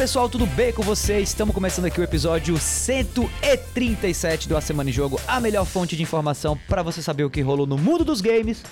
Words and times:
Pessoal, 0.00 0.30
tudo 0.30 0.46
bem 0.46 0.72
com 0.72 0.80
vocês? 0.80 1.28
Estamos 1.28 1.54
começando 1.54 1.84
aqui 1.84 2.00
o 2.00 2.02
episódio 2.02 2.56
137 2.56 4.48
do 4.48 4.56
A 4.56 4.60
Semana 4.62 4.88
em 4.88 4.92
Jogo, 4.94 5.20
a 5.28 5.38
melhor 5.38 5.66
fonte 5.66 5.94
de 5.94 6.02
informação 6.02 6.58
para 6.66 6.82
você 6.82 7.02
saber 7.02 7.24
o 7.24 7.28
que 7.28 7.42
rolou 7.42 7.66
no 7.66 7.76
mundo 7.76 8.02
dos 8.02 8.22
games 8.22 8.64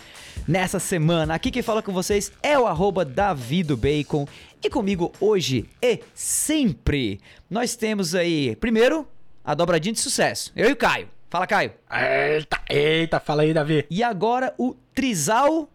nessa 0.49 0.81
semana. 0.81 1.35
Aqui 1.35 1.51
quem 1.51 1.61
fala 1.61 1.83
com 1.83 1.93
vocês 1.93 2.33
é 2.43 2.59
o 2.59 2.67
arroba 2.67 3.05
Davidobacon 3.05 4.27
e 4.65 4.71
comigo 4.71 5.13
hoje 5.21 5.69
e 5.83 6.01
sempre 6.15 7.21
nós 7.51 7.77
temos 7.77 8.15
aí, 8.15 8.57
primeiro, 8.57 9.07
a 9.45 9.53
dobradinha 9.55 9.93
de 9.93 10.01
sucesso, 10.01 10.51
eu 10.57 10.71
e 10.71 10.73
o 10.73 10.77
Caio. 10.77 11.11
Fala, 11.29 11.47
Caio. 11.47 11.75
Eita, 11.93 12.59
eita, 12.71 13.21
fala 13.21 13.43
aí, 13.43 13.53
Davi. 13.53 13.85
E 13.91 14.03
agora 14.03 14.55
o 14.57 14.75
Trisal 14.95 15.69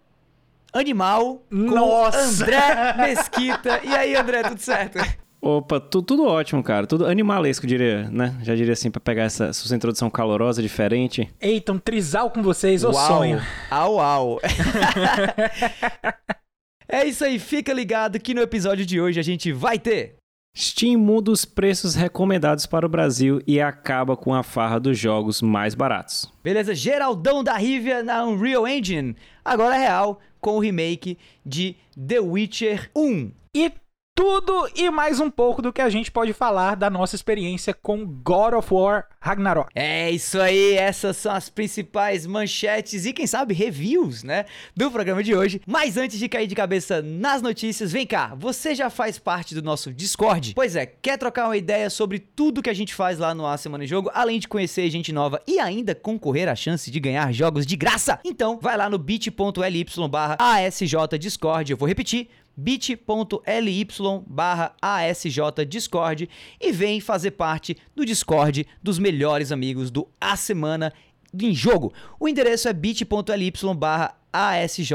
Animal 0.74 1.44
com 1.48 1.58
Nossa! 1.58 2.18
André 2.18 2.94
Mesquita. 2.98 3.82
E 3.84 3.96
aí, 3.96 4.16
André, 4.16 4.42
tudo 4.42 4.60
certo? 4.60 4.98
Opa, 5.46 5.78
tu- 5.78 6.02
tudo 6.02 6.26
ótimo, 6.26 6.64
cara. 6.64 6.88
Tudo 6.88 7.06
animalesco, 7.06 7.68
diria, 7.68 8.10
né? 8.10 8.34
Já 8.44 8.56
diria 8.56 8.72
assim, 8.72 8.90
pra 8.90 9.02
pegar 9.02 9.24
essa 9.24 9.52
sua 9.52 9.76
introdução 9.76 10.10
calorosa, 10.10 10.62
diferente. 10.62 11.30
Eita, 11.42 11.74
um 11.74 11.78
trisal 11.78 12.32
com 12.32 12.42
vocês, 12.42 12.82
ô 12.86 12.94
sonho. 12.94 13.42
Au, 13.70 14.00
au. 14.00 14.40
é 16.88 17.04
isso 17.06 17.26
aí, 17.26 17.38
fica 17.40 17.74
ligado 17.74 18.18
que 18.22 18.34
no 18.34 18.40
episódio 18.42 18.86
de 18.86 19.02
hoje 19.02 19.20
a 19.20 19.24
gente 19.24 19.52
vai 19.52 19.78
ter 19.78 20.16
Steam 20.56 20.98
muda 20.98 21.30
os 21.32 21.44
preços 21.44 21.94
recomendados 21.96 22.66
para 22.66 22.86
o 22.86 22.90
Brasil 22.90 23.42
e 23.48 23.60
acaba 23.60 24.16
com 24.16 24.34
a 24.36 24.44
farra 24.44 24.80
dos 24.80 24.98
jogos 24.98 25.42
mais 25.42 25.74
baratos. 25.76 26.32
Beleza, 26.44 26.74
Geraldão 26.76 27.44
da 27.44 27.58
Rivia 27.58 28.02
na 28.04 28.24
Unreal 28.24 28.66
Engine, 28.68 29.16
agora 29.44 29.76
é 29.76 29.80
real, 29.80 30.22
com 30.40 30.56
o 30.56 30.60
remake 30.60 31.18
de 31.46 31.76
The 32.08 32.20
Witcher 32.20 32.90
1. 32.96 33.32
E 33.56 33.72
tudo 34.16 34.70
e 34.76 34.90
mais 34.92 35.20
um 35.20 35.30
pouco 35.30 35.62
do 35.62 35.74
que 35.74 35.82
a 35.82 35.90
gente 35.90 36.12
pode 36.12 36.34
falar 36.34 36.76
da 36.76 36.90
nossa 36.90 37.16
experiência 37.16 37.74
com 37.74 38.06
God 38.06 38.54
of 38.54 38.72
War 38.72 39.08
Ragnarok. 39.20 39.70
É 39.74 40.12
isso 40.12 40.40
aí, 40.40 40.74
essas 40.74 41.18
são 41.18 41.34
as 41.34 41.50
principais 41.50 42.28
manchetes 42.28 43.06
e 43.06 43.14
quem 43.14 43.26
sabe 43.26 43.54
reviews, 43.54 44.24
né, 44.24 44.46
do 44.76 44.92
programa 44.92 45.24
de 45.24 45.34
hoje. 45.34 45.62
Mas 45.66 45.98
antes 45.98 46.20
de 46.20 46.30
cair 46.30 46.46
de 46.46 46.54
cabeça 46.54 47.02
nas 47.02 47.42
notícias, 47.42 47.92
vem 47.92 48.06
cá, 48.06 48.36
você 48.36 48.76
já 48.76 48.90
faz 48.90 49.18
parte 49.18 49.56
do 49.56 49.64
nosso 49.64 49.92
Discord? 49.92 50.54
Pois 50.54 50.76
é, 50.76 50.86
quer 50.86 51.18
trocar 51.18 51.46
uma 51.46 51.58
ideia 51.58 51.90
sobre 51.90 52.20
tudo 52.20 52.62
que 52.62 52.70
a 52.70 52.76
gente 52.76 52.94
faz 52.94 53.18
lá 53.18 53.34
no 53.34 53.48
A 53.48 53.58
Semana 53.58 53.84
em 53.84 53.88
Jogo, 53.88 54.12
além 54.14 54.40
de 54.40 54.48
conhecer 54.48 54.90
gente 54.92 55.12
nova 55.12 55.42
e 55.48 55.60
ainda 55.60 55.96
concorrer 55.96 56.48
à 56.48 56.56
chance 56.56 56.92
de 56.92 57.00
ganhar 57.00 57.32
jogos 57.34 57.66
de 57.66 57.76
graça? 57.76 58.20
Então, 58.24 58.60
vai 58.62 58.78
lá 58.78 58.90
no 58.90 59.00
bit.ly 59.00 59.86
barra 60.10 60.38
ASJ 60.40 61.18
Discord, 61.20 61.72
eu 61.72 61.78
vou 61.78 61.88
repetir, 61.88 62.30
bit.ly 62.56 63.88
barra 64.28 64.76
ASJ 64.82 65.66
Discord 65.68 66.30
e 66.60 66.72
vem 66.72 67.00
fazer 67.00 67.32
parte 67.32 67.78
do 67.96 68.06
Discord 68.06 68.66
dos 68.82 69.00
melhores 69.00 69.52
amigos 69.52 69.90
do 69.90 70.08
A 70.20 70.36
Semana 70.36 70.94
em 71.42 71.54
Jogo. 71.54 71.94
O 72.20 72.28
endereço 72.28 72.68
é 72.68 72.74
bit.ly 72.74 73.54
barra 73.76 74.16
ASJ 74.32 74.92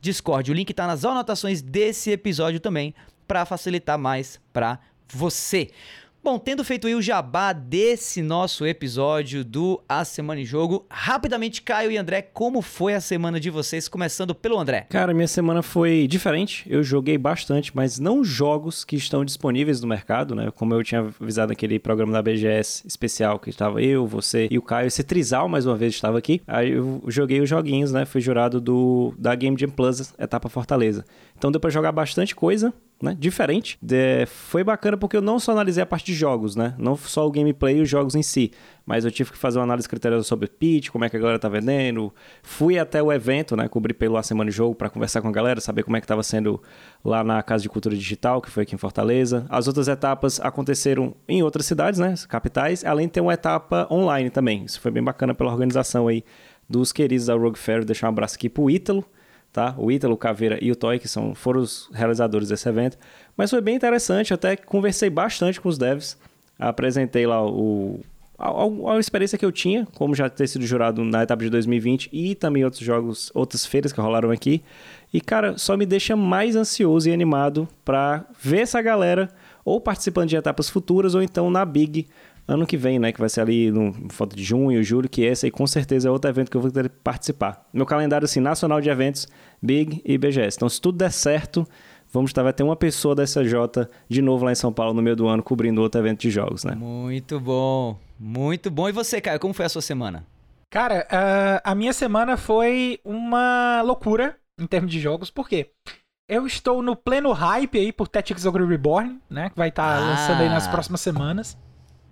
Discord. 0.00 0.50
O 0.50 0.54
link 0.54 0.72
tá 0.72 0.86
nas 0.86 1.04
anotações 1.04 1.62
desse 1.62 2.10
episódio 2.10 2.60
também 2.60 2.94
para 3.26 3.44
facilitar 3.44 3.98
mais 3.98 4.40
para 4.52 4.78
você. 5.08 5.70
Bom, 6.22 6.36
tendo 6.36 6.64
feito 6.64 6.86
aí 6.86 6.94
o 6.96 7.00
jabá 7.00 7.52
desse 7.52 8.20
nosso 8.22 8.66
episódio 8.66 9.44
do 9.44 9.80
A 9.88 10.04
Semana 10.04 10.40
em 10.40 10.44
Jogo, 10.44 10.84
rapidamente, 10.90 11.62
Caio 11.62 11.92
e 11.92 11.96
André, 11.96 12.22
como 12.22 12.60
foi 12.60 12.92
a 12.94 13.00
semana 13.00 13.38
de 13.38 13.48
vocês? 13.50 13.88
Começando 13.88 14.34
pelo 14.34 14.58
André. 14.58 14.86
Cara, 14.90 15.14
minha 15.14 15.28
semana 15.28 15.62
foi 15.62 16.08
diferente. 16.08 16.66
Eu 16.68 16.82
joguei 16.82 17.16
bastante, 17.16 17.74
mas 17.74 18.00
não 18.00 18.24
jogos 18.24 18.84
que 18.84 18.96
estão 18.96 19.24
disponíveis 19.24 19.80
no 19.80 19.86
mercado, 19.86 20.34
né? 20.34 20.50
Como 20.50 20.74
eu 20.74 20.82
tinha 20.82 21.00
avisado 21.20 21.50
naquele 21.50 21.78
programa 21.78 22.12
da 22.12 22.20
BGS 22.20 22.86
especial 22.86 23.38
que 23.38 23.48
estava 23.48 23.80
eu, 23.80 24.04
você 24.04 24.48
e 24.50 24.58
o 24.58 24.62
Caio. 24.62 24.88
Esse 24.88 25.04
Trisal, 25.04 25.48
mais 25.48 25.66
uma 25.66 25.76
vez, 25.76 25.94
estava 25.94 26.18
aqui. 26.18 26.42
Aí 26.48 26.72
eu 26.72 27.00
joguei 27.06 27.40
os 27.40 27.48
joguinhos, 27.48 27.92
né? 27.92 28.04
Fui 28.04 28.20
jurado 28.20 28.60
do, 28.60 29.14
da 29.16 29.34
Game 29.36 29.56
Jam 29.58 29.70
Plus, 29.70 30.12
etapa 30.18 30.48
Fortaleza. 30.48 31.04
Então 31.38 31.52
deu 31.52 31.60
pra 31.60 31.70
jogar 31.70 31.92
bastante 31.92 32.34
coisa, 32.34 32.74
né? 33.00 33.16
Diferente. 33.18 33.78
De- 33.80 34.26
foi 34.26 34.64
bacana 34.64 34.96
porque 34.96 35.16
eu 35.16 35.22
não 35.22 35.38
só 35.38 35.52
analisei 35.52 35.82
a 35.82 35.86
parte 35.86 36.06
de 36.06 36.14
jogos, 36.14 36.56
né? 36.56 36.74
Não 36.78 36.96
só 36.96 37.26
o 37.26 37.30
gameplay 37.30 37.78
e 37.78 37.80
os 37.80 37.88
jogos 37.88 38.14
em 38.14 38.22
si. 38.22 38.50
Mas 38.84 39.04
eu 39.04 39.10
tive 39.10 39.30
que 39.30 39.38
fazer 39.38 39.58
uma 39.58 39.64
análise 39.64 39.88
criteriosa 39.88 40.24
sobre 40.24 40.46
o 40.46 40.48
pitch, 40.48 40.88
como 40.88 41.04
é 41.04 41.10
que 41.10 41.16
a 41.16 41.20
galera 41.20 41.38
tá 41.38 41.48
vendendo. 41.48 42.12
Fui 42.42 42.78
até 42.78 43.02
o 43.02 43.12
evento, 43.12 43.54
né? 43.54 43.68
Cobri 43.68 43.92
pelo 43.94 44.16
A 44.16 44.22
Semana 44.22 44.50
de 44.50 44.56
Jogo 44.56 44.74
para 44.74 44.88
conversar 44.90 45.20
com 45.22 45.28
a 45.28 45.32
galera, 45.32 45.60
saber 45.60 45.82
como 45.82 45.96
é 45.96 46.00
que 46.00 46.06
tava 46.06 46.22
sendo 46.22 46.60
lá 47.04 47.22
na 47.22 47.42
Casa 47.42 47.62
de 47.62 47.68
Cultura 47.68 47.94
Digital, 47.94 48.40
que 48.40 48.50
foi 48.50 48.62
aqui 48.64 48.74
em 48.74 48.78
Fortaleza. 48.78 49.46
As 49.48 49.66
outras 49.68 49.88
etapas 49.88 50.40
aconteceram 50.40 51.14
em 51.28 51.42
outras 51.42 51.66
cidades, 51.66 52.00
né? 52.00 52.14
Capitais, 52.28 52.84
além 52.84 53.06
de 53.06 53.12
ter 53.12 53.20
uma 53.20 53.34
etapa 53.34 53.86
online 53.90 54.30
também. 54.30 54.64
Isso 54.64 54.80
foi 54.80 54.90
bem 54.90 55.02
bacana 55.04 55.34
pela 55.34 55.52
organização 55.52 56.08
aí 56.08 56.24
dos 56.68 56.92
queridos 56.92 57.26
da 57.26 57.34
Rogue 57.34 57.58
Fair. 57.58 57.84
Deixar 57.84 58.06
um 58.08 58.10
abraço 58.10 58.34
aqui 58.36 58.48
pro 58.48 58.68
Ítalo, 58.70 59.04
tá? 59.52 59.74
O 59.78 59.90
Ítalo, 59.90 60.16
Caveira 60.16 60.58
e 60.62 60.70
o 60.70 60.76
Toy, 60.76 60.98
que 60.98 61.08
são, 61.08 61.34
foram 61.34 61.60
os 61.60 61.88
realizadores 61.92 62.48
desse 62.48 62.68
evento. 62.68 62.96
Mas 63.36 63.50
foi 63.50 63.60
bem 63.60 63.74
interessante, 63.76 64.32
até 64.34 64.56
conversei 64.56 65.10
bastante 65.10 65.60
com 65.60 65.68
os 65.68 65.78
devs, 65.78 66.16
apresentei 66.58 67.26
lá 67.26 67.44
o, 67.46 68.00
a, 68.38 68.48
a- 68.48 68.94
a 68.96 68.98
experiência 68.98 69.38
que 69.38 69.44
eu 69.44 69.52
tinha, 69.52 69.86
como 69.94 70.14
já 70.14 70.28
ter 70.28 70.46
sido 70.48 70.66
jurado 70.66 71.04
na 71.04 71.22
etapa 71.22 71.42
de 71.44 71.50
2020 71.50 72.10
e 72.12 72.34
também 72.34 72.64
outros 72.64 72.82
jogos, 72.82 73.30
outras 73.34 73.64
feiras 73.64 73.92
que 73.92 74.00
rolaram 74.00 74.30
aqui. 74.30 74.62
E, 75.12 75.20
cara, 75.20 75.56
só 75.56 75.76
me 75.76 75.86
deixa 75.86 76.14
mais 76.16 76.54
ansioso 76.56 77.08
e 77.08 77.12
animado 77.12 77.66
pra 77.84 78.24
ver 78.40 78.60
essa 78.60 78.82
galera 78.82 79.30
ou 79.64 79.80
participando 79.80 80.28
de 80.28 80.36
etapas 80.36 80.68
futuras 80.68 81.14
ou 81.14 81.22
então 81.22 81.50
na 81.50 81.64
Big 81.64 82.06
ano 82.48 82.66
que 82.66 82.76
vem, 82.76 82.98
né? 82.98 83.12
Que 83.12 83.20
vai 83.20 83.28
ser 83.28 83.42
ali 83.42 83.70
no 83.70 83.94
foto 84.10 84.34
de 84.34 84.42
junho, 84.42 84.82
julho, 84.82 85.08
que 85.08 85.22
esse 85.22 85.46
aí 85.46 85.52
com 85.52 85.66
certeza 85.66 86.08
é 86.08 86.10
outro 86.10 86.30
evento 86.30 86.50
que 86.50 86.56
eu 86.56 86.60
vou 86.60 86.70
ter 86.70 86.88
que 86.88 86.96
participar. 87.04 87.68
Meu 87.72 87.84
calendário, 87.86 88.24
assim, 88.24 88.40
nacional 88.40 88.80
de 88.80 88.88
eventos, 88.88 89.28
Big 89.62 90.00
e 90.04 90.16
BGS. 90.16 90.56
Então, 90.56 90.68
se 90.68 90.80
tudo 90.80 90.96
der 90.98 91.12
certo, 91.12 91.68
vamos 92.10 92.30
estar, 92.30 92.42
vai 92.42 92.52
ter 92.54 92.62
uma 92.62 92.74
pessoa 92.74 93.14
da 93.14 93.22
SJ 93.24 93.44
de 94.08 94.22
novo 94.22 94.44
lá 94.46 94.52
em 94.52 94.56
São 94.56 94.72
Paulo 94.72 94.94
no 94.94 95.02
meio 95.02 95.14
do 95.14 95.28
ano, 95.28 95.42
cobrindo 95.42 95.82
outro 95.82 96.00
evento 96.00 96.20
de 96.22 96.30
jogos, 96.30 96.64
né? 96.64 96.74
Muito 96.74 97.38
bom, 97.38 97.98
muito 98.18 98.70
bom. 98.70 98.88
E 98.88 98.92
você, 98.92 99.20
Caio, 99.20 99.38
como 99.38 99.52
foi 99.52 99.66
a 99.66 99.68
sua 99.68 99.82
semana? 99.82 100.24
Cara, 100.70 101.06
ah, 101.10 101.60
a 101.64 101.74
minha 101.74 101.92
semana 101.92 102.36
foi 102.36 102.98
uma 103.04 103.82
loucura 103.82 104.36
em 104.58 104.66
termos 104.66 104.90
de 104.90 104.98
jogos, 105.00 105.30
por 105.30 105.48
quê? 105.48 105.70
Eu 106.28 106.46
estou 106.46 106.82
no 106.82 106.94
pleno 106.94 107.32
hype 107.32 107.78
aí 107.78 107.90
por 107.92 108.06
Tactics 108.06 108.44
Ogre 108.44 108.66
Reborn, 108.66 109.18
né? 109.30 109.48
Que 109.50 109.56
vai 109.56 109.70
estar 109.70 109.96
Ah. 109.96 110.00
lançando 110.00 110.42
aí 110.42 110.48
nas 110.48 110.66
próximas 110.68 111.00
semanas. 111.00 111.56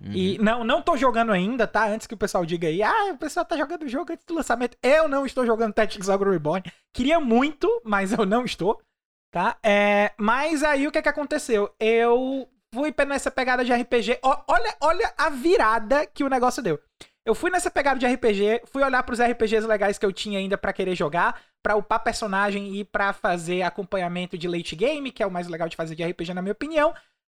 E 0.01 0.37
não, 0.39 0.63
não 0.63 0.81
tô 0.81 0.95
jogando 0.95 1.31
ainda, 1.31 1.65
tá? 1.65 1.87
Antes 1.87 2.07
que 2.07 2.13
o 2.13 2.17
pessoal 2.17 2.45
diga 2.45 2.67
aí, 2.67 2.83
ah, 2.83 3.11
o 3.13 3.17
pessoal 3.17 3.45
tá 3.45 3.57
jogando 3.57 3.83
o 3.83 3.89
jogo 3.89 4.13
antes 4.13 4.25
do 4.25 4.35
lançamento. 4.35 4.77
Eu 4.81 5.07
não 5.07 5.25
estou 5.25 5.45
jogando 5.45 5.73
Tactics 5.73 6.09
Ogre 6.09 6.29
Reborn. 6.29 6.63
Queria 6.93 7.19
muito, 7.19 7.81
mas 7.83 8.11
eu 8.11 8.25
não 8.25 8.45
estou, 8.45 8.81
tá? 9.31 9.57
É, 9.63 10.13
mas 10.17 10.63
aí 10.63 10.87
o 10.87 10.91
que 10.91 11.01
que 11.01 11.09
aconteceu? 11.09 11.73
Eu 11.79 12.47
fui 12.73 12.93
nessa 13.05 13.31
pegada 13.31 13.65
de 13.65 13.73
RPG. 13.73 14.19
Olha, 14.21 14.75
olha 14.81 15.13
a 15.17 15.29
virada 15.29 16.05
que 16.05 16.23
o 16.23 16.29
negócio 16.29 16.61
deu. 16.61 16.79
Eu 17.25 17.35
fui 17.35 17.51
nessa 17.51 17.69
pegada 17.69 17.99
de 17.99 18.07
RPG, 18.07 18.61
fui 18.71 18.81
olhar 18.81 19.03
pros 19.03 19.19
RPGs 19.19 19.67
legais 19.67 19.97
que 19.97 20.05
eu 20.05 20.13
tinha 20.13 20.39
ainda 20.39 20.57
pra 20.57 20.71
querer 20.71 20.95
jogar, 20.95 21.41
pra 21.61 21.75
upar 21.75 22.01
personagem 22.01 22.77
e 22.77 22.85
pra 22.85 23.11
fazer 23.11 23.63
acompanhamento 23.63 24.37
de 24.37 24.47
late 24.47 24.77
game, 24.77 25.11
que 25.11 25.21
é 25.21 25.27
o 25.27 25.31
mais 25.31 25.49
legal 25.49 25.67
de 25.67 25.75
fazer 25.75 25.93
de 25.93 26.05
RPG 26.05 26.33
na 26.33 26.41
minha 26.41 26.53
opinião. 26.53 26.93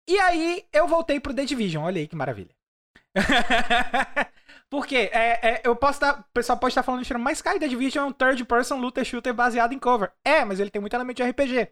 E 0.08 0.18
aí 0.18 0.64
eu 0.72 0.88
voltei 0.88 1.20
pro 1.20 1.34
The 1.34 1.44
Division, 1.44 1.84
olha 1.84 2.00
aí 2.00 2.08
que 2.08 2.16
maravilha. 2.16 2.56
Porque 4.70 4.96
é, 4.96 5.48
é, 5.48 5.60
eu 5.64 5.76
posso 5.76 5.96
estar. 5.96 6.20
O 6.20 6.24
pessoal 6.32 6.58
pode 6.58 6.72
estar 6.72 6.82
falando, 6.82 7.04
"Tira, 7.04 7.18
mas 7.18 7.38
Sky 7.38 7.58
The 7.58 7.68
Division 7.68 8.04
é 8.04 8.08
um 8.08 8.12
third 8.12 8.44
person 8.44 8.76
looter 8.76 9.04
shooter 9.04 9.34
baseado 9.34 9.72
em 9.72 9.78
cover. 9.78 10.10
É, 10.24 10.44
mas 10.44 10.60
ele 10.60 10.70
tem 10.70 10.80
muito 10.80 10.94
elemento 10.94 11.18
de 11.18 11.22
RPG. 11.22 11.70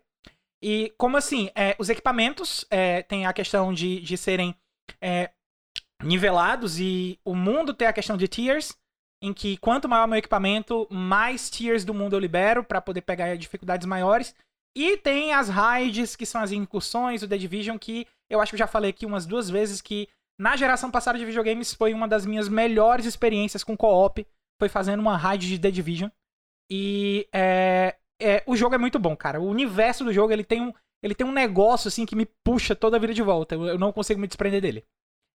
E 0.62 0.94
como 0.98 1.16
assim? 1.16 1.50
É, 1.54 1.74
os 1.78 1.88
equipamentos 1.88 2.64
é, 2.70 3.02
tem 3.02 3.26
a 3.26 3.32
questão 3.32 3.72
de, 3.72 4.00
de 4.00 4.16
serem 4.16 4.54
é, 5.00 5.30
nivelados 6.02 6.78
e 6.78 7.18
o 7.24 7.34
mundo 7.34 7.74
tem 7.74 7.88
a 7.88 7.92
questão 7.92 8.16
de 8.16 8.28
tiers, 8.28 8.76
em 9.22 9.32
que 9.32 9.56
quanto 9.58 9.88
maior 9.88 10.06
meu 10.06 10.18
equipamento, 10.18 10.86
mais 10.90 11.50
tiers 11.50 11.84
do 11.84 11.94
mundo 11.94 12.16
eu 12.16 12.20
libero 12.20 12.64
pra 12.64 12.80
poder 12.80 13.02
pegar 13.02 13.36
dificuldades 13.36 13.86
maiores. 13.86 14.34
E 14.76 14.96
tem 14.98 15.32
as 15.32 15.48
raids, 15.48 16.14
que 16.16 16.26
são 16.26 16.40
as 16.40 16.52
incursões, 16.52 17.22
o 17.22 17.28
The 17.28 17.38
Division, 17.38 17.78
que 17.78 18.06
eu 18.30 18.40
acho 18.40 18.50
que 18.50 18.54
eu 18.56 18.58
já 18.60 18.66
falei 18.66 18.90
aqui 18.90 19.06
umas 19.06 19.26
duas 19.26 19.48
vezes 19.48 19.80
que 19.80 20.08
na 20.38 20.56
geração 20.56 20.90
passada 20.90 21.18
de 21.18 21.24
videogames 21.24 21.72
foi 21.72 21.94
uma 21.94 22.06
das 22.06 22.26
minhas 22.26 22.48
melhores 22.48 23.06
experiências 23.06 23.64
com 23.64 23.76
co-op. 23.76 24.26
Foi 24.60 24.68
fazendo 24.68 25.00
uma 25.00 25.16
raid 25.16 25.46
de 25.46 25.58
The 25.58 25.70
Division. 25.70 26.10
E 26.70 27.28
é, 27.32 27.96
é, 28.20 28.42
o 28.46 28.56
jogo 28.56 28.74
é 28.74 28.78
muito 28.78 28.98
bom, 28.98 29.16
cara. 29.16 29.40
O 29.40 29.48
universo 29.48 30.04
do 30.04 30.12
jogo 30.12 30.32
ele 30.32 30.44
tem 30.44 30.60
um, 30.60 30.72
ele 31.02 31.14
tem 31.14 31.26
um 31.26 31.32
negócio 31.32 31.88
assim 31.88 32.04
que 32.04 32.16
me 32.16 32.26
puxa 32.44 32.74
toda 32.74 32.96
a 32.96 33.00
vida 33.00 33.14
de 33.14 33.22
volta. 33.22 33.54
Eu, 33.54 33.66
eu 33.66 33.78
não 33.78 33.92
consigo 33.92 34.20
me 34.20 34.26
desprender 34.26 34.60
dele. 34.60 34.84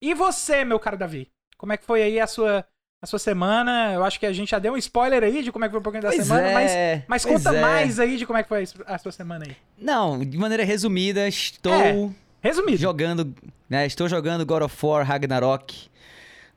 E 0.01 0.13
você, 0.13 0.63
meu 0.63 0.79
caro 0.79 0.97
Davi? 0.97 1.29
Como 1.57 1.73
é 1.73 1.77
que 1.77 1.85
foi 1.85 2.01
aí 2.01 2.19
a 2.19 2.27
sua, 2.27 2.65
a 3.01 3.05
sua 3.05 3.19
semana? 3.19 3.93
Eu 3.93 4.03
acho 4.03 4.19
que 4.19 4.25
a 4.25 4.31
gente 4.31 4.49
já 4.49 4.59
deu 4.59 4.73
um 4.73 4.77
spoiler 4.77 5.23
aí 5.23 5.43
de 5.43 5.51
como 5.51 5.65
é 5.65 5.67
que 5.67 5.71
foi 5.71 5.79
um 5.79 5.83
pouquinho 5.83 6.03
da 6.03 6.09
Pois 6.09 6.23
semana, 6.23 6.53
mas, 6.53 6.71
é, 6.71 7.05
mas 7.07 7.23
pois 7.25 7.35
conta 7.35 7.55
é. 7.55 7.61
mais 7.61 7.99
aí 7.99 8.17
de 8.17 8.25
como 8.25 8.39
é 8.39 8.43
que 8.43 8.49
foi 8.49 8.63
a 8.85 8.97
sua 8.97 9.11
semana 9.11 9.45
aí. 9.45 9.55
Não, 9.77 10.23
de 10.23 10.37
maneira 10.37 10.63
resumida, 10.63 11.27
estou 11.27 11.73
É. 11.73 12.09
Resumido. 12.41 12.77
Jogando, 12.77 13.33
né? 13.69 13.85
Estou 13.85 14.07
jogando 14.07 14.45
God 14.45 14.63
of 14.63 14.85
War 14.85 15.05
Ragnarok. 15.05 15.89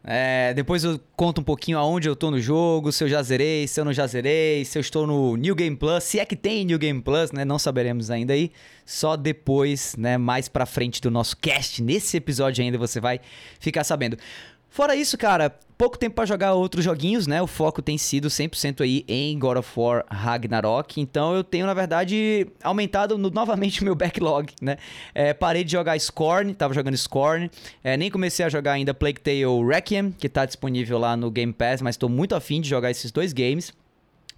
É, 0.05 0.53
depois 0.55 0.83
eu 0.83 1.01
conto 1.15 1.41
um 1.41 1.45
pouquinho 1.45 1.79
aonde 1.79 2.09
eu 2.09 2.17
tô 2.17 2.29
no 2.29 2.41
jogo, 2.41 2.91
se 2.91 3.05
eu 3.05 3.09
já 3.09 3.23
zerei, 3.23 3.69
se 3.69 3.81
eu 3.81 3.85
não 3.85 3.93
já 3.93 4.05
zerei, 4.05 4.65
se 4.65 4.77
eu 4.77 4.81
estou 4.81 5.07
no 5.07 5.37
New 5.37 5.55
Game 5.55 5.77
Plus, 5.77 6.03
se 6.03 6.19
é 6.19 6.25
que 6.25 6.35
tem 6.35 6.65
New 6.65 6.79
Game 6.79 7.01
Plus, 7.01 7.31
né? 7.31 7.45
Não 7.45 7.57
saberemos 7.57 8.11
ainda 8.11 8.33
aí. 8.33 8.51
Só 8.85 9.17
depois, 9.17 9.95
né, 9.97 10.19
mais 10.19 10.49
pra 10.49 10.67
frente 10.67 11.01
do 11.01 11.09
nosso 11.09 11.37
cast, 11.37 11.81
nesse 11.81 12.17
episódio 12.17 12.65
ainda 12.65 12.77
você 12.77 12.99
vai 12.99 13.21
ficar 13.61 13.85
sabendo. 13.85 14.17
Fora 14.73 14.97
isso, 14.97 15.19
cara, 15.19 15.55
pouco 15.77 15.99
tempo 15.99 16.17
para 16.17 16.25
jogar 16.25 16.55
outros 16.55 16.83
joguinhos, 16.83 17.27
né? 17.27 17.43
O 17.43 17.47
foco 17.47 17.83
tem 17.83 17.99
sido 17.99 18.29
100% 18.29 18.81
aí 18.81 19.05
em 19.07 19.39
God 19.39 19.59
of 19.59 19.71
War 19.79 20.03
Ragnarok. 20.11 20.99
Então 20.99 21.35
eu 21.35 21.45
tenho, 21.45 21.67
na 21.67 21.75
verdade, 21.75 22.47
aumentado 22.65 23.19
no, 23.19 23.29
novamente 23.29 23.83
o 23.83 23.85
meu 23.85 23.95
backlog, 23.95 24.51
né? 24.63 24.79
É, 25.15 25.35
parei 25.35 25.63
de 25.63 25.73
jogar 25.73 26.01
Scorn, 26.01 26.55
tava 26.55 26.73
jogando 26.73 26.97
Scorn. 26.97 27.51
É, 27.85 27.99
nem 27.99 28.11
comecei 28.11 28.47
a 28.47 28.49
jogar 28.49 28.73
ainda 28.73 28.95
Plague 28.95 29.21
Tale 29.21 29.45
Requiem, 29.69 30.11
que 30.11 30.27
tá 30.27 30.47
disponível 30.47 30.99
lá 30.99 31.19
no 31.19 31.31
Game 31.31 31.53
Pass, 31.53 31.83
mas 31.83 31.99
tô 31.99 32.09
muito 32.09 32.35
afim 32.35 32.59
de 32.59 32.71
jogar 32.71 32.91
esses 32.91 33.13
dois 33.13 33.35
games. 33.35 33.75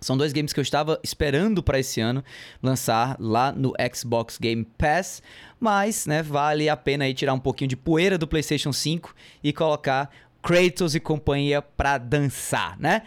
São 0.05 0.19
dois 0.19 0.35
games 0.35 0.53
que 0.53 0.61
eu 0.61 0.63
estava 0.63 1.01
esperando 1.03 1.63
para 1.63 1.79
esse 1.79 1.99
ano 1.99 2.23
lançar 2.63 3.17
lá 3.19 3.51
no 3.51 3.73
Xbox 3.95 4.37
Game 4.37 4.63
Pass, 4.77 5.23
mas, 5.59 6.07
né, 6.07 6.23
vale 6.23 6.69
a 6.69 6.77
pena 6.77 7.05
aí 7.05 7.15
tirar 7.15 7.33
um 7.33 7.41
pouquinho 7.41 7.69
de 7.69 7.77
poeira 7.77 8.19
do 8.19 8.29
PlayStation 8.29 8.71
5 8.71 9.15
e 9.43 9.51
colocar 9.51 10.11
Kratos 10.43 10.95
e 10.95 11.01
companhia 11.01 11.63
pra 11.63 11.97
dançar, 11.97 12.79
né? 12.79 13.03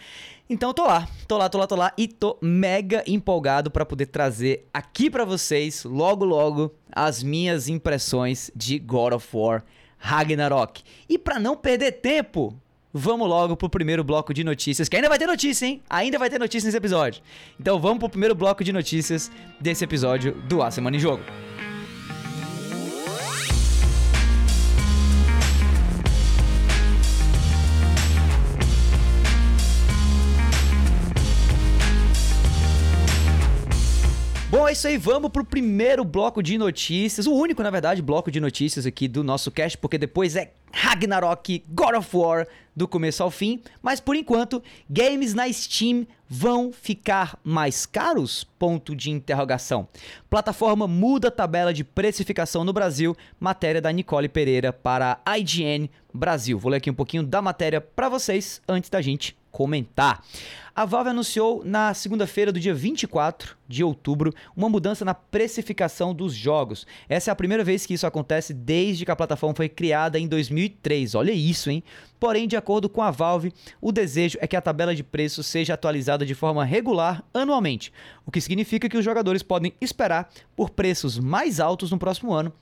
Então 0.50 0.74
tô 0.74 0.86
lá, 0.86 1.08
tô 1.28 1.38
lá, 1.38 1.48
tô 1.48 1.58
lá, 1.60 1.68
tô 1.68 1.76
lá 1.76 1.94
e 1.96 2.08
tô 2.08 2.36
mega 2.42 3.04
empolgado 3.06 3.70
para 3.70 3.86
poder 3.86 4.08
trazer 4.08 4.68
aqui 4.74 5.08
para 5.08 5.24
vocês 5.24 5.84
logo 5.84 6.26
logo 6.26 6.74
as 6.92 7.22
minhas 7.22 7.68
impressões 7.68 8.50
de 8.56 8.80
God 8.80 9.14
of 9.14 9.28
War 9.38 9.64
Ragnarok. 10.00 10.82
E 11.08 11.20
para 11.20 11.40
não 11.40 11.56
perder 11.56 11.94
tempo, 11.94 12.60
vamos 12.94 13.28
logo 13.28 13.56
pro 13.56 13.69
primeiro 13.69 14.04
bloco 14.04 14.34
de 14.34 14.44
notícias, 14.44 14.88
que 14.88 14.95
ainda 14.95 15.10
vai 15.10 15.19
ter 15.19 15.28
notícia, 15.28 15.66
hein? 15.66 15.81
Ainda 15.89 16.18
vai 16.18 16.30
ter 16.30 16.39
notícia 16.39 16.68
nesse 16.68 16.78
episódio. 16.78 17.22
Então 17.60 17.80
vamos 17.80 18.00
pro 18.00 18.10
primeiro 18.10 18.36
bloco 18.36 18.63
de 18.63 18.72
notícias 18.72 19.31
desse 19.60 19.84
episódio 19.84 20.34
do 20.48 20.62
A 20.62 20.72
Semana 20.72 20.95
em 20.95 21.00
Jogo. 21.00 21.24
Bom, 34.68 34.72
é 34.72 34.74
isso 34.74 34.86
aí, 34.86 34.98
vamos 34.98 35.31
pro 35.31 35.46
primeiro 35.46 36.04
bloco 36.04 36.44
de 36.44 36.58
notícias, 36.58 37.25
o 37.25 37.34
único, 37.34 37.64
na 37.64 37.69
verdade, 37.69 38.02
bloco 38.02 38.30
de 38.30 38.42
notícias 38.42 38.86
aqui 38.86 39.08
do 39.08 39.24
nosso 39.24 39.50
cast, 39.50 39.78
porque 39.78 39.98
depois 39.98 40.36
é 40.36 40.52
Ragnarok, 40.74 41.64
God 41.69 41.96
of 41.96 42.18
War, 42.18 42.46
do 42.75 42.86
começo 42.86 43.24
ao 43.24 43.31
fim, 43.31 43.62
mas 43.81 44.02
por 44.02 44.14
enquanto, 44.14 44.62
games 44.90 45.34
na 45.34 45.50
Steam 45.54 46.06
vão 46.28 46.74
ficar 46.74 47.40
mais 47.46 47.86
caros? 47.86 48.44
Ponto 48.44 48.94
de 48.94 49.10
interrogação. 49.10 49.88
Plataforma 50.30 50.86
muda 50.86 51.30
a 51.30 51.31
tabela 51.31 51.74
de 51.74 51.86
precificação 51.86 52.66
no 52.66 52.74
Brasil, 52.74 53.16
matéria 53.40 53.81
da 53.81 53.90
Nicole 53.90 54.28
Pereira 54.28 54.74
para 54.74 55.18
a 55.25 55.40
IGN 55.40 55.90
Brasil. 56.14 56.60
Vou 56.60 56.72
ler 56.72 56.80
aqui 56.80 56.92
um 56.92 56.94
pouquinho 56.94 57.24
da 57.24 57.42
matéria 57.42 57.80
para 57.80 58.10
vocês 58.10 58.62
antes 58.68 58.90
da 58.90 59.02
gente 59.02 59.34
comentar. 59.57 60.24
A 60.75 60.86
Valve 60.86 61.09
anunciou 61.09 61.63
na 61.65 61.92
segunda-feira 61.92 62.51
do 62.51 62.59
dia 62.59 62.75
24 62.75 63.57
de 63.68 63.83
outubro 63.83 64.31
uma 64.56 64.69
mudança 64.69 65.04
na 65.04 65.15
precificação 65.15 66.13
dos 66.13 66.36
jogos. 66.36 66.86
Essa 67.09 67.31
é 67.31 67.33
a 67.33 67.36
primeira 67.36 67.63
vez 67.63 67.83
que 67.83 67.95
isso 67.95 68.06
acontece 68.06 68.54
desde 68.54 69.04
que 69.04 69.09
a 69.09 69.15
plataforma 69.15 69.56
foi 69.56 69.68
criada 69.68 70.19
em 70.19 70.27
2003. 70.27 71.15
Olha 71.15 71.31
isso, 71.31 71.71
hein? 71.71 71.83
Porém, 72.19 72.48
de 72.48 72.56
acordo 72.56 72.88
com 72.88 73.01
a 73.01 73.09
Valve, 73.09 73.51
o 73.81 73.92
desejo 73.92 74.38
é 74.39 74.45
que 74.45 74.56
a 74.56 74.62
tabela 74.62 74.94
de 74.94 75.04
preços 75.04 75.48
seja 75.48 75.74
atualizada 75.74 76.24
de 76.24 76.36
forma 76.36 76.63
regular 76.63 77.24
anualmente, 77.33 77.92
o 78.27 78.30
que 78.30 78.39
significa 78.39 78.88
que 78.88 78.98
os 78.98 79.04
jogadores 79.04 79.42
podem 79.42 79.74
esperar 79.81 80.30
por 80.56 80.69
preços 80.69 81.18
mais 81.18 81.59
altos 81.59 81.89
no 81.89 81.98
próximo 81.98 82.31
ano 82.31 82.54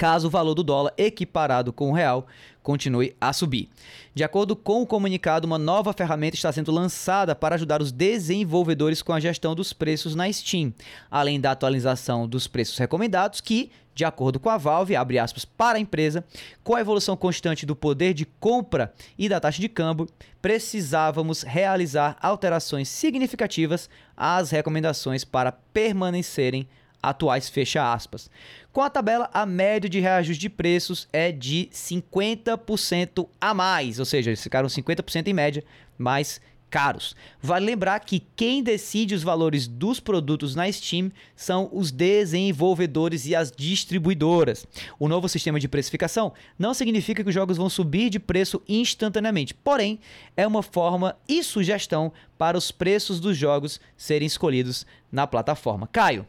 caso 0.00 0.28
o 0.28 0.30
valor 0.30 0.54
do 0.54 0.62
dólar 0.62 0.94
equiparado 0.96 1.74
com 1.74 1.90
o 1.90 1.92
real 1.92 2.26
continue 2.62 3.14
a 3.20 3.34
subir. 3.34 3.68
De 4.14 4.24
acordo 4.24 4.56
com 4.56 4.80
o 4.80 4.86
comunicado, 4.86 5.46
uma 5.46 5.58
nova 5.58 5.92
ferramenta 5.92 6.36
está 6.36 6.50
sendo 6.50 6.72
lançada 6.72 7.34
para 7.34 7.54
ajudar 7.54 7.82
os 7.82 7.92
desenvolvedores 7.92 9.02
com 9.02 9.12
a 9.12 9.20
gestão 9.20 9.54
dos 9.54 9.74
preços 9.74 10.14
na 10.14 10.32
Steam, 10.32 10.72
além 11.10 11.38
da 11.38 11.50
atualização 11.50 12.26
dos 12.26 12.46
preços 12.46 12.78
recomendados 12.78 13.42
que, 13.42 13.70
de 13.94 14.02
acordo 14.02 14.40
com 14.40 14.48
a 14.48 14.56
Valve, 14.56 14.96
abre 14.96 15.18
aspas, 15.18 15.44
para 15.44 15.76
a 15.76 15.80
empresa, 15.80 16.24
com 16.64 16.74
a 16.74 16.80
evolução 16.80 17.14
constante 17.14 17.66
do 17.66 17.76
poder 17.76 18.14
de 18.14 18.24
compra 18.24 18.94
e 19.18 19.28
da 19.28 19.38
taxa 19.38 19.60
de 19.60 19.68
câmbio, 19.68 20.08
precisávamos 20.40 21.42
realizar 21.42 22.16
alterações 22.22 22.88
significativas 22.88 23.90
às 24.16 24.50
recomendações 24.50 25.26
para 25.26 25.52
permanecerem 25.52 26.66
atuais, 27.02 27.48
fecha 27.48 27.92
aspas. 27.92 28.30
Com 28.72 28.82
a 28.82 28.90
tabela, 28.90 29.28
a 29.32 29.44
média 29.44 29.88
de 29.88 30.00
reajuste 30.00 30.40
de 30.40 30.48
preços 30.48 31.08
é 31.12 31.32
de 31.32 31.68
50% 31.72 33.28
a 33.40 33.52
mais, 33.52 33.98
ou 33.98 34.04
seja, 34.04 34.30
eles 34.30 34.42
ficaram 34.42 34.68
50% 34.68 35.26
em 35.26 35.34
média 35.34 35.64
mais 35.98 36.40
caros. 36.70 37.16
Vale 37.42 37.66
lembrar 37.66 37.98
que 38.00 38.22
quem 38.36 38.62
decide 38.62 39.14
os 39.14 39.22
valores 39.22 39.66
dos 39.66 39.98
produtos 39.98 40.54
na 40.54 40.70
Steam 40.70 41.10
são 41.34 41.68
os 41.72 41.90
desenvolvedores 41.90 43.26
e 43.26 43.34
as 43.34 43.50
distribuidoras. 43.50 44.64
O 44.98 45.08
novo 45.08 45.28
sistema 45.28 45.58
de 45.58 45.68
precificação 45.68 46.32
não 46.58 46.72
significa 46.72 47.22
que 47.22 47.28
os 47.28 47.34
jogos 47.34 47.56
vão 47.56 47.68
subir 47.68 48.08
de 48.08 48.20
preço 48.20 48.62
instantaneamente, 48.68 49.52
porém, 49.52 49.98
é 50.36 50.46
uma 50.46 50.62
forma 50.62 51.16
e 51.28 51.42
sugestão 51.42 52.12
para 52.38 52.56
os 52.56 52.70
preços 52.70 53.18
dos 53.20 53.36
jogos 53.36 53.80
serem 53.96 54.26
escolhidos 54.26 54.86
na 55.10 55.26
plataforma. 55.26 55.88
Caio, 55.88 56.26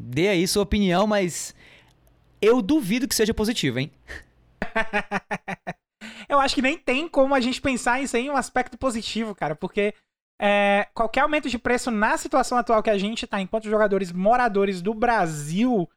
dê 0.00 0.28
aí 0.28 0.48
sua 0.48 0.62
opinião, 0.62 1.06
mas 1.06 1.54
eu 2.40 2.62
duvido 2.62 3.06
que 3.06 3.14
seja 3.14 3.34
positivo, 3.34 3.78
hein? 3.78 3.92
eu 6.28 6.40
acho 6.40 6.54
que 6.54 6.62
nem 6.62 6.78
tem 6.78 7.08
como 7.08 7.34
a 7.34 7.40
gente 7.40 7.60
pensar 7.60 8.00
isso 8.00 8.16
em 8.16 8.30
um 8.30 8.36
aspecto 8.36 8.78
positivo, 8.78 9.34
cara, 9.34 9.54
porque 9.54 9.94
é, 10.40 10.88
qualquer 10.94 11.20
aumento 11.20 11.50
de 11.50 11.58
preço 11.58 11.90
na 11.90 12.16
situação 12.16 12.56
atual 12.56 12.82
que 12.82 12.90
a 12.90 12.96
gente 12.96 13.26
tá, 13.26 13.40
enquanto 13.40 13.68
jogadores 13.68 14.10
moradores 14.10 14.80
do 14.80 14.94
Brasil, 14.94 15.88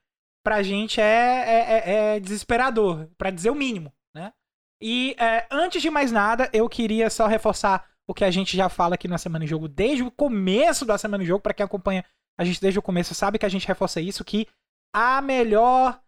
pra 0.44 0.62
gente 0.62 1.00
é, 1.00 1.06
é, 1.06 1.72
é, 1.72 2.16
é 2.16 2.20
desesperador, 2.20 3.08
para 3.18 3.32
dizer 3.32 3.50
o 3.50 3.56
mínimo, 3.56 3.94
né? 4.14 4.34
E 4.82 5.16
é, 5.18 5.48
antes 5.50 5.82
de 5.82 5.90
mais 5.90 6.12
nada, 6.12 6.50
eu 6.52 6.68
queria 6.68 7.10
só 7.10 7.26
reforçar 7.26 7.90
o 8.06 8.14
que 8.14 8.26
a 8.26 8.32
gente 8.32 8.58
já 8.58 8.68
fala 8.68 8.96
aqui 8.96 9.08
na 9.08 9.18
Semana 9.18 9.46
em 9.46 9.48
Jogo, 9.48 9.70
desde 9.70 10.04
o 10.04 10.12
começo 10.12 10.86
da 10.86 10.98
Semana 10.98 11.24
em 11.24 11.26
Jogo, 11.26 11.42
para 11.42 11.54
quem 11.54 11.64
acompanha 11.64 12.04
a 12.38 12.44
gente 12.44 12.62
desde 12.62 12.80
o 12.80 12.84
começo 12.84 13.14
sabe 13.14 13.38
que 13.38 13.46
a 13.46 13.50
gente 13.50 13.68
reforça 13.68 14.02
isso, 14.02 14.24
que 14.24 14.48
a 14.94 15.22
melhor 15.22 16.00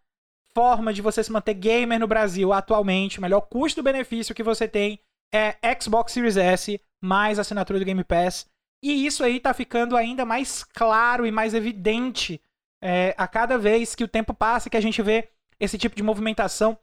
forma 0.54 0.92
de 0.92 1.02
você 1.02 1.22
se 1.22 1.30
manter 1.30 1.54
gamer 1.54 2.00
no 2.00 2.06
Brasil 2.06 2.52
atualmente, 2.52 3.18
o 3.18 3.22
melhor 3.22 3.42
custo-benefício 3.42 4.34
que 4.34 4.42
você 4.42 4.66
tem 4.66 4.98
é 5.34 5.56
Xbox 5.80 6.12
Series 6.12 6.36
S 6.36 6.80
mais 7.02 7.38
assinatura 7.38 7.78
do 7.78 7.84
Game 7.84 8.02
Pass. 8.04 8.48
E 8.82 9.06
isso 9.06 9.24
aí 9.24 9.40
tá 9.40 9.52
ficando 9.52 9.96
ainda 9.96 10.24
mais 10.24 10.64
claro 10.64 11.26
e 11.26 11.30
mais 11.30 11.54
evidente 11.54 12.40
é, 12.82 13.14
a 13.18 13.26
cada 13.26 13.58
vez 13.58 13.94
que 13.94 14.04
o 14.04 14.08
tempo 14.08 14.32
passa 14.32 14.70
que 14.70 14.76
a 14.76 14.80
gente 14.80 15.02
vê 15.02 15.28
esse 15.58 15.78
tipo 15.78 15.96
de 15.96 16.02
movimentação 16.02 16.78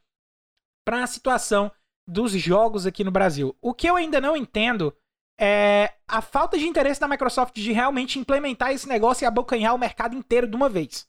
para 0.85 1.03
a 1.03 1.07
situação 1.07 1.71
dos 2.07 2.31
jogos 2.31 2.85
aqui 2.85 3.03
no 3.03 3.11
Brasil. 3.11 3.55
O 3.61 3.73
que 3.73 3.89
eu 3.89 3.95
ainda 3.95 4.19
não 4.19 4.35
entendo 4.35 4.95
é 5.39 5.93
a 6.07 6.21
falta 6.21 6.57
de 6.57 6.67
interesse 6.67 6.99
da 6.99 7.07
Microsoft 7.07 7.55
de 7.55 7.71
realmente 7.71 8.19
implementar 8.19 8.71
esse 8.71 8.87
negócio 8.87 9.23
e 9.23 9.27
abocanhar 9.27 9.73
o 9.73 9.79
mercado 9.79 10.15
inteiro 10.15 10.47
de 10.47 10.55
uma 10.55 10.69
vez. 10.69 11.07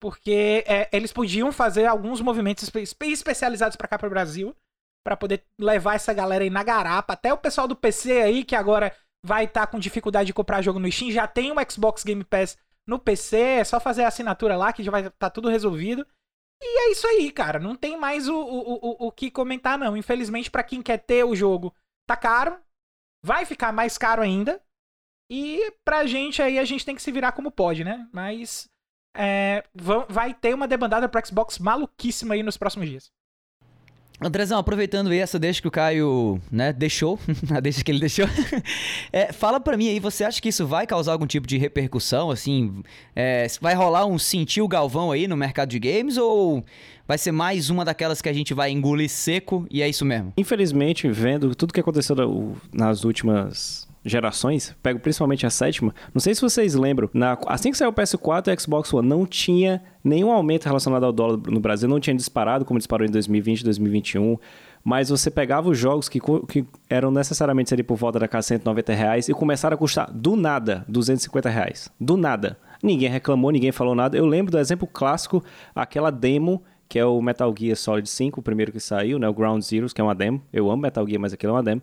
Porque 0.00 0.64
é, 0.66 0.88
eles 0.92 1.12
podiam 1.12 1.50
fazer 1.50 1.86
alguns 1.86 2.20
movimentos 2.20 2.70
espe 2.72 3.10
especializados 3.10 3.76
para 3.76 3.88
cá 3.88 3.98
para 3.98 4.06
o 4.06 4.10
Brasil, 4.10 4.54
para 5.04 5.16
poder 5.16 5.44
levar 5.58 5.94
essa 5.94 6.12
galera 6.12 6.44
aí 6.44 6.50
na 6.50 6.62
garapa. 6.62 7.14
Até 7.14 7.32
o 7.32 7.38
pessoal 7.38 7.66
do 7.66 7.74
PC 7.74 8.22
aí, 8.22 8.44
que 8.44 8.54
agora 8.54 8.94
vai 9.24 9.44
estar 9.44 9.62
tá 9.62 9.66
com 9.66 9.78
dificuldade 9.78 10.28
de 10.28 10.34
comprar 10.34 10.62
jogo 10.62 10.78
no 10.78 10.90
Steam, 10.90 11.10
já 11.10 11.26
tem 11.26 11.50
um 11.50 11.56
Xbox 11.68 12.04
Game 12.04 12.22
Pass 12.22 12.56
no 12.86 12.98
PC, 12.98 13.36
é 13.38 13.64
só 13.64 13.80
fazer 13.80 14.04
a 14.04 14.08
assinatura 14.08 14.56
lá 14.56 14.72
que 14.72 14.82
já 14.82 14.90
vai 14.90 15.00
estar 15.00 15.10
tá 15.18 15.30
tudo 15.30 15.48
resolvido. 15.48 16.06
E 16.60 16.88
é 16.88 16.90
isso 16.92 17.06
aí, 17.06 17.30
cara. 17.30 17.58
Não 17.58 17.76
tem 17.76 17.96
mais 17.96 18.28
o, 18.28 18.34
o, 18.34 18.74
o, 18.74 19.06
o 19.06 19.12
que 19.12 19.30
comentar, 19.30 19.78
não. 19.78 19.96
Infelizmente, 19.96 20.50
para 20.50 20.62
quem 20.62 20.82
quer 20.82 20.98
ter 20.98 21.24
o 21.24 21.34
jogo, 21.34 21.74
tá 22.06 22.16
caro. 22.16 22.58
Vai 23.24 23.44
ficar 23.44 23.72
mais 23.72 23.98
caro 23.98 24.22
ainda. 24.22 24.60
E 25.30 25.72
pra 25.84 26.06
gente 26.06 26.40
aí, 26.40 26.58
a 26.58 26.64
gente 26.64 26.84
tem 26.84 26.94
que 26.94 27.02
se 27.02 27.12
virar 27.12 27.32
como 27.32 27.50
pode, 27.50 27.84
né? 27.84 28.08
Mas 28.12 28.68
é, 29.14 29.62
vai 30.08 30.32
ter 30.32 30.54
uma 30.54 30.68
debandada 30.68 31.08
pro 31.08 31.24
Xbox 31.26 31.58
maluquíssima 31.58 32.34
aí 32.34 32.42
nos 32.42 32.56
próximos 32.56 32.88
dias. 32.88 33.10
Andrezão, 34.20 34.58
aproveitando 34.58 35.10
aí 35.10 35.18
essa 35.18 35.38
deixa 35.38 35.62
que 35.62 35.68
o 35.68 35.70
Caio, 35.70 36.40
né, 36.50 36.72
deixou, 36.72 37.20
a 37.54 37.60
deixa 37.60 37.84
que 37.84 37.90
ele 37.90 38.00
deixou, 38.00 38.26
é, 39.12 39.32
fala 39.32 39.60
para 39.60 39.76
mim 39.76 39.88
aí, 39.88 40.00
você 40.00 40.24
acha 40.24 40.42
que 40.42 40.48
isso 40.48 40.66
vai 40.66 40.86
causar 40.86 41.12
algum 41.12 41.26
tipo 41.26 41.46
de 41.46 41.56
repercussão, 41.56 42.30
assim, 42.30 42.82
é, 43.14 43.46
vai 43.60 43.74
rolar 43.74 44.06
um 44.06 44.18
sentir 44.18 44.60
o 44.60 44.68
Galvão 44.68 45.12
aí 45.12 45.28
no 45.28 45.36
mercado 45.36 45.68
de 45.68 45.78
games 45.78 46.16
ou 46.16 46.64
vai 47.06 47.16
ser 47.16 47.32
mais 47.32 47.70
uma 47.70 47.84
daquelas 47.84 48.20
que 48.20 48.28
a 48.28 48.32
gente 48.32 48.52
vai 48.52 48.70
engolir 48.70 49.08
seco 49.08 49.66
e 49.70 49.82
é 49.82 49.88
isso 49.88 50.04
mesmo? 50.04 50.32
Infelizmente, 50.36 51.08
vendo 51.08 51.54
tudo 51.54 51.72
que 51.72 51.80
aconteceu 51.80 52.16
nas 52.72 53.04
últimas 53.04 53.87
gerações, 54.04 54.74
pego 54.82 55.00
principalmente 55.00 55.46
a 55.46 55.50
sétima, 55.50 55.94
não 56.14 56.20
sei 56.20 56.34
se 56.34 56.40
vocês 56.40 56.74
lembram, 56.74 57.10
na, 57.12 57.38
assim 57.46 57.70
que 57.70 57.78
saiu 57.78 57.90
o 57.90 57.92
PS4 57.92 58.48
e 58.48 58.54
o 58.54 58.60
Xbox 58.60 58.92
One, 58.92 59.08
não 59.08 59.26
tinha 59.26 59.82
nenhum 60.02 60.30
aumento 60.30 60.66
relacionado 60.66 61.04
ao 61.04 61.12
dólar 61.12 61.38
no 61.46 61.60
Brasil, 61.60 61.88
não 61.88 62.00
tinha 62.00 62.14
disparado 62.14 62.64
como 62.64 62.78
disparou 62.78 63.06
em 63.06 63.10
2020, 63.10 63.64
2021, 63.64 64.38
mas 64.84 65.10
você 65.10 65.30
pegava 65.30 65.68
os 65.68 65.76
jogos 65.76 66.08
que, 66.08 66.20
que 66.48 66.64
eram 66.88 67.10
necessariamente 67.10 67.74
ali 67.74 67.82
por 67.82 67.96
volta 67.96 68.18
da 68.18 68.28
casa 68.28 68.48
190 68.48 68.92
reais 68.94 69.28
e 69.28 69.34
começaram 69.34 69.74
a 69.74 69.78
custar 69.78 70.10
do 70.10 70.36
nada 70.36 70.84
250 70.88 71.50
reais. 71.50 71.90
Do 72.00 72.16
nada. 72.16 72.58
Ninguém 72.82 73.10
reclamou, 73.10 73.50
ninguém 73.50 73.72
falou 73.72 73.94
nada. 73.94 74.16
Eu 74.16 74.24
lembro 74.24 74.52
do 74.52 74.58
exemplo 74.58 74.86
clássico, 74.86 75.44
aquela 75.74 76.10
demo 76.10 76.62
que 76.88 76.98
é 76.98 77.04
o 77.04 77.20
Metal 77.20 77.54
Gear 77.56 77.76
Solid 77.76 78.08
5, 78.08 78.40
o 78.40 78.42
primeiro 78.42 78.72
que 78.72 78.80
saiu, 78.80 79.18
né? 79.18 79.28
O 79.28 79.34
Ground 79.34 79.62
Zeroes, 79.62 79.92
que 79.92 80.00
é 80.00 80.04
uma 80.04 80.14
demo. 80.14 80.42
Eu 80.50 80.70
amo 80.70 80.80
Metal 80.80 81.06
Gear, 81.06 81.20
mas 81.20 81.34
aquilo 81.34 81.50
é 81.50 81.56
uma 81.56 81.62
demo. 81.62 81.82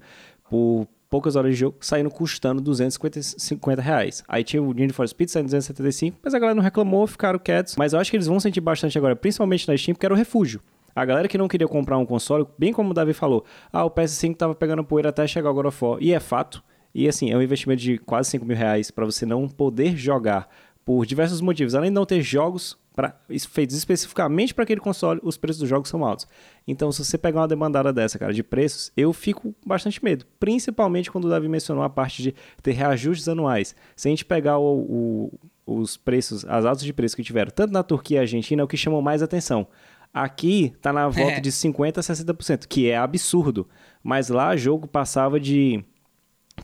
Por 0.49 0.87
poucas 1.09 1.35
horas 1.35 1.51
de 1.51 1.59
jogo, 1.59 1.77
saindo 1.81 2.09
custando 2.09 2.61
250 2.61 3.81
reais. 3.81 4.23
Aí 4.27 4.43
tinha 4.43 4.61
o 4.61 4.73
Need 4.73 4.93
for 4.93 5.07
Speed 5.07 5.29
saindo 5.29 5.45
275, 5.45 6.17
mas 6.23 6.33
a 6.33 6.39
galera 6.39 6.55
não 6.55 6.63
reclamou, 6.63 7.05
ficaram 7.07 7.39
quietos. 7.39 7.75
Mas 7.77 7.93
eu 7.93 7.99
acho 7.99 8.11
que 8.11 8.17
eles 8.17 8.27
vão 8.27 8.39
sentir 8.39 8.61
bastante 8.61 8.97
agora, 8.97 9.15
principalmente 9.15 9.67
na 9.67 9.77
Steam, 9.77 9.95
porque 9.95 10.05
era 10.05 10.13
o 10.13 10.17
refúgio. 10.17 10.61
A 10.95 11.03
galera 11.03 11.27
que 11.27 11.37
não 11.37 11.47
queria 11.47 11.67
comprar 11.67 11.97
um 11.97 12.05
console, 12.05 12.47
bem 12.57 12.71
como 12.71 12.91
o 12.91 12.93
Davi 12.93 13.11
falou, 13.11 13.43
ah, 13.71 13.83
o 13.83 13.91
PS5 13.91 14.35
tava 14.35 14.55
pegando 14.55 14.83
poeira 14.83 15.09
até 15.09 15.27
chegar 15.27 15.51
o 15.51 15.53
God 15.53 15.65
of 15.65 15.83
War. 15.83 15.97
E 15.99 16.13
é 16.13 16.19
fato. 16.19 16.63
E 16.93 17.09
assim, 17.09 17.29
é 17.29 17.37
um 17.37 17.41
investimento 17.41 17.81
de 17.81 17.97
quase 17.97 18.29
5 18.29 18.45
mil 18.45 18.55
reais 18.55 18.89
para 18.89 19.03
você 19.03 19.25
não 19.25 19.49
poder 19.49 19.97
jogar 19.97 20.47
por 20.85 21.05
diversos 21.05 21.41
motivos. 21.41 21.75
Além 21.75 21.89
de 21.89 21.95
não 21.95 22.05
ter 22.05 22.21
jogos 22.21 22.77
pra, 22.95 23.13
feitos 23.49 23.75
especificamente 23.75 24.53
para 24.53 24.63
aquele 24.63 24.79
console, 24.79 25.19
os 25.21 25.37
preços 25.37 25.59
dos 25.59 25.69
jogos 25.69 25.89
são 25.89 26.03
altos. 26.05 26.25
Então, 26.65 26.91
se 26.91 27.03
você 27.03 27.17
pegar 27.17 27.41
uma 27.41 27.47
demandada 27.47 27.91
dessa, 27.91 28.17
cara, 28.17 28.33
de 28.33 28.41
preços, 28.41 28.91
eu 28.95 29.11
fico 29.11 29.53
bastante 29.65 30.03
medo. 30.03 30.25
Principalmente 30.39 31.11
quando 31.11 31.25
o 31.25 31.29
Davi 31.29 31.49
mencionou 31.49 31.83
a 31.83 31.89
parte 31.89 32.23
de 32.23 32.33
ter 32.63 32.71
reajustes 32.71 33.27
anuais. 33.27 33.75
Se 33.95 34.07
a 34.07 34.11
gente 34.11 34.23
pegar 34.23 34.57
o, 34.57 35.29
o, 35.65 35.81
os 35.81 35.97
preços, 35.97 36.45
as 36.45 36.63
altas 36.63 36.83
de 36.83 36.93
preço 36.93 37.15
que 37.15 37.23
tiveram, 37.23 37.51
tanto 37.51 37.73
na 37.73 37.83
Turquia 37.83 38.17
e 38.17 38.21
Argentina, 38.21 38.61
é 38.61 38.65
o 38.65 38.67
que 38.67 38.77
chamou 38.77 39.01
mais 39.01 39.21
atenção. 39.21 39.67
Aqui 40.13 40.73
tá 40.81 40.93
na 40.93 41.09
volta 41.09 41.33
é. 41.33 41.39
de 41.41 41.51
50% 41.51 41.97
a 41.97 42.01
60%, 42.01 42.67
que 42.67 42.89
é 42.89 42.95
absurdo. 42.95 43.67
Mas 44.01 44.29
lá, 44.29 44.55
jogo 44.55 44.87
passava 44.87 45.39
de. 45.39 45.83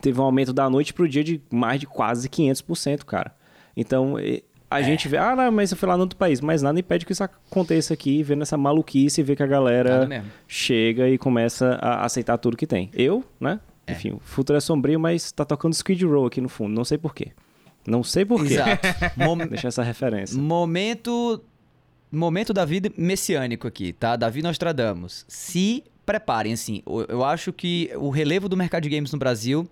Teve 0.00 0.18
um 0.18 0.24
aumento 0.24 0.54
da 0.54 0.70
noite 0.70 0.94
pro 0.94 1.06
dia 1.06 1.22
de 1.22 1.42
mais 1.52 1.78
de 1.78 1.86
quase 1.86 2.30
500%, 2.30 3.04
cara. 3.04 3.36
Então, 3.76 4.18
a 4.72 4.80
é. 4.80 4.84
gente 4.84 5.08
vê, 5.08 5.16
ah, 5.16 5.36
não, 5.36 5.52
mas 5.52 5.70
eu 5.70 5.76
fui 5.76 5.88
lá 5.88 5.96
no 5.96 6.02
outro 6.02 6.16
país, 6.16 6.40
mas 6.40 6.62
nada 6.62 6.78
impede 6.78 7.04
que 7.06 7.12
isso 7.12 7.24
aconteça 7.24 7.94
aqui, 7.94 8.22
vendo 8.22 8.42
essa 8.42 8.56
maluquice 8.56 9.20
e 9.20 9.24
ver 9.24 9.36
que 9.36 9.42
a 9.42 9.46
galera 9.46 10.24
chega 10.46 11.08
e 11.08 11.18
começa 11.18 11.78
a 11.80 12.04
aceitar 12.04 12.38
tudo 12.38 12.56
que 12.56 12.66
tem. 12.66 12.90
Eu, 12.92 13.24
né? 13.40 13.60
É. 13.86 13.92
Enfim, 13.92 14.12
o 14.12 14.20
futuro 14.20 14.56
é 14.56 14.60
sombrio, 14.60 14.98
mas 14.98 15.32
tá 15.32 15.44
tocando 15.44 15.72
Skid 15.72 16.04
Row 16.04 16.26
aqui 16.26 16.40
no 16.40 16.48
fundo, 16.48 16.74
não 16.74 16.84
sei 16.84 16.98
porquê. 16.98 17.32
Não 17.86 18.02
sei 18.02 18.24
porquê. 18.24 18.54
Exato. 18.54 18.88
Mom... 19.16 19.36
Deixa 19.36 19.68
essa 19.68 19.82
referência. 19.82 20.38
Momento. 20.38 21.42
Momento 22.10 22.52
da 22.52 22.64
vida 22.64 22.90
messiânico 22.96 23.66
aqui, 23.66 23.92
tá? 23.92 24.16
Davi 24.16 24.42
Nostradamus. 24.42 25.24
Se 25.26 25.82
preparem, 26.04 26.52
assim. 26.52 26.82
Eu 27.08 27.24
acho 27.24 27.52
que 27.52 27.90
o 27.96 28.10
relevo 28.10 28.48
do 28.48 28.56
mercado 28.56 28.82
de 28.82 28.90
games 28.90 29.12
no 29.12 29.18
Brasil 29.18 29.66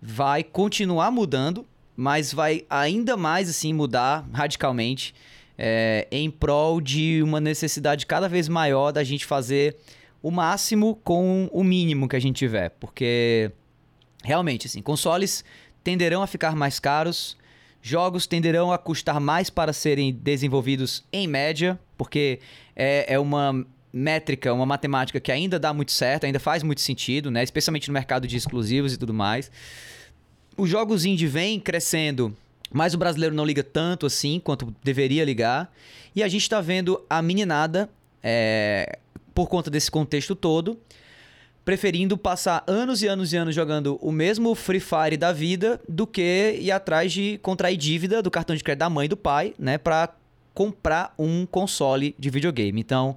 vai 0.00 0.44
continuar 0.44 1.10
mudando 1.10 1.66
mas 1.98 2.32
vai 2.32 2.64
ainda 2.70 3.16
mais 3.16 3.50
assim 3.50 3.72
mudar 3.72 4.24
radicalmente 4.32 5.12
é, 5.58 6.06
em 6.12 6.30
prol 6.30 6.80
de 6.80 7.20
uma 7.24 7.40
necessidade 7.40 8.06
cada 8.06 8.28
vez 8.28 8.48
maior 8.48 8.92
da 8.92 9.02
gente 9.02 9.26
fazer 9.26 9.76
o 10.22 10.30
máximo 10.30 10.94
com 11.02 11.50
o 11.52 11.64
mínimo 11.64 12.06
que 12.06 12.14
a 12.14 12.20
gente 12.20 12.36
tiver, 12.36 12.68
porque 12.78 13.50
realmente 14.22 14.68
assim, 14.68 14.80
consoles 14.80 15.44
tenderão 15.82 16.22
a 16.22 16.28
ficar 16.28 16.54
mais 16.54 16.78
caros, 16.78 17.36
jogos 17.82 18.28
tenderão 18.28 18.70
a 18.72 18.78
custar 18.78 19.18
mais 19.18 19.50
para 19.50 19.72
serem 19.72 20.12
desenvolvidos 20.12 21.04
em 21.12 21.26
média, 21.26 21.76
porque 21.96 22.38
é, 22.76 23.14
é 23.14 23.18
uma 23.18 23.66
métrica, 23.92 24.54
uma 24.54 24.66
matemática 24.66 25.18
que 25.18 25.32
ainda 25.32 25.58
dá 25.58 25.74
muito 25.74 25.90
certo, 25.90 26.26
ainda 26.26 26.38
faz 26.38 26.62
muito 26.62 26.80
sentido, 26.80 27.28
né? 27.28 27.42
Especialmente 27.42 27.88
no 27.88 27.94
mercado 27.94 28.28
de 28.28 28.36
exclusivos 28.36 28.92
e 28.92 28.96
tudo 28.96 29.12
mais 29.12 29.50
os 30.58 30.68
jogos 30.68 31.04
indie 31.04 31.28
vêm 31.28 31.60
crescendo, 31.60 32.36
mas 32.70 32.92
o 32.92 32.98
brasileiro 32.98 33.34
não 33.34 33.44
liga 33.44 33.62
tanto 33.62 34.04
assim 34.04 34.40
quanto 34.40 34.74
deveria 34.82 35.24
ligar. 35.24 35.72
E 36.14 36.22
a 36.22 36.28
gente 36.28 36.42
está 36.42 36.60
vendo 36.60 37.00
a 37.08 37.22
meninada, 37.22 37.88
é, 38.22 38.98
por 39.32 39.48
conta 39.48 39.70
desse 39.70 39.88
contexto 39.88 40.34
todo, 40.34 40.78
preferindo 41.64 42.18
passar 42.18 42.64
anos 42.66 43.02
e 43.02 43.06
anos 43.06 43.32
e 43.32 43.36
anos 43.36 43.54
jogando 43.54 43.98
o 44.02 44.10
mesmo 44.10 44.54
Free 44.54 44.80
Fire 44.80 45.16
da 45.16 45.32
vida 45.32 45.80
do 45.88 46.06
que 46.06 46.58
ir 46.60 46.72
atrás 46.72 47.12
de 47.12 47.38
contrair 47.38 47.76
dívida 47.76 48.20
do 48.20 48.30
cartão 48.30 48.56
de 48.56 48.64
crédito 48.64 48.80
da 48.80 48.90
mãe 48.90 49.06
e 49.06 49.08
do 49.08 49.16
pai, 49.16 49.54
né, 49.58 49.78
para 49.78 50.12
comprar 50.52 51.14
um 51.16 51.46
console 51.46 52.16
de 52.18 52.30
videogame. 52.30 52.80
Então, 52.80 53.16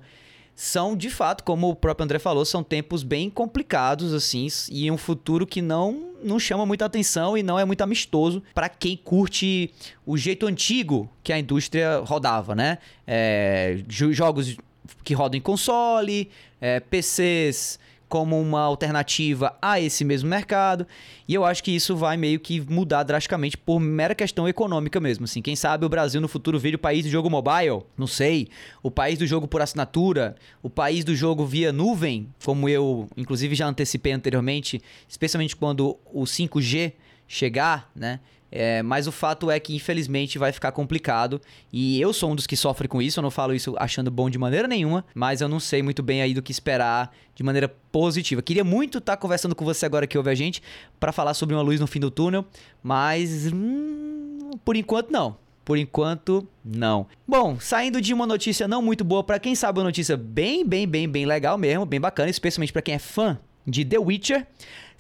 são 0.56 0.96
de 0.96 1.10
fato, 1.10 1.44
como 1.44 1.70
o 1.70 1.76
próprio 1.76 2.04
André 2.04 2.20
falou, 2.20 2.46
são 2.46 2.64
tempos 2.64 3.04
bem 3.04 3.30
complicados 3.30 4.14
assim 4.14 4.48
e 4.70 4.92
um 4.92 4.98
futuro 4.98 5.48
que 5.48 5.62
não 5.62 6.12
não 6.24 6.40
chama 6.40 6.66
muita 6.68 6.86
atenção 6.86 7.36
e 7.36 7.42
não 7.42 7.58
é 7.58 7.66
muito 7.66 7.82
amistoso 7.82 8.44
para 8.54 8.70
quem 8.70 8.96
curte 8.96 9.72
o 10.06 10.16
jeito 10.18 10.46
antigo 10.46 11.10
que 11.24 11.34
a 11.34 11.40
indústria 11.40 11.98
rodava, 12.06 12.54
né? 12.54 12.78
É, 13.08 13.80
jogos 13.88 14.56
que 15.04 15.16
rodam 15.16 15.38
em 15.38 15.42
console, 15.42 16.30
é, 16.60 16.80
PCs 16.80 17.80
como 18.12 18.38
uma 18.38 18.60
alternativa 18.60 19.58
a 19.62 19.80
esse 19.80 20.04
mesmo 20.04 20.30
mercado. 20.30 20.86
E 21.26 21.34
eu 21.34 21.46
acho 21.46 21.64
que 21.64 21.72
isso 21.72 21.96
vai 21.96 22.18
meio 22.18 22.42
que 22.42 22.60
mudar 22.60 23.04
drasticamente 23.04 23.58
por 23.58 23.80
mera 23.80 24.14
questão 24.14 24.50
econômica 24.50 25.00
mesmo. 25.00 25.24
Assim, 25.24 25.42
quem 25.42 25.56
sabe 25.56 25.86
o 25.86 25.90
Brasil 25.90 26.20
no 26.20 26.28
futuro 26.28 26.60
vire 26.60 26.76
o 26.76 26.80
país 26.80 27.06
do 27.06 27.10
jogo 27.10 27.30
mobile? 27.30 27.84
Não 27.98 28.06
sei. 28.06 28.50
O 28.84 28.92
país 28.92 29.18
do 29.18 29.26
jogo 29.26 29.48
por 29.48 29.62
assinatura? 29.62 30.36
O 30.62 30.70
país 30.70 31.06
do 31.06 31.16
jogo 31.16 31.46
via 31.46 31.72
nuvem? 31.72 32.28
Como 32.44 32.68
eu, 32.68 33.08
inclusive, 33.16 33.56
já 33.56 33.66
antecipei 33.66 34.12
anteriormente, 34.12 34.82
especialmente 35.08 35.56
quando 35.56 35.98
o 36.14 36.24
5G 36.24 36.92
chegar, 37.26 37.90
né? 37.96 38.20
É, 38.52 38.84
mas 38.84 39.08
o 39.08 39.12
fato 39.12 39.50
é 39.50 39.60
que, 39.60 39.74
infelizmente, 39.76 40.38
vai 40.38 40.52
ficar 40.52 40.72
complicado. 40.74 41.40
E 41.72 42.00
eu 42.02 42.12
sou 42.12 42.32
um 42.32 42.36
dos 42.36 42.46
que 42.46 42.58
sofre 42.58 42.88
com 42.88 43.02
isso. 43.02 43.20
Eu 43.20 43.24
não 43.24 43.32
falo 43.32 43.54
isso 43.54 43.76
achando 43.80 44.12
bom 44.12 44.30
de 44.30 44.38
maneira 44.38 44.68
nenhuma. 44.68 45.06
Mas 45.16 45.40
eu 45.40 45.48
não 45.48 45.60
sei 45.60 45.82
muito 45.82 46.04
bem 46.04 46.22
aí 46.22 46.34
do 46.34 46.42
que 46.42 46.52
esperar 46.52 47.12
de 47.34 47.44
maneira 47.44 47.70
positiva. 47.92 48.42
Queria 48.42 48.64
muito 48.64 48.98
estar 48.98 49.16
conversando 49.18 49.56
com 49.56 49.64
você 49.64 49.86
agora 49.86 50.06
que 50.06 50.18
ouve 50.18 50.30
a 50.30 50.36
gente 50.36 50.62
para 51.00 51.12
falar 51.12 51.34
sobre 51.34 51.56
uma 51.56 51.62
luz 51.62 51.80
no 51.80 51.88
fim 51.88 52.00
do 52.00 52.12
túnel. 52.12 52.46
Mas, 52.84 53.52
hum, 53.54 54.52
por 54.66 54.76
enquanto, 54.76 55.12
não. 55.12 55.38
Por 55.64 55.78
enquanto, 55.78 56.46
não. 56.66 57.08
Bom, 57.28 57.60
saindo 57.60 58.02
de 58.02 58.14
uma 58.14 58.26
notícia 58.26 58.68
não 58.68 58.82
muito 58.82 59.04
boa 59.04 59.24
para 59.24 59.40
quem 59.40 59.56
sabe 59.56 59.80
uma 59.80 59.86
notícia 59.86 60.18
bem, 60.18 60.66
bem, 60.66 60.88
bem, 60.88 61.08
bem 61.08 61.26
legal 61.26 61.58
mesmo, 61.58 61.86
bem 61.86 62.02
bacana, 62.02 62.30
especialmente 62.30 62.74
para 62.74 62.82
quem 62.82 62.96
é 62.96 63.00
fã 63.00 63.40
de 63.66 63.86
The 63.86 64.00
Witcher. 64.00 64.48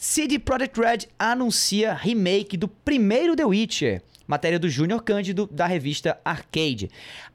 CD 0.03 0.39
Projekt 0.39 0.79
Red 0.79 0.97
anuncia 1.19 1.93
remake 1.93 2.57
do 2.57 2.67
primeiro 2.67 3.35
The 3.35 3.45
Witcher. 3.45 4.01
Matéria 4.25 4.57
do 4.57 4.67
Júnior 4.67 5.03
Cândido, 5.03 5.47
da 5.51 5.67
revista 5.67 6.19
Arcade. 6.25 6.89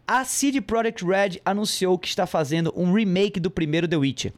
A 0.05 0.25
CD 0.25 0.61
Projekt 0.61 1.05
Red 1.05 1.41
anunciou 1.45 1.97
que 1.97 2.09
está 2.09 2.27
fazendo 2.27 2.75
um 2.77 2.93
remake 2.93 3.39
do 3.39 3.53
primeiro 3.53 3.87
The 3.87 3.97
Witcher. 3.97 4.33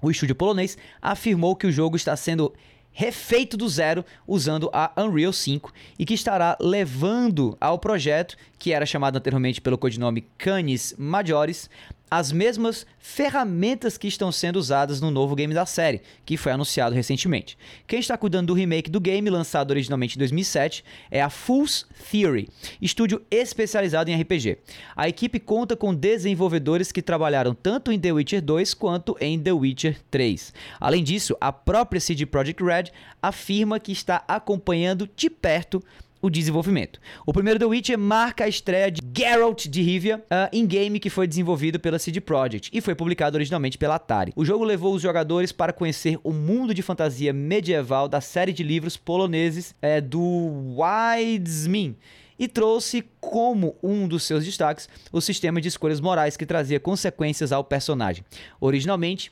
O 0.00 0.08
estúdio 0.08 0.36
polonês 0.36 0.78
afirmou 1.02 1.56
que 1.56 1.66
o 1.66 1.72
jogo 1.72 1.96
está 1.96 2.14
sendo 2.14 2.54
refeito 2.92 3.56
do 3.56 3.68
zero 3.68 4.04
usando 4.24 4.70
a 4.72 4.92
Unreal 4.96 5.32
5 5.32 5.72
e 5.98 6.06
que 6.06 6.14
estará 6.14 6.56
levando 6.60 7.56
ao 7.60 7.76
projeto, 7.76 8.36
que 8.56 8.72
era 8.72 8.86
chamado 8.86 9.16
anteriormente 9.16 9.60
pelo 9.60 9.76
codinome 9.76 10.28
Canis 10.38 10.94
Majores, 10.96 11.68
as 12.10 12.30
mesmas 12.30 12.86
ferramentas 12.98 13.98
que 13.98 14.06
estão 14.06 14.30
sendo 14.30 14.56
usadas 14.56 15.00
no 15.00 15.10
novo 15.10 15.34
game 15.34 15.52
da 15.52 15.66
série, 15.66 16.00
que 16.24 16.36
foi 16.36 16.52
anunciado 16.52 16.94
recentemente. 16.94 17.58
Quem 17.86 17.98
está 17.98 18.16
cuidando 18.16 18.48
do 18.48 18.54
remake 18.54 18.90
do 18.90 19.00
game, 19.00 19.28
lançado 19.28 19.70
originalmente 19.70 20.16
em 20.16 20.18
2007, 20.18 20.84
é 21.10 21.20
a 21.20 21.28
Fool's 21.28 21.86
Theory, 22.10 22.48
estúdio 22.80 23.22
especializado 23.30 24.10
em 24.10 24.20
RPG. 24.20 24.58
A 24.94 25.08
equipe 25.08 25.40
conta 25.40 25.76
com 25.76 25.94
desenvolvedores 25.94 26.92
que 26.92 27.02
trabalharam 27.02 27.54
tanto 27.54 27.90
em 27.90 27.98
The 27.98 28.12
Witcher 28.12 28.42
2 28.42 28.74
quanto 28.74 29.16
em 29.20 29.38
The 29.38 29.52
Witcher 29.52 30.00
3. 30.10 30.52
Além 30.80 31.02
disso, 31.02 31.36
a 31.40 31.52
própria 31.52 32.00
CD 32.00 32.26
Projekt 32.26 32.62
Red 32.62 32.84
afirma 33.20 33.80
que 33.80 33.92
está 33.92 34.22
acompanhando 34.28 35.08
de 35.16 35.28
perto 35.28 35.82
o 36.24 36.30
desenvolvimento. 36.30 36.98
O 37.26 37.34
primeiro 37.34 37.58
The 37.58 37.66
Witcher 37.66 37.98
marca 37.98 38.44
a 38.44 38.48
estreia 38.48 38.90
de 38.90 39.02
Geralt 39.14 39.66
de 39.68 39.82
Rivia 39.82 40.24
uh, 40.24 40.48
em 40.50 40.66
game 40.66 40.98
que 40.98 41.10
foi 41.10 41.26
desenvolvido 41.26 41.78
pela 41.78 41.98
CD 41.98 42.18
Projekt 42.18 42.70
e 42.72 42.80
foi 42.80 42.94
publicado 42.94 43.36
originalmente 43.36 43.76
pela 43.76 43.96
Atari. 43.96 44.32
O 44.34 44.42
jogo 44.42 44.64
levou 44.64 44.94
os 44.94 45.02
jogadores 45.02 45.52
para 45.52 45.70
conhecer 45.70 46.18
o 46.24 46.32
mundo 46.32 46.72
de 46.72 46.80
fantasia 46.80 47.30
medieval 47.30 48.08
da 48.08 48.22
série 48.22 48.54
de 48.54 48.62
livros 48.62 48.96
poloneses 48.96 49.74
é, 49.82 50.00
do 50.00 50.78
Wiedźmin 50.78 51.94
e 52.38 52.48
trouxe 52.48 53.04
como 53.20 53.76
um 53.82 54.08
dos 54.08 54.22
seus 54.22 54.46
destaques 54.46 54.88
o 55.12 55.20
sistema 55.20 55.60
de 55.60 55.68
escolhas 55.68 56.00
morais 56.00 56.38
que 56.38 56.46
trazia 56.46 56.80
consequências 56.80 57.52
ao 57.52 57.62
personagem. 57.62 58.24
Originalmente, 58.58 59.30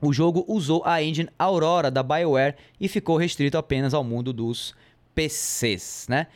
o 0.00 0.14
jogo 0.14 0.46
usou 0.48 0.82
a 0.86 1.02
engine 1.02 1.28
Aurora 1.38 1.90
da 1.90 2.02
BioWare 2.02 2.56
e 2.80 2.88
ficou 2.88 3.18
restrito 3.18 3.58
apenas 3.58 3.92
ao 3.92 4.02
mundo 4.02 4.32
dos 4.32 4.74
PCs, 5.14 6.06
né? 6.08 6.26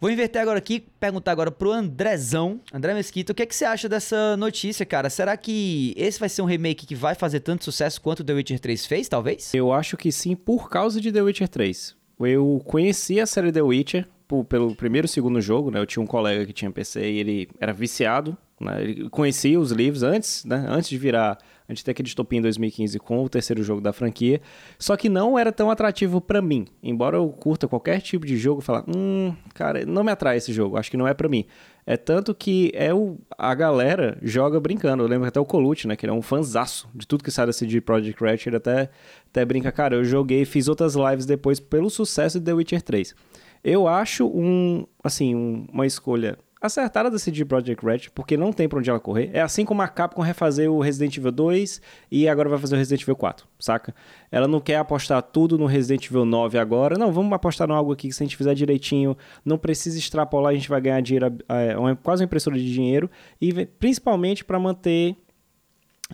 Vou 0.00 0.10
inverter 0.10 0.42
agora 0.42 0.58
aqui, 0.58 0.84
perguntar 1.00 1.32
agora 1.32 1.50
pro 1.50 1.72
Andrezão, 1.72 2.60
André 2.72 2.92
Mesquita, 2.92 3.32
o 3.32 3.34
que, 3.34 3.42
é 3.42 3.46
que 3.46 3.56
você 3.56 3.64
acha 3.64 3.88
dessa 3.88 4.36
notícia, 4.36 4.84
cara? 4.84 5.08
Será 5.08 5.34
que 5.34 5.94
esse 5.96 6.20
vai 6.20 6.28
ser 6.28 6.42
um 6.42 6.44
remake 6.44 6.84
que 6.84 6.94
vai 6.94 7.14
fazer 7.14 7.40
tanto 7.40 7.64
sucesso 7.64 8.02
quanto 8.02 8.22
The 8.22 8.34
Witcher 8.34 8.60
3 8.60 8.84
fez, 8.84 9.08
talvez? 9.08 9.54
Eu 9.54 9.72
acho 9.72 9.96
que 9.96 10.12
sim, 10.12 10.36
por 10.36 10.68
causa 10.68 11.00
de 11.00 11.10
The 11.10 11.22
Witcher 11.22 11.48
3. 11.48 11.96
Eu 12.20 12.60
conheci 12.66 13.18
a 13.18 13.26
série 13.26 13.50
The 13.50 13.62
Witcher 13.62 14.06
por, 14.28 14.44
pelo 14.44 14.74
primeiro 14.74 15.06
e 15.06 15.08
segundo 15.08 15.40
jogo, 15.40 15.70
né? 15.70 15.78
Eu 15.78 15.86
tinha 15.86 16.02
um 16.02 16.06
colega 16.06 16.44
que 16.44 16.52
tinha 16.52 16.70
PC 16.70 17.10
e 17.10 17.18
ele 17.20 17.48
era 17.58 17.72
viciado, 17.72 18.36
né? 18.60 18.82
Ele 18.82 19.08
conhecia 19.08 19.58
os 19.58 19.70
livros 19.70 20.02
antes, 20.02 20.44
né? 20.44 20.66
Antes 20.68 20.90
de 20.90 20.98
virar 20.98 21.38
a 21.68 21.72
gente 21.72 21.84
tem 21.84 21.92
aquele 21.92 22.08
estopim 22.08 22.36
em 22.36 22.42
2015 22.42 22.98
com 22.98 23.24
o 23.24 23.28
terceiro 23.28 23.62
jogo 23.62 23.80
da 23.80 23.92
franquia, 23.92 24.40
só 24.78 24.96
que 24.96 25.08
não 25.08 25.38
era 25.38 25.50
tão 25.50 25.70
atrativo 25.70 26.20
para 26.20 26.42
mim. 26.42 26.66
Embora 26.82 27.16
eu 27.16 27.28
curta 27.30 27.66
qualquer 27.66 28.00
tipo 28.00 28.26
de 28.26 28.36
jogo, 28.36 28.60
falar, 28.60 28.84
hum, 28.86 29.34
cara, 29.54 29.86
não 29.86 30.04
me 30.04 30.12
atrai 30.12 30.36
esse 30.36 30.52
jogo, 30.52 30.76
acho 30.76 30.90
que 30.90 30.96
não 30.96 31.08
é 31.08 31.14
para 31.14 31.28
mim. 31.28 31.46
É 31.86 31.96
tanto 31.96 32.34
que 32.34 32.70
é 32.74 32.94
o, 32.94 33.18
a 33.36 33.54
galera 33.54 34.18
joga 34.22 34.58
brincando. 34.58 35.02
Eu 35.02 35.06
lembro 35.06 35.28
até 35.28 35.38
o 35.38 35.44
Colucci, 35.44 35.86
né? 35.86 35.96
Que 35.96 36.06
ele 36.06 36.12
é 36.12 36.14
um 36.14 36.22
fanzaço 36.22 36.88
de 36.94 37.06
tudo 37.06 37.22
que 37.22 37.30
sai 37.30 37.44
da 37.44 37.52
CD 37.52 37.80
Projekt 37.80 38.22
Red. 38.22 38.38
Ele 38.46 38.56
até, 38.56 38.88
até 39.28 39.44
brinca, 39.44 39.70
cara, 39.70 39.96
eu 39.96 40.04
joguei, 40.04 40.46
fiz 40.46 40.66
outras 40.66 40.94
lives 40.94 41.26
depois 41.26 41.60
pelo 41.60 41.90
sucesso 41.90 42.38
de 42.38 42.46
The 42.46 42.54
Witcher 42.54 42.82
3. 42.82 43.14
Eu 43.62 43.86
acho 43.86 44.26
um, 44.26 44.86
assim, 45.02 45.34
um, 45.34 45.66
uma 45.70 45.86
escolha 45.86 46.38
acertada 46.66 47.10
da 47.10 47.18
CD 47.18 47.44
Projekt 47.44 47.84
Red, 47.84 48.00
porque 48.14 48.36
não 48.36 48.52
tem 48.52 48.68
pra 48.68 48.78
onde 48.78 48.88
ela 48.88 49.00
correr. 49.00 49.30
É 49.32 49.40
assim 49.40 49.64
como 49.64 49.82
a 49.82 49.88
Capcom 49.88 50.22
refazer 50.22 50.70
o 50.70 50.80
Resident 50.80 51.16
Evil 51.16 51.32
2 51.32 51.80
e 52.10 52.28
agora 52.28 52.48
vai 52.48 52.58
fazer 52.58 52.74
o 52.74 52.78
Resident 52.78 53.02
Evil 53.02 53.16
4, 53.16 53.46
saca? 53.58 53.94
Ela 54.30 54.48
não 54.48 54.60
quer 54.60 54.76
apostar 54.76 55.22
tudo 55.22 55.58
no 55.58 55.66
Resident 55.66 56.06
Evil 56.06 56.24
9 56.24 56.58
agora. 56.58 56.96
Não, 56.98 57.12
vamos 57.12 57.32
apostar 57.32 57.68
em 57.68 57.72
algo 57.72 57.92
aqui 57.92 58.08
que 58.08 58.14
se 58.14 58.22
a 58.22 58.26
gente 58.26 58.36
fizer 58.36 58.54
direitinho, 58.54 59.16
não 59.44 59.58
precisa 59.58 59.98
extrapolar, 59.98 60.52
a 60.52 60.54
gente 60.54 60.68
vai 60.68 60.80
ganhar 60.80 61.00
dinheiro, 61.00 61.36
é, 61.48 61.76
uma, 61.76 61.96
quase 61.96 62.22
uma 62.22 62.26
impressora 62.26 62.56
de 62.56 62.72
dinheiro, 62.72 63.10
e 63.40 63.66
principalmente 63.66 64.44
para 64.44 64.58
manter 64.58 65.16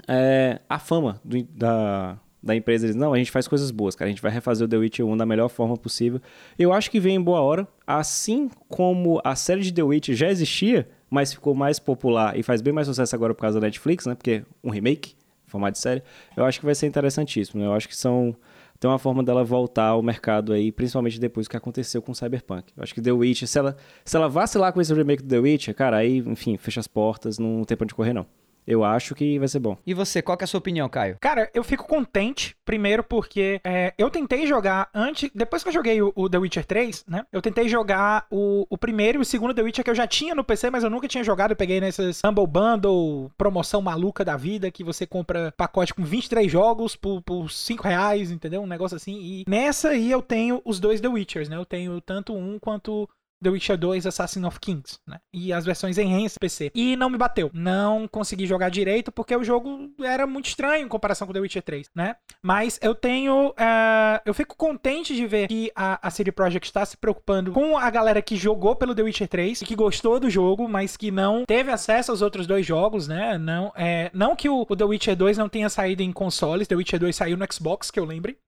é, 0.08 0.60
a 0.68 0.78
fama 0.78 1.20
do, 1.24 1.42
da, 1.44 2.18
da 2.42 2.54
empresa, 2.54 2.86
eles, 2.86 2.96
não, 2.96 3.12
a 3.12 3.18
gente 3.18 3.30
faz 3.30 3.46
coisas 3.46 3.70
boas, 3.70 3.94
cara, 3.94 4.08
a 4.08 4.12
gente 4.12 4.22
vai 4.22 4.32
refazer 4.32 4.66
o 4.66 4.68
The 4.68 4.76
Witcher 4.76 5.06
1 5.06 5.16
da 5.16 5.26
melhor 5.26 5.48
forma 5.48 5.76
possível. 5.76 6.20
Eu 6.58 6.72
acho 6.72 6.90
que 6.90 6.98
vem 6.98 7.16
em 7.16 7.20
boa 7.20 7.40
hora, 7.40 7.68
assim 7.86 8.50
como 8.68 9.20
a 9.22 9.36
série 9.36 9.60
de 9.60 9.72
The 9.72 9.82
Witcher 9.82 10.14
já 10.14 10.30
existia, 10.30 10.88
mas 11.10 11.32
ficou 11.32 11.54
mais 11.54 11.78
popular 11.78 12.38
e 12.38 12.42
faz 12.42 12.62
bem 12.62 12.72
mais 12.72 12.86
sucesso 12.86 13.14
agora 13.14 13.34
por 13.34 13.42
causa 13.42 13.60
da 13.60 13.66
Netflix, 13.66 14.06
né, 14.06 14.14
porque 14.14 14.42
um 14.64 14.70
remake, 14.70 15.14
formato 15.46 15.72
de 15.72 15.80
série, 15.80 16.02
eu 16.36 16.44
acho 16.44 16.60
que 16.60 16.64
vai 16.64 16.74
ser 16.74 16.86
interessantíssimo, 16.86 17.60
né? 17.60 17.66
eu 17.66 17.72
acho 17.72 17.88
que 17.88 17.96
são 17.96 18.34
tem 18.78 18.88
uma 18.88 18.98
forma 18.98 19.22
dela 19.22 19.44
voltar 19.44 19.88
ao 19.88 20.02
mercado 20.02 20.54
aí, 20.54 20.72
principalmente 20.72 21.20
depois 21.20 21.46
do 21.46 21.50
que 21.50 21.56
aconteceu 21.58 22.00
com 22.00 22.14
Cyberpunk. 22.14 22.72
Eu 22.74 22.82
acho 22.82 22.94
que 22.94 23.02
The 23.02 23.12
Witcher, 23.12 23.46
se 23.46 23.58
ela, 23.58 23.76
se 24.02 24.16
ela 24.16 24.26
vacilar 24.26 24.72
com 24.72 24.80
esse 24.80 24.94
remake 24.94 25.22
do 25.22 25.28
The 25.28 25.38
Witcher, 25.38 25.74
cara, 25.74 25.98
aí, 25.98 26.16
enfim, 26.20 26.56
fecha 26.56 26.80
as 26.80 26.86
portas, 26.86 27.38
não 27.38 27.62
tem 27.62 27.76
pra 27.76 27.84
onde 27.84 27.94
correr 27.94 28.14
não 28.14 28.24
eu 28.70 28.84
acho 28.84 29.14
que 29.14 29.38
vai 29.38 29.48
ser 29.48 29.58
bom. 29.58 29.76
E 29.84 29.92
você, 29.92 30.22
qual 30.22 30.38
é 30.40 30.44
a 30.44 30.46
sua 30.46 30.58
opinião, 30.58 30.88
Caio? 30.88 31.16
Cara, 31.20 31.50
eu 31.52 31.64
fico 31.64 31.86
contente, 31.86 32.56
primeiro 32.64 33.02
porque 33.02 33.60
é, 33.64 33.92
eu 33.98 34.08
tentei 34.08 34.46
jogar 34.46 34.88
antes, 34.94 35.30
depois 35.34 35.62
que 35.62 35.68
eu 35.68 35.72
joguei 35.72 36.00
o, 36.00 36.12
o, 36.14 36.28
The 36.28 36.38
Witcher 36.38 36.64
3, 36.64 37.04
né? 37.08 37.26
Eu 37.32 37.42
tentei 37.42 37.68
jogar 37.68 38.26
o, 38.30 38.66
o 38.70 38.78
primeiro 38.78 39.18
e 39.18 39.22
o 39.22 39.24
segundo 39.24 39.52
The 39.52 39.62
Witcher 39.62 39.84
que 39.84 39.90
eu 39.90 39.94
já 39.94 40.06
tinha 40.06 40.34
no 40.34 40.44
PC, 40.44 40.70
mas 40.70 40.84
eu 40.84 40.90
nunca 40.90 41.08
tinha 41.08 41.24
jogado. 41.24 41.50
Eu 41.50 41.56
peguei 41.56 41.80
nesses 41.80 42.20
Humble 42.24 42.46
Bundle, 42.46 43.30
promoção 43.36 43.82
maluca 43.82 44.24
da 44.24 44.36
vida, 44.36 44.70
que 44.70 44.84
você 44.84 45.06
compra 45.06 45.52
pacote 45.56 45.92
com 45.92 46.04
23 46.04 46.50
jogos 46.50 46.94
por, 46.94 47.20
por 47.22 47.50
5 47.50 47.82
reais, 47.82 48.30
entendeu? 48.30 48.62
Um 48.62 48.66
negócio 48.66 48.96
assim. 48.96 49.18
E 49.20 49.44
nessa 49.48 49.90
aí 49.90 50.10
eu 50.10 50.22
tenho 50.22 50.62
os 50.64 50.78
dois 50.78 51.00
The 51.00 51.08
Witchers, 51.08 51.48
né? 51.48 51.56
Eu 51.56 51.64
tenho 51.64 52.00
tanto 52.00 52.34
um 52.34 52.58
quanto 52.58 53.08
The 53.42 53.50
Witcher 53.50 53.78
2 53.78 54.06
Assassin 54.06 54.44
of 54.44 54.60
Kings, 54.60 54.98
né? 55.06 55.18
E 55.32 55.52
as 55.52 55.64
versões 55.64 55.96
em 55.98 56.26
PC. 56.38 56.70
E 56.74 56.96
não 56.96 57.08
me 57.08 57.16
bateu. 57.16 57.50
Não 57.54 58.06
consegui 58.06 58.46
jogar 58.46 58.68
direito 58.68 59.10
porque 59.10 59.34
o 59.34 59.42
jogo 59.42 59.90
era 60.00 60.26
muito 60.26 60.46
estranho 60.46 60.84
em 60.84 60.88
comparação 60.88 61.26
com 61.26 61.32
The 61.32 61.40
Witcher 61.40 61.62
3, 61.62 61.90
né? 61.94 62.16
Mas 62.42 62.78
eu 62.82 62.94
tenho. 62.94 63.50
Uh, 63.50 64.20
eu 64.24 64.34
fico 64.34 64.56
contente 64.56 65.14
de 65.14 65.26
ver 65.26 65.48
que 65.48 65.72
a, 65.74 66.06
a 66.06 66.10
CD 66.10 66.30
Projekt 66.30 66.68
está 66.68 66.84
se 66.84 66.96
preocupando 66.96 67.52
com 67.52 67.78
a 67.78 67.88
galera 67.90 68.20
que 68.20 68.36
jogou 68.36 68.76
pelo 68.76 68.94
The 68.94 69.02
Witcher 69.02 69.28
3 69.28 69.62
e 69.62 69.64
que 69.64 69.74
gostou 69.74 70.20
do 70.20 70.28
jogo, 70.28 70.68
mas 70.68 70.96
que 70.96 71.10
não 71.10 71.44
teve 71.46 71.70
acesso 71.70 72.10
aos 72.10 72.22
outros 72.22 72.46
dois 72.46 72.66
jogos, 72.66 73.08
né? 73.08 73.38
Não, 73.38 73.72
é, 73.74 74.10
não 74.12 74.36
que 74.36 74.48
o, 74.48 74.66
o 74.68 74.76
The 74.76 74.84
Witcher 74.84 75.16
2 75.16 75.38
não 75.38 75.48
tenha 75.48 75.68
saído 75.68 76.02
em 76.02 76.12
consoles, 76.12 76.68
The 76.68 76.76
Witcher 76.76 77.00
2 77.00 77.16
saiu 77.16 77.36
no 77.36 77.52
Xbox, 77.52 77.90
que 77.90 77.98
eu 77.98 78.04
lembre. 78.04 78.38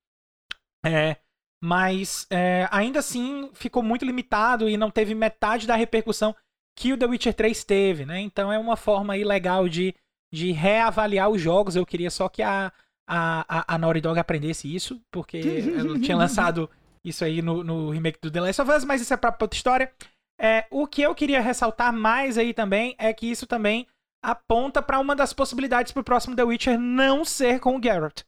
É, 0.85 1.17
mas 1.63 2.27
é, 2.29 2.69
ainda 2.73 2.99
assim 2.99 3.49
ficou 3.55 3.85
muito 3.85 4.05
limitado 4.05 4.69
e 4.69 4.77
não 4.77 4.91
teve 4.91 5.15
metade 5.15 5.65
da 5.65 5.77
repercussão 5.77 6.35
que 6.77 6.93
o 6.93 6.99
The 6.99 7.07
Witcher 7.07 7.35
3 7.35 7.65
teve, 7.65 8.05
né? 8.05 8.21
Então 8.21 8.53
é 8.53 8.59
uma 8.59 8.77
forma 8.77 9.13
aí 9.13 9.23
legal 9.23 9.69
de, 9.69 9.95
de 10.33 10.51
reavaliar 10.51 11.29
os 11.29 11.41
jogos. 11.41 11.77
Eu 11.77 11.87
queria 11.87 12.11
só 12.11 12.29
que 12.29 12.43
a, 12.43 12.73
a, 13.07 13.75
a 13.75 13.79
Naughty 13.79 14.01
Dog 14.01 14.19
aprendesse 14.19 14.75
isso, 14.75 15.01
porque 15.11 15.41
ela 15.79 15.99
tinha 16.01 16.17
lançado 16.19 16.69
isso 17.05 17.25
aí 17.25 17.41
no, 17.41 17.63
no 17.63 17.91
remake 17.91 18.19
do 18.21 18.31
The 18.31 18.41
Last 18.41 18.63
of 18.63 18.71
Us, 18.71 18.85
mas 18.85 19.01
isso 19.01 19.15
é 19.15 19.17
pra 19.17 19.37
outra 19.41 19.57
história. 19.57 19.93
É, 20.41 20.67
o 20.71 20.87
que 20.87 21.03
eu 21.03 21.15
queria 21.15 21.41
ressaltar 21.41 21.93
mais 21.93 22.37
aí 22.37 22.53
também 22.53 22.97
é 22.99 23.13
que 23.13 23.31
isso 23.31 23.47
também 23.47 23.87
aponta 24.25 24.83
para 24.83 24.99
uma 24.99 25.15
das 25.15 25.33
possibilidades 25.33 25.93
pro 25.93 26.03
próximo 26.03 26.35
The 26.35 26.43
Witcher 26.43 26.79
não 26.79 27.25
ser 27.25 27.61
com 27.61 27.77
o 27.77 27.83
Geralt, 27.83 28.23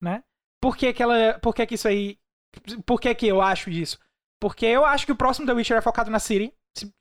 né? 0.00 0.22
Por 0.60 0.76
que, 0.76 0.92
que, 0.92 1.02
ela, 1.02 1.38
por 1.40 1.54
que, 1.54 1.66
que 1.66 1.74
isso 1.74 1.86
aí 1.86 2.17
por 2.84 3.00
que, 3.00 3.14
que 3.14 3.26
eu 3.26 3.40
acho 3.40 3.70
isso? 3.70 3.98
Porque 4.40 4.66
eu 4.66 4.84
acho 4.84 5.04
que 5.04 5.12
o 5.12 5.16
próximo 5.16 5.46
The 5.46 5.52
Witcher 5.52 5.76
é 5.76 5.82
focado 5.82 6.10
na 6.10 6.18
Ciri. 6.18 6.54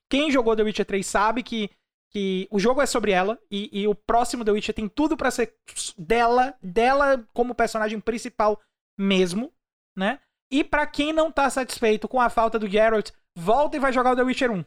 Quem 0.09 0.31
jogou 0.31 0.55
The 0.55 0.63
Witcher 0.63 0.85
3 0.85 1.05
sabe 1.05 1.43
que, 1.43 1.69
que 2.11 2.47
o 2.49 2.59
jogo 2.59 2.81
é 2.81 2.85
sobre 2.85 3.11
ela. 3.11 3.37
E, 3.51 3.81
e 3.81 3.87
o 3.87 3.95
próximo 3.95 4.43
The 4.43 4.51
Witcher 4.51 4.75
tem 4.75 4.87
tudo 4.87 5.15
para 5.15 5.31
ser 5.31 5.55
dela, 5.97 6.55
dela 6.61 7.25
como 7.33 7.55
personagem 7.55 7.99
principal 7.99 8.59
mesmo, 8.97 9.53
né? 9.95 10.19
E 10.51 10.63
para 10.63 10.87
quem 10.87 11.11
não 11.11 11.31
tá 11.31 11.49
satisfeito 11.49 12.07
com 12.07 12.21
a 12.21 12.29
falta 12.29 12.57
do 12.57 12.69
Geralt, 12.69 13.11
volta 13.35 13.77
e 13.77 13.79
vai 13.79 13.91
jogar 13.91 14.13
o 14.13 14.15
The 14.15 14.23
Witcher 14.23 14.51
1. 14.51 14.63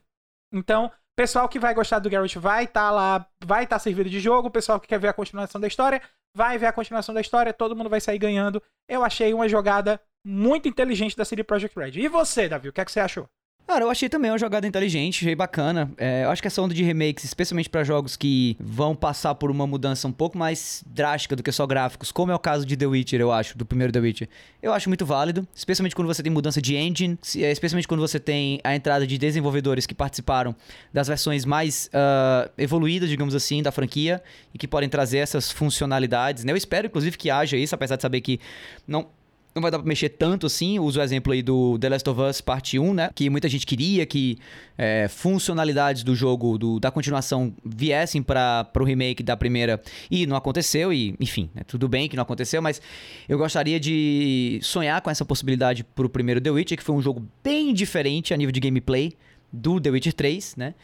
Então, 0.53 0.93
pessoal 1.17 1.49
que 1.49 1.59
vai 1.59 1.75
gostar 1.75 1.99
do 1.99 2.11
Geralt 2.11 2.37
vai 2.37 2.65
estar 2.65 2.89
tá 2.89 2.91
lá, 2.91 3.27
vai 3.45 3.65
estar 3.65 3.77
tá 3.77 3.81
servido 3.81 4.11
de 4.11 4.21
jogo. 4.21 4.51
Pessoal 4.51 4.79
que 4.79 4.87
quer 4.87 4.99
ver 4.99 5.09
a 5.09 5.13
continuação 5.13 5.61
da 5.61 5.67
história, 5.67 6.03
vai 6.35 6.59
ver 6.59 6.67
a 6.67 6.73
continuação 6.73 7.15
da 7.15 7.21
história. 7.21 7.53
Todo 7.53 7.75
mundo 7.75 7.91
vai 7.91 8.01
sair 8.01 8.19
ganhando. 8.19 8.63
Eu 8.89 9.03
achei 9.03 9.33
uma 9.35 9.49
jogada 9.49 10.01
muito 10.25 10.69
inteligente 10.69 11.17
da 11.17 11.25
CD 11.25 11.43
Projekt 11.43 11.79
Red. 11.79 11.93
E 12.01 12.09
você, 12.09 12.49
Davi, 12.49 12.69
o 12.69 12.73
que, 12.73 12.81
é 12.81 12.85
que 12.85 12.93
você 12.93 13.01
achou? 13.01 13.29
Cara, 13.71 13.85
eu 13.85 13.91
achei 13.91 14.09
também 14.09 14.33
uma 14.33 14.39
jogada 14.39 14.67
inteligente, 14.67 15.25
achei 15.25 15.37
bacana. 15.37 15.93
É, 15.97 16.25
eu 16.25 16.31
acho 16.31 16.43
que 16.43 16.49
essa 16.49 16.61
onda 16.61 16.75
de 16.75 16.83
remakes, 16.83 17.23
especialmente 17.23 17.71
para 17.71 17.85
jogos 17.85 18.17
que 18.17 18.57
vão 18.59 18.97
passar 18.97 19.37
por 19.37 19.49
uma 19.49 19.65
mudança 19.65 20.09
um 20.09 20.13
pouco 20.13 20.37
mais 20.37 20.83
drástica 20.89 21.37
do 21.37 21.43
que 21.43 21.53
só 21.53 21.69
gráficos, 21.69 22.11
como 22.11 22.33
é 22.33 22.35
o 22.35 22.39
caso 22.41 22.67
de 22.67 22.77
The 22.77 22.87
Witcher, 22.87 23.21
eu 23.21 23.31
acho, 23.31 23.57
do 23.57 23.65
primeiro 23.65 23.93
The 23.93 24.01
Witcher, 24.01 24.29
eu 24.61 24.73
acho 24.73 24.91
muito 24.91 25.07
válido, 25.07 25.47
especialmente 25.55 25.95
quando 25.95 26.09
você 26.09 26.21
tem 26.21 26.33
mudança 26.33 26.61
de 26.61 26.75
engine, 26.75 27.17
é, 27.37 27.53
especialmente 27.53 27.87
quando 27.87 28.01
você 28.01 28.19
tem 28.19 28.61
a 28.65 28.75
entrada 28.75 29.07
de 29.07 29.17
desenvolvedores 29.17 29.87
que 29.87 29.95
participaram 29.95 30.53
das 30.93 31.07
versões 31.07 31.45
mais 31.45 31.89
uh, 31.95 32.51
evoluídas, 32.59 33.09
digamos 33.09 33.37
assim, 33.37 33.63
da 33.63 33.71
franquia 33.71 34.21
e 34.53 34.59
que 34.59 34.67
podem 34.67 34.89
trazer 34.89 35.19
essas 35.19 35.53
funcionalidades. 35.53 36.43
Né? 36.43 36.51
Eu 36.51 36.57
espero, 36.57 36.89
inclusive, 36.89 37.17
que 37.17 37.31
haja 37.31 37.57
isso, 37.57 37.73
apesar 37.73 37.95
de 37.95 38.03
saber 38.03 38.21
que 38.21 38.41
não 38.85 39.07
não 39.55 39.61
vai 39.61 39.71
dar 39.71 39.79
pra 39.79 39.87
mexer 39.87 40.11
tanto 40.11 40.47
assim. 40.47 40.79
Uso 40.79 41.01
o 41.01 41.03
exemplo 41.03 41.33
aí 41.33 41.43
do 41.43 41.79
The 41.79 41.89
Last 41.89 42.09
of 42.09 42.21
Us 42.21 42.41
Parte 42.41 42.79
1, 42.79 42.95
né? 42.95 43.11
Que 43.15 43.29
muita 43.29 43.49
gente 43.49 43.67
queria 43.67 44.07
que 44.07 44.39
é, 44.79 45.09
funcionalidades 45.09 46.03
do 46.03 46.15
jogo, 46.15 46.57
do, 46.57 46.79
da 46.79 46.91
continuação, 46.91 47.53
viessem 47.65 48.23
para 48.23 48.71
o 48.79 48.85
remake 48.85 49.23
da 49.23 49.37
primeira 49.37 49.81
e 50.11 50.27
não 50.27 50.37
aconteceu. 50.37 50.93
E, 50.93 51.15
enfim, 51.19 51.51
né? 51.55 51.63
tudo 51.67 51.89
bem 51.89 52.09
que 52.09 52.17
não 52.17 52.23
aconteceu, 52.23 52.63
mas 52.63 52.81
eu 53.29 53.37
gostaria 53.39 53.81
de 53.81 54.61
sonhar 54.63 55.01
com 55.01 55.11
essa 55.11 55.25
possibilidade 55.25 55.83
pro 55.83 56.09
primeiro 56.09 56.41
The 56.41 56.51
Witcher, 56.51 56.79
que 56.79 56.85
foi 56.85 56.95
um 56.95 57.03
jogo 57.03 57.27
bem 57.43 57.75
diferente 57.75 58.33
a 58.33 58.37
nível 58.37 58.53
de 58.53 58.61
gameplay 58.61 59.13
do 59.53 59.81
The 59.81 59.91
Witcher 59.91 60.13
3, 60.13 60.57
né? 60.57 60.75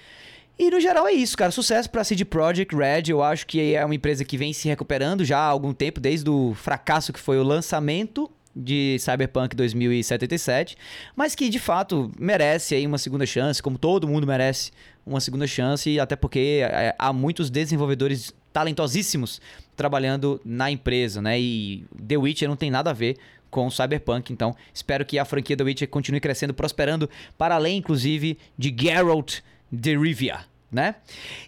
E 0.59 0.71
no 0.71 0.81
geral 0.81 1.07
é 1.07 1.13
isso, 1.13 1.37
cara. 1.37 1.51
Sucesso 1.51 1.89
pra 1.91 2.03
CD 2.03 2.25
Projekt 2.25 2.75
Red. 2.75 3.11
Eu 3.11 3.23
acho 3.23 3.47
que 3.47 3.75
é 3.75 3.85
uma 3.85 3.95
empresa 3.95 4.25
que 4.25 4.39
vem 4.39 4.55
se 4.55 4.67
recuperando 4.67 5.23
já 5.23 5.39
há 5.39 5.47
algum 5.47 5.75
tempo, 5.75 6.01
desde 6.01 6.31
o 6.31 6.55
fracasso 6.55 7.13
que 7.13 7.21
foi 7.21 7.39
o 7.39 7.43
lançamento 7.43 8.31
de 8.57 8.97
Cyberpunk 8.99 9.55
2077, 9.55 10.77
mas 11.15 11.35
que 11.35 11.51
de 11.51 11.59
fato 11.59 12.11
merece 12.19 12.75
aí 12.75 12.87
uma 12.87 12.97
segunda 12.97 13.27
chance, 13.27 13.63
como 13.63 13.77
todo 13.77 14.09
mundo 14.09 14.27
merece 14.27 14.73
uma 15.05 15.21
segunda 15.21 15.47
chance, 15.47 16.01
até 16.01 16.17
porque 16.17 16.61
é, 16.63 16.95
há 16.99 17.13
muitos 17.13 17.51
desenvolvedores 17.51 18.35
talentosíssimos 18.53 19.41
trabalhando 19.77 20.41
na 20.43 20.71
empresa, 20.71 21.21
né? 21.21 21.39
E 21.39 21.85
The 22.09 22.17
Witcher 22.17 22.49
não 22.49 22.57
tem 22.57 22.71
nada 22.71 22.91
a 22.91 22.95
ver 22.95 23.19
com 23.51 23.71
Cyberpunk, 23.71 24.33
então 24.33 24.57
espero 24.73 25.05
que 25.05 25.19
a 25.19 25.25
franquia 25.25 25.57
The 25.57 25.65
Witcher 25.65 25.89
continue 25.89 26.21
crescendo, 26.21 26.55
prosperando 26.55 27.09
para 27.37 27.55
além, 27.55 27.77
inclusive, 27.77 28.39
de 28.57 28.75
Geralt 28.77 29.41
de 29.71 29.97
Rivia. 29.97 30.41
Né? 30.73 30.97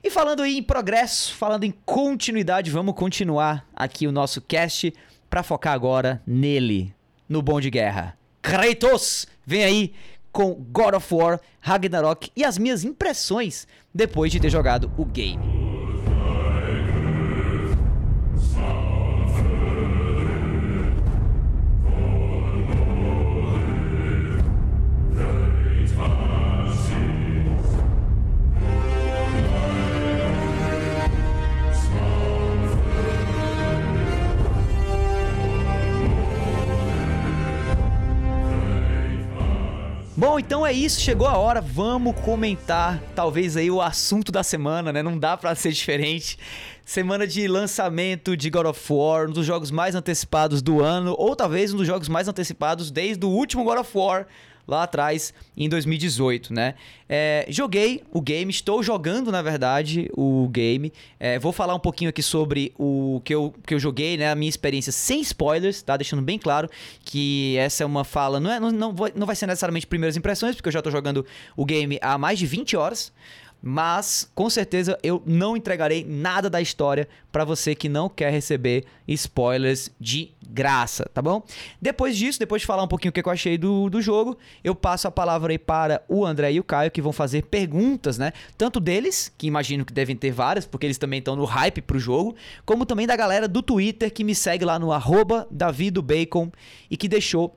E 0.02 0.10
falando 0.10 0.44
em 0.44 0.62
progresso, 0.62 1.34
falando 1.34 1.64
em 1.64 1.74
continuidade, 1.84 2.70
vamos 2.70 2.94
continuar 2.94 3.66
aqui 3.74 4.06
o 4.06 4.12
nosso 4.12 4.40
cast 4.40 4.94
para 5.28 5.42
focar 5.42 5.74
agora 5.74 6.22
nele, 6.26 6.94
no 7.28 7.42
Bom 7.42 7.60
de 7.60 7.70
Guerra. 7.70 8.16
Kratos, 8.40 9.26
vem 9.44 9.64
aí 9.64 9.94
com 10.32 10.54
God 10.54 10.94
of 10.94 11.14
War, 11.14 11.40
Ragnarok 11.60 12.30
e 12.36 12.44
as 12.44 12.58
minhas 12.58 12.84
impressões 12.84 13.66
depois 13.92 14.30
de 14.30 14.40
ter 14.40 14.50
jogado 14.50 14.90
o 14.96 15.04
game. 15.04 15.67
Bom, 40.18 40.36
então 40.36 40.66
é 40.66 40.72
isso, 40.72 41.00
chegou 41.00 41.28
a 41.28 41.38
hora, 41.38 41.60
vamos 41.60 42.12
comentar 42.22 43.00
talvez 43.14 43.56
aí 43.56 43.70
o 43.70 43.80
assunto 43.80 44.32
da 44.32 44.42
semana, 44.42 44.92
né? 44.92 45.00
Não 45.00 45.16
dá 45.16 45.36
para 45.36 45.54
ser 45.54 45.70
diferente. 45.70 46.36
Semana 46.84 47.24
de 47.24 47.46
lançamento 47.46 48.36
de 48.36 48.50
God 48.50 48.66
of 48.66 48.92
War, 48.92 49.28
um 49.28 49.32
dos 49.32 49.46
jogos 49.46 49.70
mais 49.70 49.94
antecipados 49.94 50.60
do 50.60 50.82
ano, 50.82 51.14
ou 51.16 51.36
talvez 51.36 51.72
um 51.72 51.76
dos 51.76 51.86
jogos 51.86 52.08
mais 52.08 52.26
antecipados 52.26 52.90
desde 52.90 53.24
o 53.24 53.28
último 53.28 53.62
God 53.62 53.78
of 53.78 53.96
War, 53.96 54.26
lá 54.68 54.82
atrás, 54.82 55.32
em 55.56 55.66
2018, 55.68 56.52
né? 56.52 56.74
É, 57.08 57.46
joguei 57.48 58.02
o 58.12 58.20
game, 58.20 58.50
estou 58.50 58.82
jogando, 58.82 59.32
na 59.32 59.40
verdade, 59.40 60.10
o 60.14 60.46
game. 60.48 60.92
É, 61.18 61.38
vou 61.38 61.52
falar 61.52 61.74
um 61.74 61.80
pouquinho 61.80 62.10
aqui 62.10 62.22
sobre 62.22 62.74
o 62.78 63.22
que 63.24 63.34
eu, 63.34 63.54
que 63.66 63.72
eu 63.72 63.78
joguei, 63.78 64.18
né? 64.18 64.30
A 64.30 64.34
minha 64.34 64.50
experiência 64.50 64.92
sem 64.92 65.22
spoilers, 65.22 65.80
tá? 65.80 65.96
Deixando 65.96 66.20
bem 66.20 66.38
claro 66.38 66.68
que 67.02 67.56
essa 67.56 67.82
é 67.82 67.86
uma 67.86 68.04
fala, 68.04 68.38
não, 68.38 68.52
é, 68.52 68.60
não, 68.60 68.70
não, 68.70 68.94
não 69.14 69.26
vai 69.26 69.34
ser 69.34 69.46
necessariamente 69.46 69.86
primeiras 69.86 70.18
impressões, 70.18 70.54
porque 70.54 70.68
eu 70.68 70.72
já 70.72 70.80
estou 70.80 70.92
jogando 70.92 71.24
o 71.56 71.64
game 71.64 71.98
há 72.02 72.18
mais 72.18 72.38
de 72.38 72.46
20 72.46 72.76
horas 72.76 73.10
mas 73.62 74.30
com 74.34 74.48
certeza 74.48 74.98
eu 75.02 75.22
não 75.26 75.56
entregarei 75.56 76.04
nada 76.04 76.48
da 76.48 76.60
história 76.60 77.08
para 77.32 77.44
você 77.44 77.74
que 77.74 77.88
não 77.88 78.08
quer 78.08 78.30
receber 78.30 78.84
spoilers 79.06 79.90
de 80.00 80.32
graça, 80.48 81.08
tá 81.12 81.20
bom? 81.20 81.42
Depois 81.80 82.16
disso, 82.16 82.38
depois 82.38 82.62
de 82.62 82.66
falar 82.66 82.82
um 82.82 82.88
pouquinho 82.88 83.10
o 83.10 83.12
que 83.12 83.20
eu 83.20 83.32
achei 83.32 83.58
do, 83.58 83.90
do 83.90 84.00
jogo, 84.00 84.38
eu 84.62 84.74
passo 84.74 85.08
a 85.08 85.10
palavra 85.10 85.52
aí 85.52 85.58
para 85.58 86.02
o 86.08 86.24
André 86.24 86.52
e 86.52 86.60
o 86.60 86.64
Caio 86.64 86.90
que 86.90 87.02
vão 87.02 87.12
fazer 87.12 87.42
perguntas, 87.44 88.16
né? 88.16 88.32
Tanto 88.56 88.80
deles, 88.80 89.32
que 89.36 89.46
imagino 89.46 89.84
que 89.84 89.92
devem 89.92 90.16
ter 90.16 90.30
várias, 90.30 90.66
porque 90.66 90.86
eles 90.86 90.98
também 90.98 91.18
estão 91.18 91.36
no 91.36 91.44
hype 91.44 91.82
pro 91.82 91.98
jogo, 91.98 92.34
como 92.64 92.86
também 92.86 93.06
da 93.06 93.16
galera 93.16 93.46
do 93.46 93.62
Twitter 93.62 94.12
que 94.12 94.24
me 94.24 94.34
segue 94.34 94.64
lá 94.64 94.78
no 94.78 94.92
arroba 94.92 95.46
Davidobacon 95.50 96.50
e 96.90 96.96
que 96.96 97.08
deixou 97.08 97.56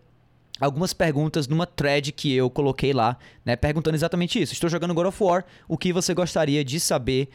algumas 0.61 0.93
perguntas 0.93 1.47
numa 1.47 1.65
thread 1.65 2.11
que 2.11 2.33
eu 2.33 2.49
coloquei 2.49 2.93
lá, 2.93 3.17
né, 3.43 3.55
perguntando 3.55 3.95
exatamente 3.95 4.39
isso. 4.39 4.53
Estou 4.53 4.69
jogando 4.69 4.93
God 4.93 5.07
of 5.07 5.23
War, 5.23 5.43
o 5.67 5.75
que 5.77 5.91
você 5.91 6.13
gostaria 6.13 6.63
de 6.63 6.79
saber 6.79 7.29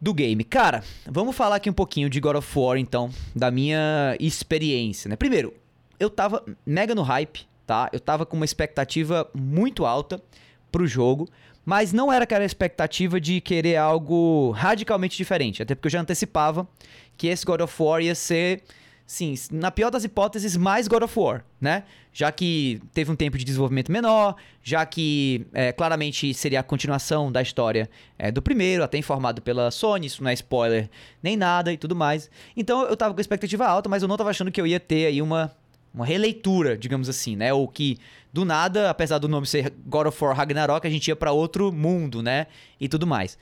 do 0.00 0.14
game? 0.14 0.44
Cara, 0.44 0.84
vamos 1.04 1.34
falar 1.34 1.56
aqui 1.56 1.68
um 1.68 1.74
pouquinho 1.74 2.08
de 2.08 2.20
God 2.20 2.36
of 2.36 2.58
War 2.58 2.78
então, 2.78 3.10
da 3.34 3.50
minha 3.50 4.16
experiência, 4.20 5.08
né? 5.08 5.16
Primeiro, 5.16 5.52
eu 5.98 6.08
tava 6.08 6.44
mega 6.64 6.94
no 6.94 7.02
hype, 7.02 7.46
tá? 7.66 7.90
Eu 7.92 7.98
tava 7.98 8.24
com 8.24 8.36
uma 8.36 8.44
expectativa 8.44 9.28
muito 9.34 9.84
alta 9.84 10.22
pro 10.70 10.86
jogo, 10.86 11.28
mas 11.64 11.92
não 11.92 12.12
era 12.12 12.22
aquela 12.22 12.44
expectativa 12.44 13.20
de 13.20 13.40
querer 13.40 13.76
algo 13.76 14.52
radicalmente 14.52 15.16
diferente, 15.16 15.62
até 15.62 15.74
porque 15.74 15.88
eu 15.88 15.92
já 15.92 16.00
antecipava 16.00 16.68
que 17.16 17.26
esse 17.26 17.44
God 17.44 17.62
of 17.62 17.82
War 17.82 18.00
ia 18.00 18.14
ser 18.14 18.62
sim, 19.06 19.34
na 19.52 19.70
pior 19.70 19.90
das 19.90 20.02
hipóteses, 20.04 20.56
mais 20.56 20.88
God 20.88 21.04
of 21.04 21.18
War, 21.18 21.44
né? 21.60 21.84
Já 22.12 22.32
que 22.32 22.80
teve 22.92 23.10
um 23.10 23.16
tempo 23.16 23.38
de 23.38 23.44
desenvolvimento 23.44 23.92
menor, 23.92 24.34
já 24.62 24.84
que 24.84 25.46
é, 25.52 25.70
claramente 25.70 26.34
seria 26.34 26.60
a 26.60 26.62
continuação 26.62 27.30
da 27.30 27.40
história 27.40 27.88
é, 28.18 28.32
do 28.32 28.42
primeiro, 28.42 28.82
até 28.82 28.98
informado 28.98 29.40
pela 29.40 29.70
Sony, 29.70 30.06
isso 30.06 30.22
não 30.24 30.30
é 30.30 30.34
spoiler 30.34 30.90
nem 31.22 31.36
nada 31.36 31.72
e 31.72 31.76
tudo 31.76 31.94
mais. 31.94 32.28
Então 32.56 32.82
eu 32.82 32.96
tava 32.96 33.14
com 33.14 33.20
expectativa 33.20 33.66
alta, 33.66 33.88
mas 33.88 34.02
eu 34.02 34.08
não 34.08 34.16
tava 34.16 34.30
achando 34.30 34.50
que 34.50 34.60
eu 34.60 34.66
ia 34.66 34.80
ter 34.80 35.06
aí 35.06 35.22
uma, 35.22 35.54
uma 35.94 36.04
releitura, 36.04 36.76
digamos 36.76 37.08
assim, 37.08 37.36
né? 37.36 37.52
Ou 37.52 37.68
que 37.68 37.98
do 38.32 38.44
nada, 38.44 38.90
apesar 38.90 39.18
do 39.18 39.28
nome 39.28 39.46
ser 39.46 39.72
God 39.86 40.08
of 40.08 40.24
War 40.24 40.36
Ragnarok, 40.36 40.86
a 40.86 40.90
gente 40.90 41.08
ia 41.08 41.16
para 41.16 41.32
outro 41.32 41.70
mundo, 41.70 42.22
né? 42.22 42.46
E 42.80 42.88
tudo 42.88 43.06
mais. 43.06 43.38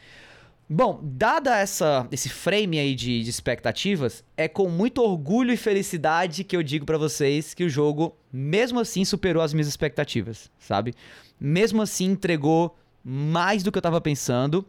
Bom, 0.68 0.98
dada 1.02 1.58
essa, 1.58 2.08
esse 2.10 2.30
frame 2.30 2.78
aí 2.78 2.94
de, 2.94 3.22
de, 3.22 3.28
expectativas, 3.28 4.24
é 4.34 4.48
com 4.48 4.68
muito 4.68 5.02
orgulho 5.02 5.52
e 5.52 5.58
felicidade 5.58 6.42
que 6.42 6.56
eu 6.56 6.62
digo 6.62 6.86
para 6.86 6.96
vocês 6.96 7.52
que 7.52 7.64
o 7.64 7.68
jogo, 7.68 8.16
mesmo 8.32 8.80
assim, 8.80 9.04
superou 9.04 9.42
as 9.42 9.52
minhas 9.52 9.68
expectativas, 9.68 10.50
sabe? 10.58 10.94
Mesmo 11.38 11.82
assim, 11.82 12.06
entregou 12.06 12.74
mais 13.04 13.62
do 13.62 13.70
que 13.70 13.76
eu 13.76 13.82
tava 13.82 14.00
pensando. 14.00 14.64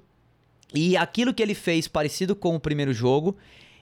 E 0.74 0.98
aquilo 0.98 1.34
que 1.34 1.42
ele 1.42 1.56
fez 1.56 1.88
parecido 1.88 2.36
com 2.36 2.56
o 2.56 2.60
primeiro 2.60 2.92
jogo, 2.92 3.38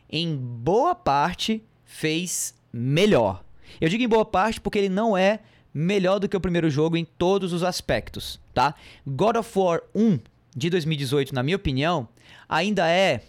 em 0.07 0.35
boa 0.35 0.93
parte, 0.93 1.63
fez 1.83 2.53
melhor. 2.71 3.43
Eu 3.81 3.89
digo 3.89 4.03
em 4.03 4.07
boa 4.07 4.25
parte 4.25 4.61
porque 4.61 4.77
ele 4.77 4.89
não 4.89 5.17
é 5.17 5.39
melhor 5.73 6.19
do 6.19 6.29
que 6.29 6.37
o 6.37 6.41
primeiro 6.41 6.69
jogo 6.69 6.95
em 6.95 7.03
todos 7.03 7.51
os 7.51 7.63
aspectos, 7.63 8.39
tá? 8.53 8.75
God 9.07 9.37
of 9.37 9.57
War 9.57 9.81
1 9.95 10.19
de 10.55 10.69
2018, 10.69 11.33
na 11.33 11.43
minha 11.43 11.55
opinião, 11.55 12.07
ainda 12.47 12.87
é 12.87 13.21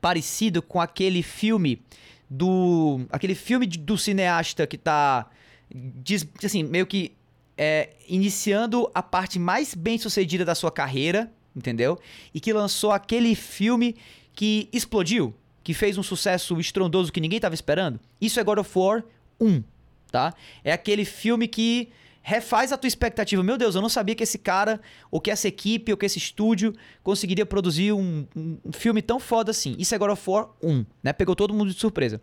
parecido 0.00 0.62
com 0.62 0.80
aquele 0.80 1.22
filme 1.22 1.82
do 2.28 3.06
aquele 3.10 3.34
filme 3.34 3.66
do 3.66 3.98
cineasta 3.98 4.66
que 4.66 4.78
tá 4.78 5.28
assim, 6.42 6.62
meio 6.62 6.86
que 6.86 7.12
é, 7.56 7.90
iniciando 8.08 8.90
a 8.94 9.02
parte 9.02 9.38
mais 9.38 9.74
bem 9.74 9.98
sucedida 9.98 10.44
da 10.44 10.54
sua 10.54 10.70
carreira, 10.70 11.30
entendeu? 11.54 11.98
E 12.32 12.40
que 12.40 12.52
lançou 12.52 12.92
aquele 12.92 13.34
filme 13.34 13.96
que 14.32 14.68
explodiu, 14.72 15.34
que 15.62 15.74
fez 15.74 15.98
um 15.98 16.02
sucesso 16.02 16.58
estrondoso 16.58 17.12
que 17.12 17.20
ninguém 17.20 17.36
estava 17.36 17.54
esperando. 17.54 18.00
Isso 18.20 18.40
é 18.40 18.44
God 18.44 18.58
of 18.58 18.70
War 18.78 19.04
1, 19.38 19.62
tá? 20.10 20.32
É 20.64 20.72
aquele 20.72 21.04
filme 21.04 21.46
que 21.46 21.90
refaz 22.22 22.72
a 22.72 22.76
tua 22.76 22.88
expectativa. 22.88 23.42
Meu 23.42 23.56
Deus, 23.56 23.74
eu 23.74 23.82
não 23.82 23.88
sabia 23.88 24.14
que 24.14 24.22
esse 24.22 24.38
cara, 24.38 24.80
ou 25.10 25.20
que 25.20 25.30
essa 25.30 25.48
equipe, 25.48 25.90
ou 25.90 25.96
que 25.96 26.06
esse 26.06 26.18
estúdio 26.18 26.74
conseguiria 27.02 27.46
produzir 27.46 27.92
um, 27.92 28.26
um, 28.36 28.72
filme 28.72 29.02
tão 29.02 29.18
foda 29.18 29.50
assim. 29.50 29.74
Isso 29.78 29.94
é 29.94 29.98
God 29.98 30.10
of 30.10 30.30
War 30.30 30.50
1, 30.62 30.84
né? 31.02 31.12
Pegou 31.12 31.34
todo 31.34 31.54
mundo 31.54 31.70
de 31.70 31.78
surpresa. 31.78 32.20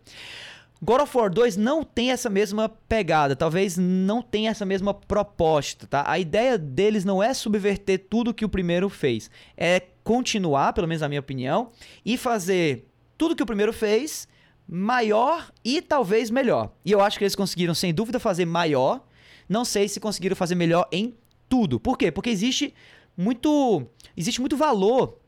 God 0.80 1.00
of 1.00 1.16
War 1.16 1.28
2 1.28 1.56
não 1.56 1.82
tem 1.82 2.12
essa 2.12 2.30
mesma 2.30 2.68
pegada, 2.68 3.34
talvez 3.34 3.76
não 3.76 4.22
tenha 4.22 4.50
essa 4.50 4.64
mesma 4.64 4.94
proposta, 4.94 5.88
tá? 5.88 6.04
A 6.06 6.20
ideia 6.20 6.56
deles 6.56 7.04
não 7.04 7.20
é 7.20 7.34
subverter 7.34 8.06
tudo 8.08 8.32
que 8.32 8.44
o 8.44 8.48
primeiro 8.48 8.88
fez, 8.88 9.28
é 9.56 9.80
continuar, 10.04 10.72
pelo 10.72 10.86
menos 10.86 11.00
na 11.00 11.08
minha 11.08 11.20
opinião, 11.20 11.70
e 12.04 12.16
fazer 12.16 12.86
tudo 13.16 13.34
que 13.34 13.42
o 13.42 13.46
primeiro 13.46 13.72
fez 13.72 14.28
maior 14.68 15.50
e 15.64 15.82
talvez 15.82 16.30
melhor. 16.30 16.70
E 16.84 16.92
eu 16.92 17.00
acho 17.00 17.18
que 17.18 17.24
eles 17.24 17.34
conseguiram 17.34 17.74
sem 17.74 17.92
dúvida 17.92 18.20
fazer 18.20 18.44
maior, 18.44 19.04
não 19.48 19.64
sei 19.64 19.88
se 19.88 20.00
conseguiram 20.00 20.36
fazer 20.36 20.54
melhor 20.54 20.86
em 20.92 21.14
tudo. 21.48 21.80
Por 21.80 21.96
quê? 21.96 22.10
Porque 22.10 22.30
existe 22.30 22.74
muito, 23.16 23.86
existe 24.16 24.40
muito 24.40 24.56
valor, 24.56 25.18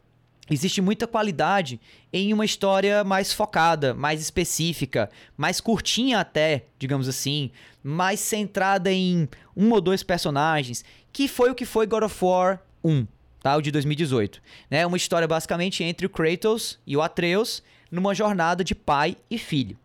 existe 0.50 0.80
muita 0.80 1.06
qualidade 1.06 1.80
em 2.12 2.32
uma 2.32 2.44
história 2.44 3.02
mais 3.02 3.32
focada, 3.32 3.94
mais 3.94 4.20
específica, 4.20 5.08
mais 5.36 5.60
curtinha 5.60 6.20
até, 6.20 6.66
digamos 6.78 7.08
assim, 7.08 7.50
mais 7.82 8.20
centrada 8.20 8.92
em 8.92 9.28
um 9.56 9.72
ou 9.72 9.80
dois 9.80 10.02
personagens, 10.02 10.84
que 11.12 11.26
foi 11.26 11.50
o 11.50 11.54
que 11.54 11.64
foi 11.64 11.86
God 11.86 12.04
of 12.04 12.24
War 12.24 12.60
1, 12.84 13.06
tá? 13.42 13.56
O 13.56 13.62
de 13.62 13.70
2018, 13.70 14.42
né? 14.70 14.86
Uma 14.86 14.96
história 14.96 15.26
basicamente 15.26 15.82
entre 15.82 16.06
o 16.06 16.10
Kratos 16.10 16.78
e 16.86 16.96
o 16.96 17.02
Atreus 17.02 17.62
numa 17.90 18.14
jornada 18.14 18.62
de 18.62 18.74
pai 18.74 19.16
e 19.30 19.38
filho. 19.38 19.76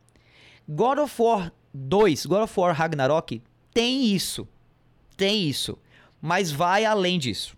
God 0.68 1.00
of 1.00 1.22
War 1.22 1.52
2, 1.74 2.26
God 2.26 2.44
of 2.44 2.60
War 2.60 2.76
Ragnarok 2.76 3.42
tem 3.76 4.06
isso. 4.06 4.48
Tem 5.18 5.50
isso. 5.50 5.78
Mas 6.22 6.50
vai 6.50 6.86
além 6.86 7.20
disso. 7.20 7.58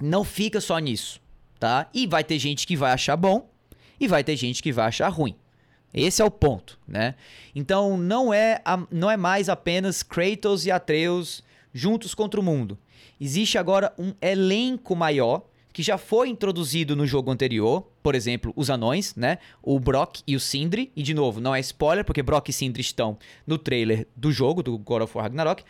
Não 0.00 0.24
fica 0.24 0.60
só 0.60 0.76
nisso, 0.80 1.20
tá? 1.58 1.88
E 1.94 2.04
vai 2.04 2.24
ter 2.24 2.36
gente 2.36 2.66
que 2.66 2.76
vai 2.76 2.90
achar 2.90 3.16
bom 3.16 3.48
e 4.00 4.08
vai 4.08 4.24
ter 4.24 4.34
gente 4.34 4.60
que 4.60 4.72
vai 4.72 4.86
achar 4.86 5.08
ruim, 5.08 5.36
Esse 5.94 6.20
é 6.20 6.24
o 6.24 6.30
ponto, 6.30 6.78
né? 6.88 7.14
Então 7.54 7.96
não 7.96 8.34
é, 8.34 8.60
a, 8.64 8.82
não 8.90 9.10
é 9.10 9.16
mais 9.16 9.48
apenas 9.48 10.02
Kratos 10.02 10.66
e 10.66 10.70
Atreus 10.70 11.44
juntos 11.72 12.12
contra 12.12 12.40
o 12.40 12.42
mundo. 12.42 12.76
Existe 13.20 13.56
agora 13.56 13.92
um 13.98 14.12
elenco 14.20 14.96
maior 14.96 15.42
que 15.72 15.82
já 15.82 15.96
foi 15.96 16.28
introduzido 16.28 16.96
no 16.96 17.06
jogo 17.06 17.30
anterior, 17.30 17.86
por 18.02 18.14
exemplo, 18.14 18.52
os 18.56 18.70
anões, 18.70 19.14
né? 19.14 19.38
O 19.62 19.78
Brock 19.78 20.20
e 20.26 20.34
o 20.34 20.40
Sindri, 20.40 20.90
e 20.96 21.02
de 21.02 21.14
novo, 21.14 21.40
não 21.40 21.54
é 21.54 21.60
spoiler, 21.60 22.04
porque 22.04 22.22
Brock 22.22 22.48
e 22.48 22.52
Sindri 22.52 22.80
estão 22.80 23.18
no 23.46 23.58
trailer 23.58 24.06
do 24.16 24.32
jogo, 24.32 24.62
do 24.62 24.76
God 24.78 25.02
of 25.02 25.16
War 25.16 25.24
Ragnarok. 25.24 25.62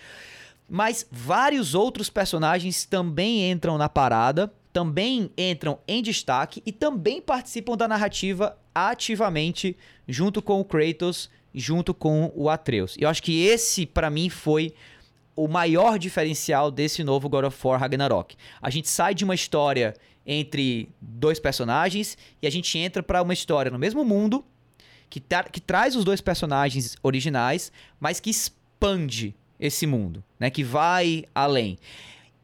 Mas 0.68 1.06
vários 1.10 1.74
outros 1.74 2.08
personagens 2.08 2.84
também 2.84 3.50
entram 3.50 3.76
na 3.76 3.88
parada, 3.88 4.52
também 4.72 5.30
entram 5.36 5.78
em 5.86 6.02
destaque 6.02 6.62
e 6.64 6.70
também 6.70 7.20
participam 7.20 7.76
da 7.76 7.88
narrativa 7.88 8.56
ativamente 8.74 9.76
junto 10.06 10.40
com 10.40 10.60
o 10.60 10.64
Kratos, 10.64 11.28
junto 11.52 11.92
com 11.92 12.32
o 12.34 12.48
Atreus. 12.48 12.96
E 12.96 13.02
eu 13.02 13.08
acho 13.08 13.22
que 13.22 13.44
esse 13.44 13.84
para 13.84 14.08
mim 14.08 14.28
foi 14.28 14.72
o 15.44 15.48
maior 15.48 15.98
diferencial 15.98 16.70
desse 16.70 17.02
novo 17.02 17.26
God 17.26 17.46
of 17.46 17.66
War 17.66 17.80
Ragnarok. 17.80 18.36
A 18.60 18.68
gente 18.68 18.90
sai 18.90 19.14
de 19.14 19.24
uma 19.24 19.34
história 19.34 19.94
entre 20.26 20.90
dois 21.00 21.40
personagens 21.40 22.18
e 22.42 22.46
a 22.46 22.50
gente 22.50 22.76
entra 22.78 23.02
para 23.02 23.22
uma 23.22 23.32
história 23.32 23.70
no 23.70 23.78
mesmo 23.78 24.04
mundo 24.04 24.44
que, 25.08 25.18
tra 25.18 25.44
que 25.44 25.58
traz 25.58 25.96
os 25.96 26.04
dois 26.04 26.20
personagens 26.20 26.94
originais, 27.02 27.72
mas 27.98 28.20
que 28.20 28.28
expande 28.28 29.34
esse 29.58 29.86
mundo, 29.86 30.22
né? 30.38 30.50
Que 30.50 30.62
vai 30.62 31.24
além. 31.34 31.78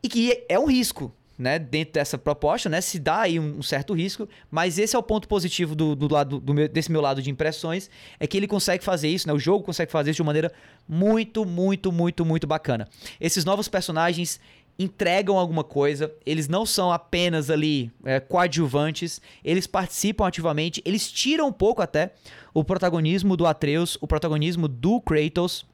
E 0.03 0.09
que 0.09 0.45
é 0.49 0.59
um 0.59 0.67
risco, 0.67 1.13
né, 1.39 1.59
dentro 1.59 1.95
dessa 1.95 2.17
proposta, 2.17 2.69
né, 2.69 2.81
se 2.81 2.99
dá 2.99 3.23
aí 3.23 3.39
um, 3.39 3.63
certo 3.63 3.93
risco, 3.93 4.29
mas 4.51 4.79
esse 4.79 4.97
é 4.97 4.99
o 4.99 5.03
ponto 5.03 5.29
positivo 5.29 5.75
do, 5.75 5.95
do 5.95 6.13
lado 6.13 6.41
do 6.41 6.55
meu, 6.55 6.69
desse 6.69 6.91
meu 6.91 7.01
lado 7.01 7.21
de 7.21 7.31
impressões, 7.31 7.91
é 8.19 8.27
que 8.27 8.37
ele 8.37 8.47
consegue 8.47 8.83
fazer 8.83 9.09
isso, 9.09 9.27
né, 9.29 9.35
o 9.35 9.39
jogo 9.39 9.65
consegue 9.65 9.93
fazer 9.93 10.11
isso 10.11 10.17
de 10.17 10.23
uma 10.23 10.29
maneira 10.29 10.53
muito, 10.89 11.45
muito, 11.45 11.93
muito, 11.93 12.25
muito 12.25 12.47
bacana. 12.47 12.89
Esses 13.21 13.45
novos 13.45 13.69
personagens 13.69 14.41
entregam 14.79 15.39
alguma 15.39 15.65
coisa, 15.65 16.13
eles 16.25 16.49
não 16.49 16.67
são 16.67 16.93
apenas 16.93 17.51
ali 17.51 17.91
é, 18.05 18.21
coadjuvantes, 18.21 19.21
eles 19.43 19.67
participam 19.67 20.27
ativamente, 20.27 20.83
eles 20.85 21.11
tiram 21.11 21.49
um 21.49 21.53
pouco 21.53 21.81
até 21.81 22.13
o 22.53 22.63
protagonismo 22.63 23.37
do 23.37 23.47
Atreus, 23.47 23.97
o 24.01 24.07
protagonismo 24.07 24.69
do 24.69 25.01
Kratos, 25.01 25.65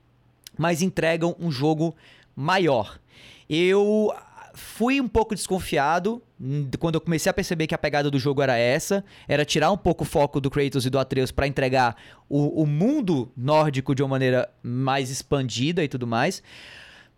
mas 0.56 0.82
entregam 0.82 1.34
um 1.38 1.50
jogo 1.50 1.94
maior. 2.34 2.98
Eu 3.48 4.12
fui 4.54 5.00
um 5.00 5.08
pouco 5.08 5.34
desconfiado 5.34 6.22
hum, 6.40 6.68
quando 6.78 6.96
eu 6.96 7.00
comecei 7.00 7.30
a 7.30 7.32
perceber 7.32 7.66
que 7.66 7.74
a 7.74 7.78
pegada 7.78 8.10
do 8.10 8.18
jogo 8.18 8.42
era 8.42 8.56
essa, 8.56 9.04
era 9.26 9.44
tirar 9.44 9.70
um 9.70 9.76
pouco 9.76 10.04
o 10.04 10.06
foco 10.06 10.40
do 10.40 10.50
Kratos 10.50 10.86
e 10.86 10.90
do 10.90 10.98
Atreus 10.98 11.30
para 11.30 11.46
entregar 11.46 11.96
o, 12.28 12.62
o 12.62 12.66
mundo 12.66 13.30
nórdico 13.36 13.94
de 13.94 14.02
uma 14.02 14.08
maneira 14.08 14.48
mais 14.62 15.10
expandida 15.10 15.82
e 15.82 15.88
tudo 15.88 16.06
mais. 16.06 16.42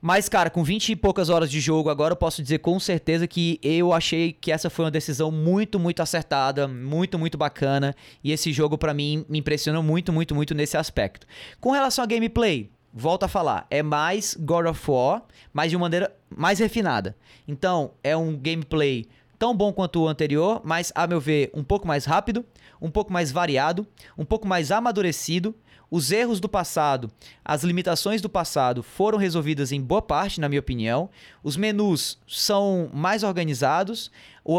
Mas, 0.06 0.28
cara, 0.28 0.50
com 0.50 0.62
20 0.62 0.90
e 0.90 0.96
poucas 0.96 1.30
horas 1.30 1.50
de 1.50 1.58
jogo 1.60 1.88
agora, 1.88 2.12
eu 2.12 2.16
posso 2.16 2.42
dizer 2.42 2.58
com 2.58 2.78
certeza 2.78 3.26
que 3.26 3.58
eu 3.62 3.90
achei 3.90 4.34
que 4.34 4.52
essa 4.52 4.68
foi 4.68 4.84
uma 4.84 4.90
decisão 4.90 5.30
muito, 5.30 5.80
muito 5.80 6.02
acertada, 6.02 6.68
muito, 6.68 7.18
muito 7.18 7.38
bacana. 7.38 7.96
E 8.22 8.30
esse 8.30 8.52
jogo, 8.52 8.76
para 8.76 8.92
mim, 8.92 9.24
me 9.30 9.38
impressionou 9.38 9.82
muito, 9.82 10.12
muito, 10.12 10.34
muito 10.34 10.54
nesse 10.54 10.76
aspecto. 10.76 11.26
Com 11.58 11.70
relação 11.70 12.04
a 12.04 12.06
gameplay, 12.06 12.70
volto 12.92 13.24
a 13.24 13.28
falar, 13.28 13.66
é 13.70 13.82
mais 13.82 14.36
God 14.38 14.66
of 14.66 14.90
War, 14.90 15.22
mas 15.54 15.70
de 15.70 15.76
uma 15.76 15.86
maneira 15.86 16.14
mais 16.36 16.58
refinada. 16.58 17.16
Então, 17.46 17.92
é 18.02 18.16
um 18.16 18.36
gameplay 18.36 19.06
tão 19.38 19.54
bom 19.54 19.72
quanto 19.72 20.00
o 20.02 20.08
anterior, 20.08 20.60
mas 20.64 20.92
a 20.94 21.06
meu 21.06 21.20
ver, 21.20 21.50
um 21.54 21.62
pouco 21.62 21.86
mais 21.86 22.04
rápido, 22.04 22.44
um 22.80 22.90
pouco 22.90 23.12
mais 23.12 23.30
variado, 23.30 23.86
um 24.16 24.24
pouco 24.24 24.46
mais 24.46 24.70
amadurecido. 24.70 25.54
Os 25.90 26.10
erros 26.10 26.40
do 26.40 26.48
passado, 26.48 27.10
as 27.44 27.62
limitações 27.62 28.20
do 28.20 28.28
passado 28.28 28.82
foram 28.82 29.16
resolvidas 29.16 29.70
em 29.70 29.80
boa 29.80 30.02
parte, 30.02 30.40
na 30.40 30.48
minha 30.48 30.58
opinião. 30.58 31.08
Os 31.42 31.56
menus 31.56 32.18
são 32.26 32.90
mais 32.92 33.22
organizados. 33.22 34.10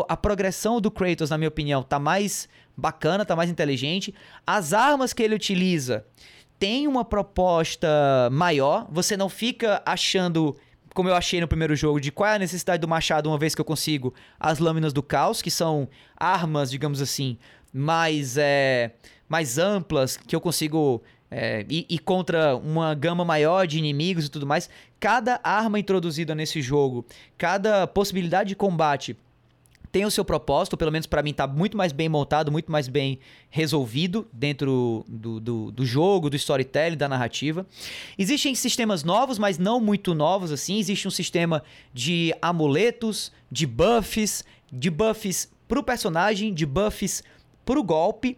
A 0.08 0.16
progressão 0.16 0.80
do 0.80 0.90
Kratos, 0.90 1.30
na 1.32 1.38
minha 1.38 1.50
opinião, 1.50 1.84
tá 1.84 2.00
mais 2.00 2.48
bacana, 2.78 3.26
tá 3.26 3.36
mais 3.36 3.50
inteligente. 3.50 4.14
As 4.48 4.72
armas 4.72 5.12
que 5.12 5.24
ele 5.24 5.36
utiliza 5.36 6.06
tem 6.58 6.88
uma 6.88 7.04
proposta 7.04 8.30
maior, 8.32 8.88
você 8.90 9.18
não 9.18 9.28
fica 9.28 9.82
achando 9.86 10.56
como 10.96 11.10
eu 11.10 11.16
achei 11.16 11.42
no 11.42 11.48
primeiro 11.48 11.76
jogo, 11.76 12.00
de 12.00 12.10
qual 12.10 12.30
é 12.32 12.36
a 12.36 12.40
necessidade 12.40 12.80
do 12.80 12.88
machado 12.88 13.30
uma 13.30 13.38
vez 13.38 13.54
que 13.54 13.60
eu 13.60 13.66
consigo 13.66 14.14
as 14.40 14.60
lâminas 14.60 14.94
do 14.94 15.04
caos, 15.04 15.42
que 15.42 15.52
são 15.52 15.90
armas, 16.16 16.72
digamos 16.72 17.02
assim, 17.02 17.38
mais, 17.72 18.38
é, 18.38 18.94
mais 19.28 19.58
amplas, 19.58 20.16
que 20.16 20.34
eu 20.34 20.40
consigo 20.40 21.04
é, 21.30 21.66
ir, 21.70 22.00
contra 22.00 22.56
uma 22.56 22.96
gama 22.96 23.26
maior 23.26 23.68
de 23.68 23.78
inimigos 23.78 24.26
e 24.26 24.30
tudo 24.30 24.48
mais. 24.48 24.70
Cada 24.98 25.40
arma 25.44 25.78
introduzida 25.78 26.34
nesse 26.34 26.62
jogo, 26.62 27.06
cada 27.38 27.86
possibilidade 27.86 28.50
de 28.50 28.56
combate 28.56 29.18
tem 29.96 30.04
o 30.04 30.12
seu 30.12 30.26
propósito, 30.26 30.76
pelo 30.76 30.92
menos 30.92 31.08
para 31.08 31.24
mim 31.24 31.34
tá 31.34 31.48
muito 31.48 31.78
mais 31.78 31.94
bem 31.94 32.10
montado, 32.10 32.52
muito 32.52 32.70
mais 32.70 32.90
bem 32.90 33.18
resolvido 33.50 34.28
dentro 34.34 35.06
do, 35.08 35.40
do, 35.40 35.72
do, 35.72 35.86
jogo, 35.86 36.30
do 36.30 36.36
storytelling, 36.36 36.98
da 36.98 37.08
narrativa. 37.08 37.66
Existem 38.18 38.54
sistemas 38.56 39.06
novos, 39.06 39.40
mas 39.40 39.58
não 39.58 39.80
muito 39.80 40.14
novos 40.14 40.52
assim. 40.52 40.80
Existe 40.80 41.08
um 41.08 41.12
sistema 41.12 41.64
de 41.94 42.36
amuletos, 42.42 43.32
de 43.50 43.66
buffs, 43.66 44.44
de 44.70 44.90
buffs 44.90 45.50
pro 45.66 45.82
personagem, 45.82 46.54
de 46.54 46.66
buffs 46.66 47.24
pro 47.64 47.82
golpe, 47.82 48.38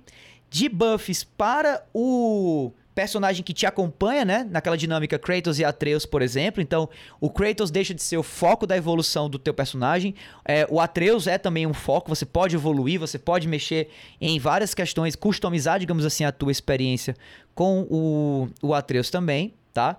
de 0.51 0.69
buffs 0.69 1.23
para 1.23 1.83
o 1.91 2.71
personagem 2.97 3.43
que 3.43 3.53
te 3.53 3.67
acompanha, 3.67 4.25
né? 4.25 4.47
Naquela 4.49 4.75
dinâmica 4.75 5.19
Kratos 5.19 5.59
e 5.59 5.63
Atreus, 5.63 6.03
por 6.03 6.23
exemplo. 6.23 6.63
Então, 6.63 6.89
o 7.21 7.29
Kratos 7.29 7.69
deixa 7.69 7.93
de 7.93 8.01
ser 8.01 8.17
o 8.17 8.23
foco 8.23 8.65
da 8.65 8.75
evolução 8.75 9.29
do 9.29 9.37
teu 9.37 9.53
personagem. 9.53 10.15
É, 10.43 10.65
o 10.67 10.81
Atreus 10.81 11.27
é 11.27 11.37
também 11.37 11.67
um 11.67 11.75
foco. 11.75 12.09
Você 12.09 12.25
pode 12.25 12.55
evoluir, 12.55 12.99
você 12.99 13.19
pode 13.19 13.47
mexer 13.47 13.89
em 14.19 14.39
várias 14.39 14.73
questões, 14.73 15.15
customizar, 15.15 15.79
digamos 15.79 16.07
assim, 16.07 16.25
a 16.25 16.31
tua 16.31 16.51
experiência 16.51 17.15
com 17.53 17.81
o, 17.87 18.47
o 18.63 18.73
Atreus 18.73 19.11
também, 19.11 19.53
tá? 19.71 19.95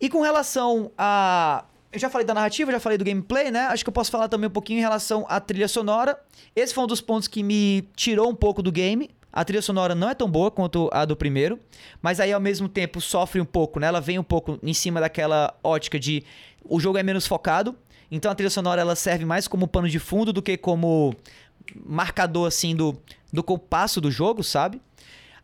E 0.00 0.08
com 0.08 0.22
relação 0.22 0.90
a 0.96 1.66
eu 1.92 2.00
já 2.00 2.08
falei 2.08 2.26
da 2.26 2.32
narrativa, 2.32 2.72
já 2.72 2.80
falei 2.80 2.96
do 2.96 3.04
gameplay, 3.04 3.50
né? 3.50 3.66
Acho 3.66 3.84
que 3.84 3.90
eu 3.90 3.92
posso 3.92 4.10
falar 4.10 4.28
também 4.28 4.48
um 4.48 4.52
pouquinho 4.52 4.78
em 4.78 4.82
relação 4.82 5.26
à 5.28 5.38
trilha 5.40 5.68
sonora. 5.68 6.18
Esse 6.56 6.72
foi 6.72 6.84
um 6.84 6.86
dos 6.86 7.02
pontos 7.02 7.28
que 7.28 7.42
me 7.42 7.82
tirou 7.94 8.30
um 8.30 8.34
pouco 8.34 8.62
do 8.62 8.72
game. 8.72 9.10
A 9.34 9.44
trilha 9.44 9.60
sonora 9.60 9.96
não 9.96 10.08
é 10.08 10.14
tão 10.14 10.30
boa 10.30 10.48
quanto 10.48 10.88
a 10.92 11.04
do 11.04 11.16
primeiro, 11.16 11.58
mas 12.00 12.20
aí 12.20 12.32
ao 12.32 12.40
mesmo 12.40 12.68
tempo 12.68 13.00
sofre 13.00 13.40
um 13.40 13.44
pouco, 13.44 13.80
né? 13.80 13.88
Ela 13.88 14.00
vem 14.00 14.16
um 14.16 14.22
pouco 14.22 14.60
em 14.62 14.72
cima 14.72 15.00
daquela 15.00 15.52
ótica 15.60 15.98
de 15.98 16.22
o 16.64 16.78
jogo 16.78 16.98
é 16.98 17.02
menos 17.02 17.26
focado, 17.26 17.76
então 18.08 18.30
a 18.30 18.34
trilha 18.36 18.48
sonora 18.48 18.80
ela 18.80 18.94
serve 18.94 19.24
mais 19.24 19.48
como 19.48 19.66
pano 19.66 19.88
de 19.88 19.98
fundo 19.98 20.32
do 20.32 20.40
que 20.40 20.56
como 20.56 21.16
marcador 21.84 22.46
assim 22.46 22.76
do, 22.76 22.96
do 23.32 23.42
compasso 23.42 24.00
do 24.00 24.08
jogo, 24.08 24.44
sabe? 24.44 24.80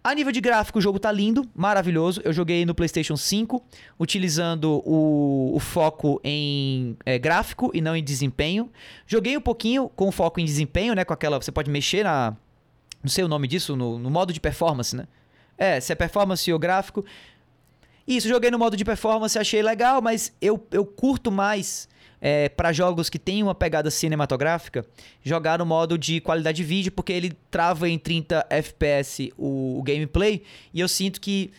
A 0.04 0.14
nível 0.14 0.32
de 0.32 0.40
gráfico, 0.40 0.78
o 0.78 0.80
jogo 0.80 1.00
tá 1.00 1.10
lindo, 1.10 1.44
maravilhoso. 1.52 2.22
Eu 2.24 2.32
joguei 2.32 2.64
no 2.64 2.74
PlayStation 2.76 3.16
5, 3.16 3.62
utilizando 3.98 4.80
o, 4.86 5.54
o 5.54 5.58
foco 5.58 6.20
em 6.22 6.96
é, 7.04 7.18
gráfico 7.18 7.72
e 7.74 7.80
não 7.80 7.96
em 7.96 8.04
desempenho. 8.04 8.70
Joguei 9.04 9.36
um 9.36 9.40
pouquinho 9.42 9.90
com 9.90 10.10
foco 10.12 10.38
em 10.38 10.44
desempenho, 10.44 10.94
né? 10.94 11.04
Com 11.04 11.12
aquela. 11.12 11.42
Você 11.42 11.52
pode 11.52 11.70
mexer 11.70 12.04
na, 12.04 12.34
não 13.02 13.10
sei 13.10 13.24
o 13.24 13.28
nome 13.28 13.48
disso, 13.48 13.76
no, 13.76 13.98
no 13.98 14.10
modo 14.10 14.32
de 14.32 14.40
performance, 14.40 14.94
né? 14.94 15.06
É, 15.56 15.80
se 15.80 15.92
é 15.92 15.94
performance 15.94 16.50
ou 16.52 16.58
gráfico. 16.58 17.04
Isso, 18.06 18.28
joguei 18.28 18.50
no 18.50 18.58
modo 18.58 18.76
de 18.76 18.84
performance, 18.84 19.38
achei 19.38 19.62
legal, 19.62 20.00
mas 20.00 20.34
eu, 20.40 20.66
eu 20.72 20.84
curto 20.84 21.30
mais 21.30 21.88
é, 22.20 22.48
para 22.48 22.72
jogos 22.72 23.08
que 23.08 23.18
têm 23.18 23.42
uma 23.42 23.54
pegada 23.54 23.90
cinematográfica, 23.90 24.84
jogar 25.22 25.58
no 25.58 25.66
modo 25.66 25.96
de 25.96 26.20
qualidade 26.20 26.56
de 26.56 26.64
vídeo, 26.64 26.92
porque 26.92 27.12
ele 27.12 27.32
trava 27.50 27.88
em 27.88 27.98
30 27.98 28.46
FPS 28.50 29.32
o, 29.36 29.78
o 29.78 29.82
gameplay, 29.82 30.42
e 30.72 30.80
eu 30.80 30.88
sinto 30.88 31.20
que 31.20 31.50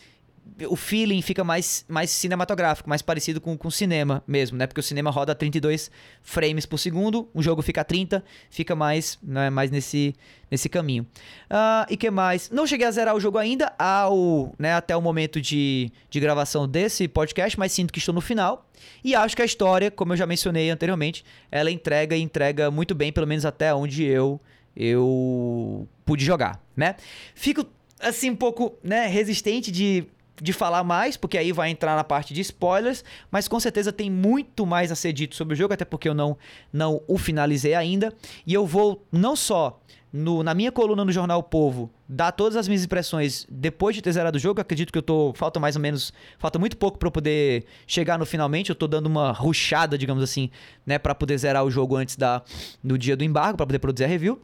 o 0.68 0.76
feeling 0.76 1.22
fica 1.22 1.44
mais, 1.44 1.86
mais 1.88 2.10
cinematográfico, 2.10 2.90
mais 2.90 3.02
parecido 3.02 3.40
com 3.40 3.58
o 3.64 3.72
cinema 3.72 4.24
mesmo, 4.28 4.58
né? 4.58 4.68
Porque 4.68 4.80
o 4.80 4.84
cinema 4.84 5.10
roda 5.10 5.32
a 5.32 5.36
32 5.36 5.90
frames 6.22 6.66
por 6.66 6.78
segundo, 6.78 7.30
o 7.34 7.42
jogo 7.42 7.62
fica 7.62 7.82
a 7.82 7.84
30, 7.84 8.24
fica 8.50 8.76
mais, 8.76 9.18
né, 9.24 9.50
mais 9.50 9.72
nesse, 9.72 10.16
nesse 10.50 10.70
caminho. 10.70 11.04
Uh, 11.50 11.86
e 11.90 11.98
que 11.98 12.10
mais? 12.12 12.50
Não 12.50 12.68
cheguei 12.68 12.86
a 12.86 12.92
zerar 12.92 13.16
o 13.16 13.20
jogo 13.20 13.38
ainda 13.38 13.74
ao, 13.78 14.54
né, 14.60 14.74
até 14.74 14.96
o 14.96 15.02
momento 15.02 15.42
de, 15.42 15.92
de 16.10 16.20
gravação 16.20 16.68
desse 16.68 17.08
podcast, 17.08 17.58
mas 17.58 17.72
sinto 17.72 17.92
que 17.92 18.00
estou 18.00 18.14
no 18.14 18.22
final. 18.22 18.68
E 19.04 19.16
acho 19.16 19.36
que 19.36 19.42
a 19.42 19.46
história, 19.46 19.90
como 19.90 20.14
eu 20.14 20.18
já 20.18 20.26
mencionei 20.26 20.70
anteriormente, 20.70 21.24
ela 21.52 21.72
entrega 21.72 22.16
e 22.16 22.22
entrega 22.22 22.70
muito 22.70 22.94
bem, 22.94 23.12
pelo 23.12 23.28
menos 23.28 23.46
até 23.46 23.74
onde 23.74 24.04
eu, 24.04 24.40
eu 24.76 25.88
pude 26.06 26.26
jogar, 26.26 26.62
né? 26.76 26.96
Fico 27.36 27.66
assim 28.00 28.32
um 28.32 28.36
pouco, 28.36 28.74
né, 28.84 29.06
resistente 29.06 29.72
de 29.72 30.08
de 30.41 30.51
falar 30.51 30.84
mais, 30.84 31.15
porque 31.15 31.38
aí 31.38 31.51
vai 31.51 31.69
entrar 31.69 31.95
na 31.95 32.04
parte 32.04 32.34
de 32.34 32.41
spoilers, 32.41 33.04
mas 33.30 33.47
com 33.47 33.60
certeza 33.60 33.93
tem 33.93 34.10
muito 34.10 34.65
mais 34.65 34.91
a 34.91 34.95
ser 34.95 35.13
dito 35.13 35.36
sobre 35.36 35.54
o 35.54 35.58
jogo, 35.58 35.75
até 35.75 35.86
porque 35.86 36.10
eu 36.10 36.15
não, 36.15 36.36
não 36.73 36.99
o 37.08 37.19
finalizei 37.19 37.75
ainda. 37.75 38.12
E 38.45 38.51
eu 38.51 38.65
vou 38.65 39.06
não 39.12 39.36
só 39.36 39.80
no, 40.12 40.41
na 40.41 40.54
minha 40.54 40.71
coluna 40.71 41.06
no 41.06 41.12
Jornal 41.12 41.39
o 41.39 41.43
Povo, 41.43 41.91
dar 42.10 42.32
todas 42.32 42.58
as 42.58 42.67
minhas 42.67 42.84
impressões 42.84 43.45
depois 43.49 43.95
de 43.95 44.01
ter 44.01 44.12
zerado 44.12 44.38
o 44.38 44.39
jogo. 44.39 44.60
Acredito 44.60 44.91
que 44.91 44.97
eu 44.97 45.04
tô. 45.04 45.32
Falta 45.36 45.60
mais 45.60 45.75
ou 45.75 45.82
menos. 45.82 46.12
Falta 46.38 46.60
muito 46.60 46.75
pouco 46.75 46.97
para 46.97 47.08
eu 47.08 47.12
poder 47.12 47.65
chegar 47.88 48.17
no 48.17 48.25
finalmente. 48.25 48.71
Eu 48.71 48.75
tô 48.75 48.88
dando 48.88 49.06
uma 49.06 49.32
ruchada, 49.32 49.97
digamos 49.97 50.23
assim, 50.23 50.49
né? 50.86 50.97
para 50.97 51.15
poder 51.15 51.38
zerar 51.38 51.63
o 51.63 51.71
jogo 51.71 51.95
antes 51.95 52.15
da, 52.15 52.41
do 52.84 52.97
dia 52.97 53.15
do 53.15 53.23
embargo, 53.23 53.58
para 53.58 53.65
poder 53.67 53.80
produzir 53.80 54.06
a 54.06 54.08
review. 54.08 54.41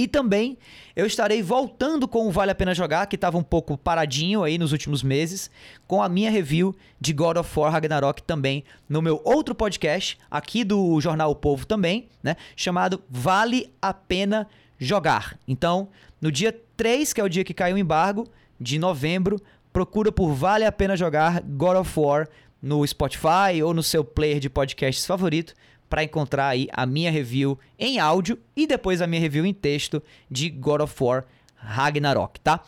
E 0.00 0.08
também 0.08 0.56
eu 0.96 1.04
estarei 1.04 1.42
voltando 1.42 2.08
com 2.08 2.26
o 2.26 2.30
Vale 2.30 2.50
a 2.50 2.54
Pena 2.54 2.74
Jogar, 2.74 3.04
que 3.04 3.16
estava 3.16 3.36
um 3.36 3.42
pouco 3.42 3.76
paradinho 3.76 4.42
aí 4.42 4.56
nos 4.56 4.72
últimos 4.72 5.02
meses, 5.02 5.50
com 5.86 6.02
a 6.02 6.08
minha 6.08 6.30
review 6.30 6.74
de 6.98 7.12
God 7.12 7.36
of 7.36 7.60
War 7.60 7.70
Ragnarok 7.70 8.22
também 8.22 8.64
no 8.88 9.02
meu 9.02 9.20
outro 9.22 9.54
podcast, 9.54 10.18
aqui 10.30 10.64
do 10.64 10.98
Jornal 11.02 11.30
o 11.30 11.34
Povo 11.34 11.66
também, 11.66 12.08
né? 12.22 12.34
Chamado 12.56 13.02
Vale 13.10 13.70
a 13.82 13.92
Pena 13.92 14.48
Jogar. 14.78 15.38
Então, 15.46 15.90
no 16.18 16.32
dia 16.32 16.58
3, 16.78 17.12
que 17.12 17.20
é 17.20 17.24
o 17.24 17.28
dia 17.28 17.44
que 17.44 17.52
caiu 17.52 17.76
o 17.76 17.78
embargo, 17.78 18.26
de 18.58 18.78
novembro, 18.78 19.38
procura 19.70 20.10
por 20.10 20.32
Vale 20.32 20.64
a 20.64 20.72
Pena 20.72 20.96
Jogar 20.96 21.42
God 21.42 21.76
of 21.76 22.00
War 22.00 22.26
no 22.62 22.86
Spotify 22.86 23.62
ou 23.62 23.74
no 23.74 23.82
seu 23.82 24.02
player 24.02 24.40
de 24.40 24.48
podcasts 24.48 25.04
favorito 25.04 25.52
para 25.90 26.04
encontrar 26.04 26.48
aí 26.48 26.68
a 26.72 26.86
minha 26.86 27.10
review 27.10 27.58
em 27.76 27.98
áudio 27.98 28.38
e 28.56 28.66
depois 28.66 29.02
a 29.02 29.06
minha 29.06 29.20
review 29.20 29.44
em 29.44 29.52
texto 29.52 30.00
de 30.30 30.48
God 30.48 30.80
of 30.82 30.94
War 31.02 31.26
Ragnarok, 31.56 32.40
tá? 32.40 32.62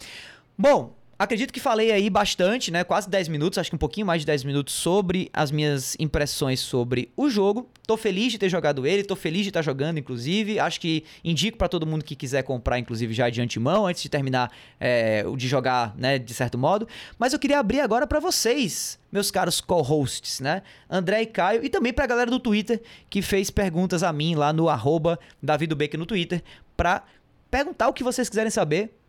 Bom, 0.58 0.94
acredito 1.22 1.52
que 1.52 1.60
falei 1.60 1.92
aí 1.92 2.10
bastante, 2.10 2.70
né? 2.70 2.82
Quase 2.82 3.08
10 3.08 3.28
minutos, 3.28 3.58
acho 3.58 3.70
que 3.70 3.76
um 3.76 3.78
pouquinho 3.78 4.06
mais 4.06 4.22
de 4.22 4.26
10 4.26 4.44
minutos 4.44 4.74
sobre 4.74 5.30
as 5.32 5.50
minhas 5.50 5.96
impressões 5.98 6.60
sobre 6.60 7.10
o 7.16 7.30
jogo. 7.30 7.70
Tô 7.86 7.96
feliz 7.96 8.32
de 8.32 8.38
ter 8.38 8.48
jogado 8.48 8.86
ele, 8.86 9.04
tô 9.04 9.14
feliz 9.14 9.42
de 9.42 9.50
estar 9.50 9.62
jogando, 9.62 9.98
inclusive. 9.98 10.58
Acho 10.58 10.80
que 10.80 11.04
indico 11.24 11.56
para 11.56 11.68
todo 11.68 11.86
mundo 11.86 12.04
que 12.04 12.16
quiser 12.16 12.42
comprar, 12.42 12.78
inclusive, 12.78 13.14
já 13.14 13.30
de 13.30 13.40
antemão, 13.40 13.86
antes 13.86 14.02
de 14.02 14.08
terminar 14.08 14.50
é, 14.80 15.24
de 15.36 15.48
jogar, 15.48 15.94
né? 15.96 16.18
De 16.18 16.34
certo 16.34 16.58
modo. 16.58 16.88
Mas 17.18 17.32
eu 17.32 17.38
queria 17.38 17.58
abrir 17.58 17.80
agora 17.80 18.06
para 18.06 18.18
vocês, 18.18 18.98
meus 19.10 19.30
caros 19.30 19.60
co-hosts, 19.60 20.40
né? 20.40 20.62
André 20.90 21.22
e 21.22 21.26
Caio, 21.26 21.64
e 21.64 21.68
também 21.68 21.92
pra 21.92 22.06
galera 22.06 22.30
do 22.30 22.40
Twitter 22.40 22.82
que 23.08 23.22
fez 23.22 23.50
perguntas 23.50 24.02
a 24.02 24.12
mim 24.12 24.34
lá 24.34 24.52
no 24.52 24.68
arroba 24.68 25.18
no 25.42 26.06
Twitter, 26.06 26.42
pra 26.76 27.04
perguntar 27.50 27.88
o 27.88 27.92
que 27.92 28.02
vocês 28.02 28.28
quiserem 28.28 28.50
saber 28.50 29.01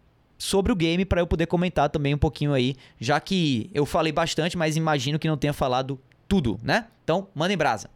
sobre 0.43 0.73
o 0.73 0.75
game 0.75 1.05
para 1.05 1.21
eu 1.21 1.25
poder 1.25 1.45
comentar 1.45 1.89
também 1.89 2.13
um 2.13 2.17
pouquinho 2.17 2.51
aí, 2.51 2.75
já 2.99 3.17
que 3.17 3.69
eu 3.73 3.85
falei 3.85 4.11
bastante, 4.11 4.57
mas 4.57 4.75
imagino 4.75 5.17
que 5.17 5.25
não 5.25 5.37
tenha 5.37 5.53
falado 5.53 5.97
tudo, 6.27 6.59
né? 6.61 6.87
Então, 7.01 7.27
mandem 7.33 7.55
brasa. 7.55 7.89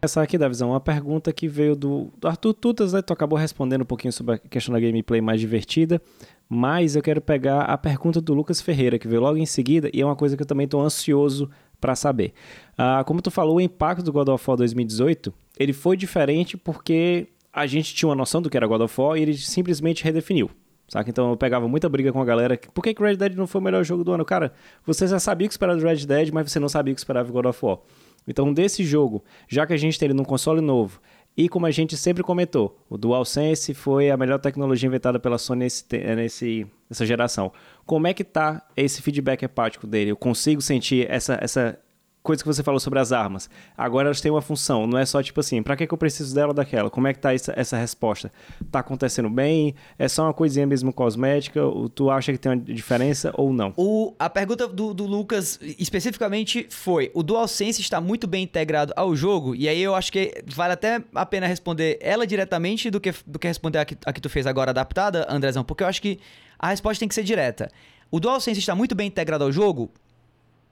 Essa 0.00 0.22
aqui, 0.22 0.38
Davizão, 0.38 0.70
uma 0.70 0.80
pergunta 0.80 1.32
que 1.32 1.48
veio 1.48 1.74
do, 1.74 2.12
do 2.18 2.28
Arthur 2.28 2.54
Tutas, 2.54 2.92
né? 2.92 3.02
Tu 3.02 3.12
acabou 3.12 3.36
respondendo 3.36 3.82
um 3.82 3.86
pouquinho 3.86 4.12
sobre 4.12 4.36
a 4.36 4.38
questão 4.38 4.72
da 4.72 4.78
gameplay 4.78 5.20
mais 5.20 5.40
divertida, 5.40 6.00
mas 6.48 6.94
eu 6.94 7.02
quero 7.02 7.20
pegar 7.20 7.62
a 7.62 7.76
pergunta 7.76 8.20
do 8.20 8.32
Lucas 8.32 8.60
Ferreira, 8.60 8.96
que 8.96 9.08
veio 9.08 9.20
logo 9.20 9.36
em 9.36 9.46
seguida, 9.46 9.90
e 9.92 10.00
é 10.00 10.06
uma 10.06 10.14
coisa 10.14 10.36
que 10.36 10.44
eu 10.44 10.46
também 10.46 10.66
estou 10.66 10.80
ansioso 10.80 11.50
para 11.80 11.96
saber. 11.96 12.32
Ah, 12.78 13.02
como 13.04 13.20
tu 13.20 13.30
falou, 13.30 13.56
o 13.56 13.60
impacto 13.60 14.04
do 14.04 14.12
God 14.12 14.28
of 14.28 14.44
War 14.48 14.56
2018, 14.56 15.34
ele 15.58 15.72
foi 15.72 15.96
diferente 15.96 16.56
porque 16.56 17.26
a 17.52 17.66
gente 17.66 17.92
tinha 17.92 18.08
uma 18.08 18.14
noção 18.14 18.40
do 18.40 18.48
que 18.48 18.56
era 18.56 18.68
God 18.68 18.82
of 18.82 19.00
War 19.00 19.18
e 19.18 19.22
ele 19.22 19.34
simplesmente 19.36 20.04
redefiniu. 20.04 20.48
Saca? 20.88 21.10
Então 21.10 21.30
eu 21.30 21.36
pegava 21.36 21.66
muita 21.66 21.88
briga 21.88 22.12
com 22.12 22.20
a 22.20 22.24
galera. 22.24 22.58
Por 22.72 22.82
que, 22.82 22.94
que 22.94 23.02
Red 23.02 23.16
Dead 23.16 23.34
não 23.34 23.46
foi 23.46 23.60
o 23.60 23.64
melhor 23.64 23.84
jogo 23.84 24.04
do 24.04 24.12
ano? 24.12 24.24
Cara, 24.24 24.52
você 24.84 25.06
já 25.06 25.18
sabia 25.18 25.46
o 25.46 25.48
que 25.48 25.54
esperava 25.54 25.78
do 25.78 25.84
Red 25.84 26.06
Dead, 26.06 26.30
mas 26.32 26.50
você 26.50 26.60
não 26.60 26.68
sabia 26.68 26.92
o 26.92 26.94
que 26.94 27.00
esperava 27.00 27.26
do 27.26 27.32
God 27.32 27.46
of 27.46 27.64
War. 27.64 27.78
Então, 28.26 28.52
desse 28.52 28.84
jogo, 28.84 29.24
já 29.48 29.66
que 29.66 29.72
a 29.72 29.76
gente 29.76 29.98
tem 29.98 30.06
ele 30.06 30.14
num 30.14 30.24
console 30.24 30.60
novo, 30.60 31.00
e 31.36 31.48
como 31.48 31.66
a 31.66 31.70
gente 31.70 31.96
sempre 31.96 32.22
comentou, 32.22 32.82
o 32.88 32.96
DualSense 32.96 33.74
foi 33.74 34.10
a 34.10 34.16
melhor 34.16 34.38
tecnologia 34.38 34.86
inventada 34.86 35.20
pela 35.20 35.36
Sony 35.36 35.64
nesse, 35.64 35.84
nesse, 36.16 36.66
nessa 36.88 37.04
geração. 37.04 37.52
Como 37.84 38.06
é 38.06 38.14
que 38.14 38.24
tá 38.24 38.66
esse 38.74 39.02
feedback 39.02 39.42
hepático 39.42 39.86
dele? 39.86 40.10
Eu 40.12 40.16
consigo 40.16 40.62
sentir 40.62 41.06
essa, 41.10 41.38
essa 41.40 41.78
coisa 42.26 42.42
que 42.42 42.46
você 42.46 42.62
falou 42.62 42.80
sobre 42.80 42.98
as 42.98 43.12
armas. 43.12 43.48
Agora 43.78 44.08
elas 44.08 44.20
têm 44.20 44.30
uma 44.30 44.42
função, 44.42 44.86
não 44.86 44.98
é 44.98 45.06
só 45.06 45.22
tipo 45.22 45.38
assim, 45.38 45.62
para 45.62 45.76
que, 45.76 45.86
que 45.86 45.94
eu 45.94 45.96
preciso 45.96 46.34
dela 46.34 46.48
ou 46.48 46.54
daquela? 46.54 46.90
Como 46.90 47.06
é 47.06 47.14
que 47.14 47.20
tá 47.20 47.32
essa, 47.32 47.54
essa 47.56 47.76
resposta? 47.76 48.32
Tá 48.70 48.80
acontecendo 48.80 49.30
bem? 49.30 49.74
É 49.96 50.08
só 50.08 50.24
uma 50.24 50.34
coisinha 50.34 50.66
mesmo 50.66 50.92
cosmética? 50.92 51.60
Tu 51.94 52.10
acha 52.10 52.32
que 52.32 52.38
tem 52.38 52.52
uma 52.52 52.60
diferença 52.60 53.32
ou 53.34 53.52
não? 53.52 53.72
O, 53.76 54.12
a 54.18 54.28
pergunta 54.28 54.66
do, 54.66 54.92
do 54.92 55.06
Lucas 55.06 55.58
especificamente 55.78 56.66
foi: 56.68 57.12
o 57.14 57.22
DualSense 57.22 57.80
está 57.80 58.00
muito 58.00 58.26
bem 58.26 58.42
integrado 58.42 58.92
ao 58.96 59.14
jogo? 59.14 59.54
E 59.54 59.68
aí 59.68 59.80
eu 59.80 59.94
acho 59.94 60.10
que 60.10 60.42
vale 60.46 60.72
até 60.72 61.00
a 61.14 61.24
pena 61.24 61.46
responder 61.46 61.96
ela 62.00 62.26
diretamente 62.26 62.90
do 62.90 63.00
que, 63.00 63.14
do 63.24 63.38
que 63.38 63.46
responder 63.46 63.78
a 63.78 63.84
que, 63.84 63.96
a 64.04 64.12
que 64.12 64.20
tu 64.20 64.28
fez 64.28 64.46
agora 64.46 64.72
adaptada, 64.72 65.26
Andrezão, 65.30 65.62
porque 65.62 65.84
eu 65.84 65.86
acho 65.86 66.02
que 66.02 66.18
a 66.58 66.68
resposta 66.68 66.98
tem 66.98 67.08
que 67.08 67.14
ser 67.14 67.22
direta. 67.22 67.70
O 68.10 68.18
DualSense 68.18 68.58
está 68.58 68.74
muito 68.74 68.94
bem 68.96 69.06
integrado 69.06 69.44
ao 69.44 69.52
jogo? 69.52 69.90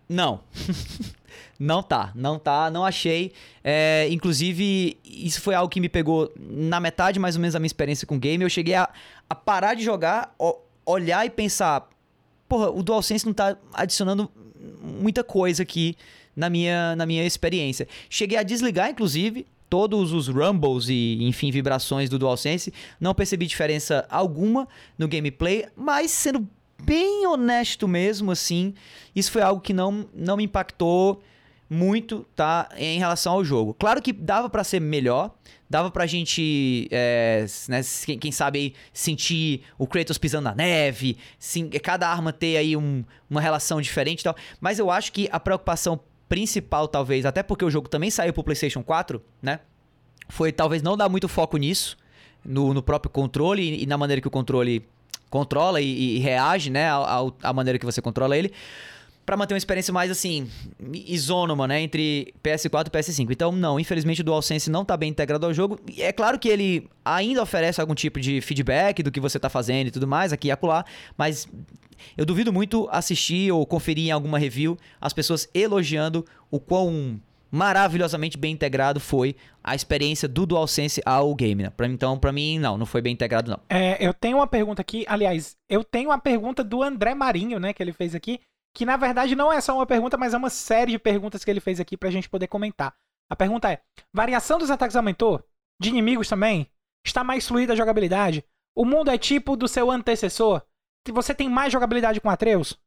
Não. 0.09 0.41
Não 1.59 1.83
tá, 1.83 2.13
não 2.15 2.39
tá, 2.39 2.71
não 2.71 2.85
achei. 2.85 3.33
É, 3.63 4.09
inclusive, 4.11 4.99
isso 5.05 5.41
foi 5.41 5.55
algo 5.55 5.71
que 5.71 5.81
me 5.81 5.89
pegou 5.89 6.33
na 6.39 6.81
metade 6.81 7.19
mais 7.19 7.37
ou 7.37 7.41
menos 7.41 7.55
da 7.55 7.61
minha 7.61 7.67
experiência 7.67 8.07
com 8.07 8.17
o 8.17 8.19
game. 8.19 8.43
Eu 8.43 8.51
cheguei 8.51 8.75
a, 8.75 8.89
a 9.29 9.35
parar 9.35 9.75
de 9.75 9.85
jogar, 9.85 10.35
olhar 10.85 11.25
e 11.25 11.31
pensar: 11.31 11.89
porra, 12.49 12.71
o 12.71 12.83
DualSense 12.83 13.25
não 13.25 13.33
tá 13.33 13.57
adicionando 13.73 14.31
muita 14.83 15.23
coisa 15.23 15.63
aqui 15.63 15.97
na 16.35 16.51
minha, 16.51 16.97
na 16.97 17.07
minha 17.07 17.25
experiência. 17.25 17.87
Cheguei 18.11 18.39
a 18.39 18.43
desligar, 18.43 18.91
inclusive, 18.91 19.47
todos 19.69 20.13
os 20.13 20.29
rumbles 20.29 20.89
e, 20.89 21.19
enfim, 21.23 21.51
vibrações 21.51 22.09
do 22.09 22.19
DualSense. 22.19 22.73
Não 23.01 23.15
percebi 23.15 23.47
diferença 23.47 24.07
alguma 24.11 24.69
no 24.99 25.09
gameplay, 25.09 25.67
mas 25.77 26.11
sendo 26.11 26.47
bem 26.83 27.27
honesto 27.27 27.89
mesmo, 27.89 28.31
assim, 28.31 28.75
isso 29.15 29.31
foi 29.31 29.43
algo 29.43 29.61
que 29.61 29.73
não, 29.73 30.07
não 30.15 30.37
me 30.37 30.45
impactou 30.45 31.23
muito, 31.69 32.27
tá? 32.37 32.69
Em 32.77 32.99
relação 32.99 33.35
ao 33.35 33.45
jogo. 33.45 33.75
Claro 33.75 34.01
que 34.03 34.13
dava 34.13 34.49
para 34.49 34.63
ser 34.63 34.81
melhor, 34.81 35.35
dava 35.69 35.91
pra 35.91 36.07
gente, 36.07 36.89
é, 36.91 37.47
né, 37.69 37.81
quem, 38.21 38.31
sabe 38.31 38.59
aí, 38.59 38.75
sentir 38.93 39.63
o 39.79 39.87
Kratos 39.87 40.19
pisando 40.19 40.45
na 40.45 40.55
neve, 40.55 41.17
sim, 41.39 41.69
cada 41.71 42.09
arma 42.09 42.33
ter 42.33 42.57
aí 42.57 42.77
um, 42.77 43.05
uma 43.29 43.41
relação 43.41 43.81
diferente 43.81 44.21
e 44.21 44.25
tal. 44.25 44.37
Mas 44.61 44.79
eu 44.79 44.91
acho 44.91 45.13
que 45.13 45.29
a 45.33 45.41
preocupação 45.41 45.99
principal, 46.29 46.87
talvez, 46.87 47.27
até 47.27 47.43
porque 47.43 47.65
o 47.65 47.71
jogo 47.71 47.89
também 47.89 48.11
saiu 48.11 48.33
pro 48.33 48.45
PlayStation 48.45 48.83
4, 48.83 49.23
né? 49.43 49.61
Foi 50.29 50.53
talvez 50.53 50.83
não 50.83 50.97
dar 50.97 51.09
muito 51.09 51.29
foco 51.29 51.57
nisso, 51.57 51.97
no, 52.45 52.73
no 52.75 52.83
próprio 52.83 53.11
controle 53.11 53.83
e, 53.83 53.87
na 53.87 53.99
maneira 53.99 54.21
que 54.21 54.29
o 54.29 54.31
controle 54.31 54.87
controla 55.31 55.81
e, 55.81 56.17
e 56.17 56.19
reage, 56.19 56.71
né, 56.71 56.89
à 57.43 57.53
maneira 57.53 57.79
que 57.79 57.85
você 57.85 58.01
controla 58.01 58.37
ele 58.37 58.53
para 59.25 59.37
manter 59.37 59.55
uma 59.55 59.59
experiência 59.59 59.93
mais 59.93 60.11
assim, 60.11 60.49
isônoma, 60.93 61.67
né, 61.67 61.81
entre 61.81 62.35
PS4 62.43 62.89
e 62.89 62.91
PS5. 62.91 63.31
Então, 63.31 63.53
não, 63.53 63.79
infelizmente 63.81 64.21
o 64.21 64.25
DualSense 64.25 64.71
não 64.71 64.85
tá 64.85 64.97
bem 64.97 65.11
integrado 65.11 65.47
ao 65.47 65.55
jogo. 65.55 65.79
É 65.99 66.13
claro 66.13 66.39
que 66.39 66.49
ele 66.49 66.89
ainda 67.05 67.43
oferece 67.43 67.81
algum 67.81 67.95
tipo 67.95 68.21
de 68.21 68.41
feedback 68.41 69.03
do 69.03 69.11
que 69.11 69.21
você 69.21 69.39
tá 69.39 69.49
fazendo 69.49 69.89
e 69.89 69.91
tudo 69.91 70.07
mais, 70.07 70.33
aqui 70.33 70.49
e 70.49 70.51
acolá, 70.51 70.85
mas 71.17 71.49
eu 72.17 72.27
duvido 72.27 72.53
muito 72.53 72.89
assistir 72.91 73.51
ou 73.53 73.67
conferir 73.67 74.07
em 74.07 74.11
alguma 74.11 74.39
review 74.39 74.79
as 75.01 75.13
pessoas 75.13 75.49
elogiando 75.55 76.25
o 76.51 76.61
quão 76.61 77.21
maravilhosamente 77.55 78.37
bem 78.37 78.53
integrado 78.53 78.99
foi 78.99 79.37
a 79.63 79.77
experiência 79.77 80.27
do 80.27 80.45
DualSense 80.45 81.01
ao 81.07 81.33
game, 81.37 81.63
né? 81.63 81.71
Pra, 81.71 81.87
então, 81.87 82.19
para 82.19 82.33
mim, 82.33 82.59
não, 82.59 82.77
não 82.77 82.85
foi 82.85 83.01
bem 83.01 83.13
integrado, 83.13 83.49
não. 83.49 83.61
É, 83.71 84.05
eu 84.05 84.13
tenho 84.13 84.39
uma 84.39 84.47
pergunta 84.47 84.83
aqui, 84.83 85.05
aliás, 85.09 85.57
eu 85.69 85.85
tenho 85.85 86.11
uma 86.11 86.19
pergunta 86.19 86.65
do 86.65 86.83
André 86.83 87.15
Marinho, 87.15 87.61
né, 87.61 87.73
que 87.73 87.81
ele 87.81 87.93
fez 87.93 88.13
aqui, 88.13 88.41
que 88.75 88.85
na 88.85 88.97
verdade 88.97 89.37
não 89.37 89.53
é 89.53 89.61
só 89.61 89.75
uma 89.75 89.87
pergunta, 89.87 90.17
mas 90.17 90.35
é 90.35 90.37
uma 90.37 90.51
série 90.51 90.93
de 90.93 90.99
perguntas 90.99 91.45
que 91.45 91.51
ele 91.51 91.61
fez 91.61 91.79
aqui 91.79 91.97
pra 91.97 92.11
gente 92.11 92.29
poder 92.29 92.49
comentar. 92.49 92.95
A 93.31 93.37
pergunta 93.37 93.71
é: 93.71 93.81
variação 94.13 94.59
dos 94.59 94.71
ataques 94.71 94.97
aumentou? 94.97 95.43
De 95.81 95.89
inimigos 95.89 96.29
também? 96.29 96.71
Está 97.07 97.23
mais 97.23 97.47
fluida 97.47 97.73
a 97.73 97.77
jogabilidade? 97.77 98.45
O 98.77 98.85
mundo 98.85 99.11
é 99.11 99.17
tipo 99.17 99.57
do 99.57 99.69
seu 99.69 99.91
antecessor? 99.91 100.63
Você 101.13 101.35
tem 101.35 101.49
mais 101.49 101.73
jogabilidade 101.73 102.21
com 102.21 102.31
Atreus? 102.31 102.79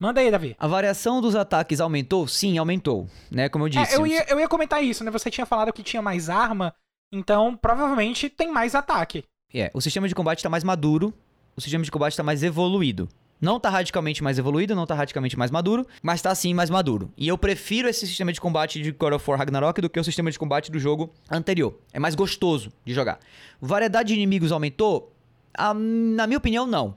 Manda 0.00 0.20
aí, 0.20 0.30
Davi. 0.30 0.56
A 0.58 0.66
variação 0.66 1.20
dos 1.20 1.36
ataques 1.36 1.80
aumentou? 1.80 2.26
Sim, 2.26 2.58
aumentou. 2.58 3.08
Né? 3.30 3.48
Como 3.48 3.64
eu 3.64 3.68
disse. 3.68 3.94
É, 3.94 3.96
eu, 3.96 4.06
ia, 4.06 4.26
eu 4.28 4.40
ia 4.40 4.48
comentar 4.48 4.82
isso, 4.82 5.04
né? 5.04 5.10
Você 5.12 5.30
tinha 5.30 5.46
falado 5.46 5.72
que 5.72 5.82
tinha 5.82 6.02
mais 6.02 6.28
arma, 6.28 6.74
então 7.12 7.56
provavelmente 7.56 8.28
tem 8.28 8.50
mais 8.50 8.74
ataque. 8.74 9.24
É, 9.54 9.70
o 9.72 9.80
sistema 9.80 10.08
de 10.08 10.14
combate 10.14 10.38
está 10.38 10.48
mais 10.48 10.64
maduro, 10.64 11.14
o 11.56 11.60
sistema 11.60 11.84
de 11.84 11.90
combate 11.90 12.14
está 12.14 12.22
mais 12.22 12.42
evoluído. 12.42 13.08
Não 13.42 13.58
tá 13.58 13.68
radicalmente 13.68 14.22
mais 14.22 14.38
evoluído, 14.38 14.72
não 14.72 14.86
tá 14.86 14.94
radicalmente 14.94 15.36
mais 15.36 15.50
maduro, 15.50 15.84
mas 16.00 16.22
tá 16.22 16.32
sim 16.32 16.54
mais 16.54 16.70
maduro. 16.70 17.10
E 17.18 17.26
eu 17.26 17.36
prefiro 17.36 17.88
esse 17.88 18.06
sistema 18.06 18.32
de 18.32 18.40
combate 18.40 18.80
de 18.80 18.92
God 18.92 19.14
of 19.14 19.28
War 19.28 19.36
Ragnarok 19.36 19.80
do 19.80 19.90
que 19.90 19.98
o 19.98 20.04
sistema 20.04 20.30
de 20.30 20.38
combate 20.38 20.70
do 20.70 20.78
jogo 20.78 21.12
anterior. 21.28 21.76
É 21.92 21.98
mais 21.98 22.14
gostoso 22.14 22.70
de 22.84 22.94
jogar. 22.94 23.18
Variedade 23.60 24.10
de 24.10 24.14
inimigos 24.14 24.52
aumentou? 24.52 25.12
Ah, 25.52 25.74
na 25.74 26.28
minha 26.28 26.38
opinião, 26.38 26.68
não. 26.68 26.94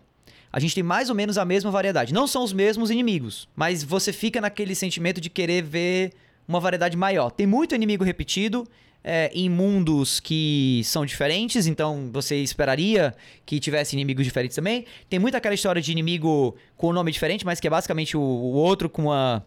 A 0.53 0.59
gente 0.59 0.75
tem 0.75 0.83
mais 0.83 1.09
ou 1.09 1.15
menos 1.15 1.39
a 1.39 1.43
mesma 1.43 1.71
variedade. 1.71 2.13
Não 2.13 2.27
são 2.27 2.43
os 2.43 2.53
mesmos 2.53 2.91
inimigos, 2.91 3.49
mas 3.55 3.83
você 3.83 4.13
fica 4.13 4.39
naquele 4.39 4.75
sentimento 4.75 5.19
de 5.19 5.31
querer 5.31 5.63
ver 5.63 6.13
uma 6.47 6.59
variedade 6.59 6.95
maior. 6.95 7.31
Tem 7.31 7.47
muito 7.47 7.73
inimigo 7.73 8.03
repetido, 8.03 8.67
é, 9.08 9.30
em 9.36 9.47
mundos 9.47 10.20
que 10.20 10.82
são 10.84 11.06
diferentes, 11.06 11.68
então 11.68 12.10
você 12.12 12.38
esperaria 12.38 13.14
que 13.45 13.60
tivesse 13.60 13.95
inimigos 13.95 14.26
diferentes 14.26 14.56
também. 14.56 14.84
Tem 15.08 15.20
muita 15.20 15.38
aquela 15.38 15.53
história 15.53 15.80
de 15.80 15.91
inimigo 15.91 16.56
com 16.76 16.91
nome 16.91 17.12
diferente, 17.12 17.45
mas 17.45 17.60
que 17.60 17.68
é 17.68 17.70
basicamente 17.70 18.18
o, 18.18 18.20
o 18.20 18.53
outro 18.53 18.89
com 18.89 19.03
uma, 19.03 19.45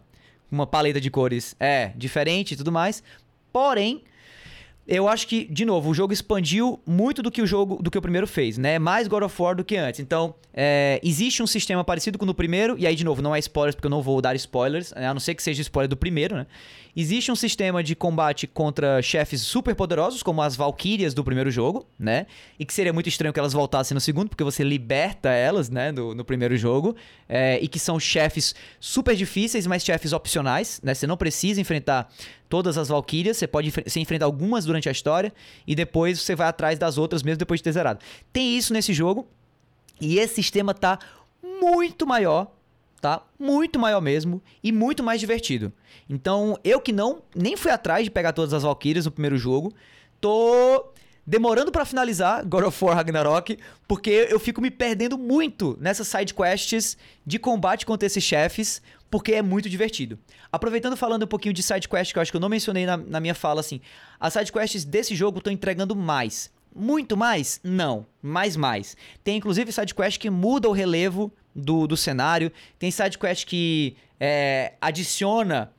uma 0.49 0.65
paleta 0.65 1.01
de 1.01 1.11
cores 1.11 1.57
é 1.59 1.91
diferente 1.97 2.53
e 2.53 2.55
tudo 2.55 2.71
mais. 2.71 3.03
Porém, 3.51 4.03
eu 4.87 5.07
acho 5.07 5.27
que, 5.27 5.43
de 5.45 5.65
novo, 5.65 5.91
o 5.91 5.93
jogo 5.93 6.13
expandiu 6.13 6.79
muito 6.83 7.21
do 7.21 7.29
que 7.29 7.41
o 7.41 7.45
jogo 7.45 7.83
do 7.83 7.91
que 7.91 7.97
o 7.97 8.01
primeiro 8.01 8.25
fez, 8.25 8.57
né? 8.57 8.79
Mais 8.79 9.07
God 9.07 9.21
of 9.21 9.39
War 9.39 9.55
do 9.55 9.63
que 9.63 9.77
antes. 9.77 9.99
Então, 9.99 10.33
é, 10.51 10.99
existe 11.03 11.43
um 11.43 11.47
sistema 11.47 11.83
parecido 11.83 12.17
com 12.17 12.23
o 12.23 12.27
do 12.27 12.33
primeiro, 12.33 12.75
e 12.75 12.87
aí, 12.87 12.95
de 12.95 13.03
novo, 13.03 13.21
não 13.21 13.35
é 13.35 13.39
spoilers, 13.39 13.75
porque 13.75 13.85
eu 13.85 13.91
não 13.91 14.01
vou 14.01 14.19
dar 14.19 14.35
spoilers, 14.35 14.91
né? 14.93 15.07
a 15.07 15.13
não 15.13 15.19
ser 15.19 15.35
que 15.35 15.43
seja 15.43 15.61
spoiler 15.61 15.87
do 15.87 15.95
primeiro, 15.95 16.35
né? 16.35 16.47
Existe 17.01 17.31
um 17.31 17.35
sistema 17.35 17.81
de 17.81 17.95
combate 17.95 18.45
contra 18.45 19.01
chefes 19.01 19.39
super 19.39 19.73
poderosos, 19.73 20.21
como 20.21 20.41
as 20.41 20.57
Valkyrias 20.57 21.13
do 21.13 21.23
primeiro 21.23 21.49
jogo, 21.49 21.87
né? 21.97 22.25
E 22.59 22.65
que 22.65 22.73
seria 22.73 22.91
muito 22.91 23.07
estranho 23.07 23.31
que 23.31 23.39
elas 23.39 23.53
voltassem 23.53 23.95
no 23.95 24.01
segundo, 24.01 24.27
porque 24.27 24.43
você 24.43 24.65
liberta 24.65 25.29
elas, 25.29 25.69
né, 25.69 25.93
no, 25.93 26.13
no 26.13 26.25
primeiro 26.25 26.57
jogo. 26.57 26.97
É, 27.29 27.57
e 27.61 27.69
que 27.69 27.79
são 27.79 27.97
chefes 28.01 28.53
super 28.81 29.15
difíceis, 29.15 29.65
mas 29.65 29.81
chefes 29.81 30.11
opcionais, 30.11 30.81
né? 30.83 30.93
Você 30.93 31.07
não 31.07 31.15
precisa 31.15 31.61
enfrentar 31.61 32.11
todas 32.49 32.77
as 32.77 32.89
Valkyrias, 32.89 33.37
você 33.37 33.47
pode 33.47 33.71
se 33.87 33.99
enfrentar 34.01 34.25
algumas 34.25 34.65
durante 34.65 34.89
a 34.89 34.91
história, 34.91 35.31
e 35.65 35.75
depois 35.75 36.19
você 36.19 36.35
vai 36.35 36.49
atrás 36.49 36.77
das 36.77 36.97
outras, 36.97 37.23
mesmo 37.23 37.37
depois 37.37 37.61
de 37.61 37.63
ter 37.63 37.71
zerado. 37.71 38.01
Tem 38.33 38.57
isso 38.57 38.73
nesse 38.73 38.91
jogo, 38.91 39.25
e 40.01 40.19
esse 40.19 40.35
sistema 40.35 40.73
tá 40.73 40.99
muito 41.61 42.05
maior 42.05 42.58
tá? 43.01 43.21
Muito 43.37 43.79
maior 43.79 44.01
mesmo 44.01 44.41
e 44.63 44.71
muito 44.71 45.03
mais 45.03 45.19
divertido. 45.19 45.71
Então, 46.09 46.57
eu 46.63 46.81
que 46.81 46.91
não 46.91 47.21
nem 47.35 47.55
fui 47.55 47.71
atrás 47.71 48.03
de 48.03 48.11
pegar 48.11 48.33
todas 48.33 48.53
as 48.53 48.63
Valkyrias 48.63 49.05
no 49.05 49.11
primeiro 49.11 49.37
jogo, 49.37 49.73
tô 50.19 50.91
demorando 51.25 51.71
para 51.71 51.85
finalizar 51.85 52.43
God 52.45 52.63
of 52.65 52.83
War 52.83 52.95
Ragnarok, 52.95 53.57
porque 53.87 54.27
eu 54.29 54.39
fico 54.39 54.59
me 54.59 54.71
perdendo 54.71 55.17
muito 55.17 55.77
nessas 55.79 56.07
side 56.07 56.33
quests 56.33 56.97
de 57.25 57.37
combate 57.37 57.85
contra 57.85 58.07
esses 58.07 58.23
chefes, 58.23 58.81
porque 59.11 59.33
é 59.33 59.41
muito 59.41 59.69
divertido. 59.69 60.17
Aproveitando 60.51 60.97
falando 60.97 61.23
um 61.23 61.27
pouquinho 61.27 61.53
de 61.53 61.61
side 61.61 61.87
quest, 61.87 62.11
que 62.11 62.17
eu 62.17 62.21
acho 62.21 62.31
que 62.31 62.37
eu 62.37 62.41
não 62.41 62.49
mencionei 62.49 62.85
na, 62.85 62.97
na 62.97 63.19
minha 63.19 63.35
fala 63.35 63.59
assim, 63.59 63.79
as 64.19 64.33
side 64.33 64.51
quests 64.51 64.83
desse 64.83 65.15
jogo 65.15 65.37
estão 65.37 65.53
entregando 65.53 65.95
mais. 65.95 66.51
Muito 66.75 67.17
mais? 67.17 67.59
Não, 67.63 68.05
mais 68.21 68.55
mais. 68.55 68.95
Tem 69.23 69.37
inclusive 69.37 69.71
side 69.71 69.93
quest 69.93 70.19
que 70.19 70.29
muda 70.29 70.67
o 70.67 70.71
relevo 70.71 71.31
do, 71.55 71.87
do 71.87 71.97
cenário. 71.97 72.51
Tem 72.77 72.91
sidequest 72.91 73.45
que 73.45 73.95
é, 74.19 74.73
adiciona 74.81 75.71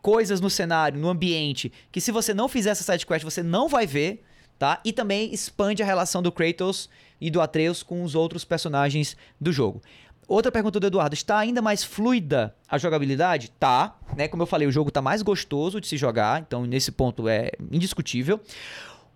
coisas 0.00 0.40
no 0.40 0.50
cenário, 0.50 1.00
no 1.00 1.08
ambiente, 1.08 1.72
que 1.90 2.00
se 2.00 2.12
você 2.12 2.34
não 2.34 2.46
fizer 2.46 2.70
essa 2.70 2.84
sidequest, 2.84 3.24
você 3.24 3.42
não 3.42 3.68
vai 3.68 3.86
ver, 3.86 4.22
tá? 4.58 4.78
E 4.84 4.92
também 4.92 5.32
expande 5.32 5.82
a 5.82 5.86
relação 5.86 6.22
do 6.22 6.30
Kratos 6.30 6.90
e 7.20 7.30
do 7.30 7.40
Atreus 7.40 7.82
com 7.82 8.02
os 8.02 8.14
outros 8.14 8.44
personagens 8.44 9.16
do 9.40 9.50
jogo. 9.50 9.80
Outra 10.26 10.50
pergunta 10.50 10.80
do 10.80 10.86
Eduardo, 10.86 11.14
está 11.14 11.38
ainda 11.38 11.60
mais 11.60 11.84
fluida 11.84 12.54
a 12.68 12.78
jogabilidade? 12.78 13.50
Tá, 13.58 13.96
né? 14.16 14.26
Como 14.28 14.42
eu 14.42 14.46
falei, 14.46 14.66
o 14.66 14.72
jogo 14.72 14.88
está 14.88 15.02
mais 15.02 15.22
gostoso 15.22 15.80
de 15.80 15.86
se 15.86 15.96
jogar, 15.96 16.40
então 16.40 16.64
nesse 16.64 16.92
ponto 16.92 17.28
é 17.28 17.50
indiscutível. 17.70 18.40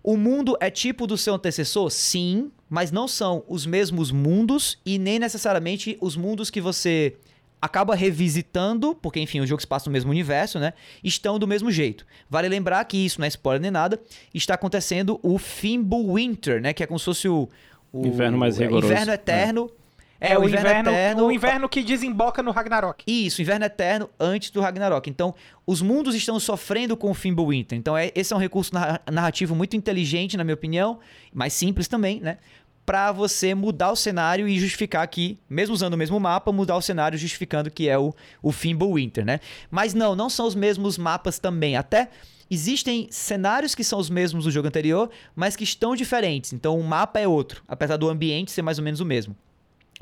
O 0.03 0.15
mundo 0.15 0.57
é 0.59 0.69
tipo 0.69 1.05
do 1.05 1.17
seu 1.17 1.33
antecessor? 1.33 1.89
Sim, 1.89 2.51
mas 2.69 2.91
não 2.91 3.07
são 3.07 3.43
os 3.47 3.65
mesmos 3.65 4.11
mundos 4.11 4.77
e 4.85 4.97
nem 4.97 5.19
necessariamente 5.19 5.97
os 5.99 6.15
mundos 6.15 6.49
que 6.49 6.61
você 6.61 7.15
acaba 7.61 7.93
revisitando, 7.93 8.95
porque 8.95 9.19
enfim, 9.19 9.41
o 9.41 9.47
jogo 9.47 9.61
se 9.61 9.67
passa 9.67 9.89
no 9.89 9.91
mesmo 9.93 10.09
universo, 10.11 10.59
né? 10.59 10.73
Estão 11.03 11.37
do 11.37 11.45
mesmo 11.45 11.69
jeito. 11.69 12.05
Vale 12.29 12.47
lembrar 12.47 12.83
que 12.85 12.97
isso 12.97 13.19
não 13.19 13.25
é 13.25 13.27
spoiler 13.27 13.61
nem 13.61 13.71
nada, 13.71 13.99
está 14.33 14.53
acontecendo 14.53 15.19
o 15.21 15.37
Fimbulwinter, 15.37 16.61
né, 16.61 16.71
que 16.71 16.83
é 16.83 16.87
como 16.87 16.97
se 16.97 17.05
fosse 17.05 17.27
o, 17.27 17.49
o 17.91 18.07
inverno 18.07 18.37
mais 18.37 18.57
rigoroso. 18.57 18.91
Inverno 18.93 19.11
eterno. 19.11 19.71
É. 19.75 19.78
É, 20.21 20.37
o, 20.37 20.43
inverno, 20.43 20.69
inverno, 20.69 20.89
eterno. 20.91 21.25
O 21.25 21.31
inverno 21.31 21.69
que 21.69 21.81
desemboca 21.81 22.43
no 22.43 22.51
Ragnarok. 22.51 23.03
Isso, 23.07 23.41
inverno 23.41 23.65
eterno 23.65 24.09
antes 24.19 24.51
do 24.51 24.59
Ragnarok. 24.59 25.09
Então, 25.09 25.33
os 25.65 25.81
mundos 25.81 26.13
estão 26.13 26.37
sofrendo 26.39 26.97
com 26.97 27.09
o 27.09 27.13
Fimbulwinter. 27.13 27.77
Então, 27.77 27.97
é, 27.97 28.11
esse 28.13 28.33
é 28.33 28.35
um 28.35 28.39
recurso 28.39 28.71
narrativo 29.09 29.55
muito 29.55 29.77
inteligente, 29.77 30.35
na 30.35 30.43
minha 30.43 30.55
opinião, 30.55 30.99
mais 31.33 31.53
simples 31.53 31.87
também, 31.87 32.19
né? 32.19 32.37
Para 32.85 33.11
você 33.11 33.53
mudar 33.53 33.91
o 33.91 33.95
cenário 33.95 34.47
e 34.47 34.59
justificar 34.59 35.07
que, 35.07 35.37
mesmo 35.49 35.73
usando 35.73 35.93
o 35.93 35.97
mesmo 35.97 36.19
mapa, 36.19 36.51
mudar 36.51 36.75
o 36.75 36.81
cenário 36.81 37.17
justificando 37.17 37.69
que 37.69 37.87
é 37.87 37.97
o, 37.97 38.13
o 38.41 38.51
Fimbulwinter, 38.51 39.23
né? 39.23 39.39
Mas 39.71 39.93
não, 39.93 40.15
não 40.15 40.29
são 40.29 40.47
os 40.47 40.55
mesmos 40.55 40.97
mapas 40.97 41.39
também. 41.39 41.77
Até 41.77 42.09
existem 42.49 43.07
cenários 43.11 43.75
que 43.75 43.83
são 43.83 43.99
os 43.99 44.09
mesmos 44.09 44.45
do 44.45 44.51
jogo 44.51 44.67
anterior, 44.67 45.09
mas 45.35 45.55
que 45.55 45.63
estão 45.63 45.95
diferentes. 45.95 46.51
Então, 46.51 46.77
o 46.77 46.83
mapa 46.83 47.19
é 47.19 47.27
outro, 47.27 47.63
apesar 47.67 47.95
do 47.95 48.09
ambiente 48.09 48.51
ser 48.51 48.63
mais 48.63 48.79
ou 48.79 48.83
menos 48.83 48.99
o 48.99 49.05
mesmo. 49.05 49.35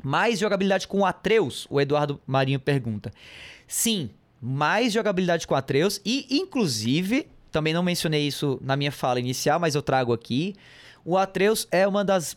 Mais 0.02 0.38
jogabilidade 0.38 0.86
com 0.86 1.04
Atreus? 1.04 1.66
O 1.70 1.80
Eduardo 1.80 2.20
Marinho 2.26 2.60
pergunta. 2.60 3.12
Sim, 3.66 4.10
mais 4.40 4.92
jogabilidade 4.92 5.46
com 5.46 5.54
Atreus 5.54 6.00
e, 6.04 6.26
inclusive, 6.30 7.26
também 7.50 7.72
não 7.74 7.82
mencionei 7.82 8.26
isso 8.26 8.58
na 8.62 8.76
minha 8.76 8.92
fala 8.92 9.18
inicial, 9.18 9.58
mas 9.58 9.74
eu 9.74 9.82
trago 9.82 10.12
aqui. 10.12 10.54
O 11.04 11.16
Atreus 11.16 11.66
é 11.70 11.86
uma 11.86 12.04
das 12.04 12.36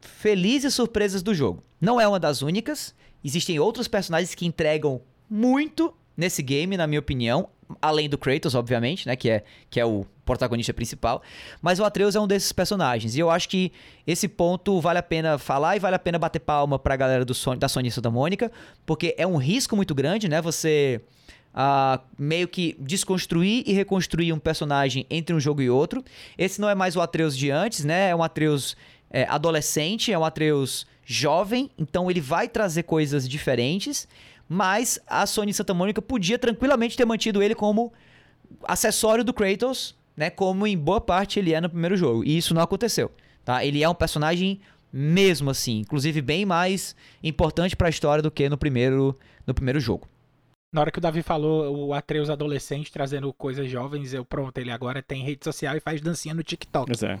felizes 0.00 0.74
surpresas 0.74 1.22
do 1.22 1.34
jogo. 1.34 1.62
Não 1.80 2.00
é 2.00 2.08
uma 2.08 2.18
das 2.18 2.42
únicas. 2.42 2.94
Existem 3.24 3.58
outros 3.58 3.86
personagens 3.86 4.34
que 4.34 4.46
entregam 4.46 5.00
muito 5.30 5.94
nesse 6.16 6.42
game, 6.42 6.76
na 6.76 6.86
minha 6.86 7.00
opinião 7.00 7.48
além 7.80 8.08
do 8.08 8.16
Kratos, 8.16 8.54
obviamente, 8.54 9.06
né, 9.06 9.16
que 9.16 9.28
é, 9.28 9.44
que 9.68 9.78
é 9.78 9.84
o 9.84 10.06
protagonista 10.28 10.74
principal, 10.74 11.22
mas 11.62 11.80
o 11.80 11.84
Atreus 11.84 12.14
é 12.14 12.20
um 12.20 12.26
desses 12.26 12.52
personagens, 12.52 13.16
e 13.16 13.18
eu 13.18 13.30
acho 13.30 13.48
que 13.48 13.72
esse 14.06 14.28
ponto 14.28 14.78
vale 14.78 14.98
a 14.98 15.02
pena 15.02 15.38
falar 15.38 15.76
e 15.76 15.78
vale 15.78 15.96
a 15.96 15.98
pena 15.98 16.18
bater 16.18 16.40
palma 16.40 16.78
pra 16.78 16.94
galera 16.96 17.24
do 17.24 17.32
Sony, 17.32 17.58
da 17.58 17.66
Sony 17.66 17.88
da 17.88 18.10
Mônica, 18.10 18.52
porque 18.84 19.14
é 19.16 19.26
um 19.26 19.38
risco 19.38 19.74
muito 19.74 19.94
grande, 19.94 20.28
né, 20.28 20.42
você 20.42 21.00
uh, 21.54 21.98
meio 22.18 22.46
que 22.46 22.76
desconstruir 22.78 23.64
e 23.66 23.72
reconstruir 23.72 24.30
um 24.34 24.38
personagem 24.38 25.06
entre 25.08 25.34
um 25.34 25.40
jogo 25.40 25.62
e 25.62 25.70
outro. 25.70 26.04
Esse 26.36 26.60
não 26.60 26.68
é 26.68 26.74
mais 26.74 26.94
o 26.94 27.00
Atreus 27.00 27.34
de 27.34 27.50
antes, 27.50 27.82
né, 27.84 28.10
é 28.10 28.14
um 28.14 28.22
Atreus 28.22 28.76
é, 29.10 29.24
adolescente, 29.24 30.12
é 30.12 30.18
um 30.18 30.24
Atreus 30.24 30.86
jovem, 31.06 31.70
então 31.78 32.10
ele 32.10 32.20
vai 32.20 32.46
trazer 32.48 32.82
coisas 32.82 33.26
diferentes, 33.26 34.06
mas 34.46 35.00
a 35.06 35.24
Sony 35.24 35.54
Santa 35.54 35.72
Mônica 35.72 36.02
podia 36.02 36.38
tranquilamente 36.38 36.98
ter 36.98 37.06
mantido 37.06 37.42
ele 37.42 37.54
como 37.54 37.90
acessório 38.64 39.24
do 39.24 39.32
Kratos, 39.32 39.94
né? 40.18 40.30
Como 40.30 40.66
em 40.66 40.76
boa 40.76 41.00
parte 41.00 41.38
ele 41.38 41.54
é 41.54 41.60
no 41.60 41.70
primeiro 41.70 41.96
jogo. 41.96 42.24
E 42.24 42.36
isso 42.36 42.52
não 42.52 42.60
aconteceu, 42.60 43.08
tá? 43.44 43.64
Ele 43.64 43.84
é 43.84 43.88
um 43.88 43.94
personagem 43.94 44.60
mesmo 44.92 45.48
assim, 45.48 45.78
inclusive 45.78 46.20
bem 46.20 46.44
mais 46.44 46.96
importante 47.22 47.76
para 47.76 47.86
a 47.86 47.90
história 47.90 48.20
do 48.20 48.30
que 48.30 48.48
no 48.48 48.58
primeiro 48.58 49.16
no 49.46 49.54
primeiro 49.54 49.78
jogo. 49.78 50.08
Na 50.72 50.80
hora 50.80 50.90
que 50.90 50.98
o 50.98 51.00
Davi 51.00 51.22
falou 51.22 51.88
o 51.88 51.94
Atreus 51.94 52.28
adolescente 52.28 52.90
trazendo 52.90 53.32
coisas 53.32 53.70
jovens, 53.70 54.12
eu 54.12 54.24
pronto, 54.24 54.58
ele 54.58 54.72
agora 54.72 55.00
tem 55.00 55.22
rede 55.22 55.44
social 55.44 55.76
e 55.76 55.80
faz 55.80 56.00
dancinha 56.00 56.34
no 56.34 56.42
TikTok. 56.42 56.86
Pois 56.86 57.02
é. 57.02 57.18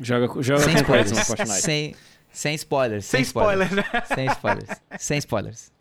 Joga, 0.00 0.42
joga 0.42 0.60
sem 0.60 0.74
spoilers 0.74 1.12
no 1.12 1.24
Fortnite. 1.24 1.60
Sem, 1.60 1.94
sem 2.32 2.54
spoilers. 2.56 3.04
Sem, 3.04 3.18
sem 3.18 3.28
spoilers. 3.28 3.70
spoilers. 3.70 3.92
Né? 3.92 4.16
sem 4.16 4.26
spoilers. 4.26 4.80
Sem 4.98 5.18
spoilers 5.18 5.73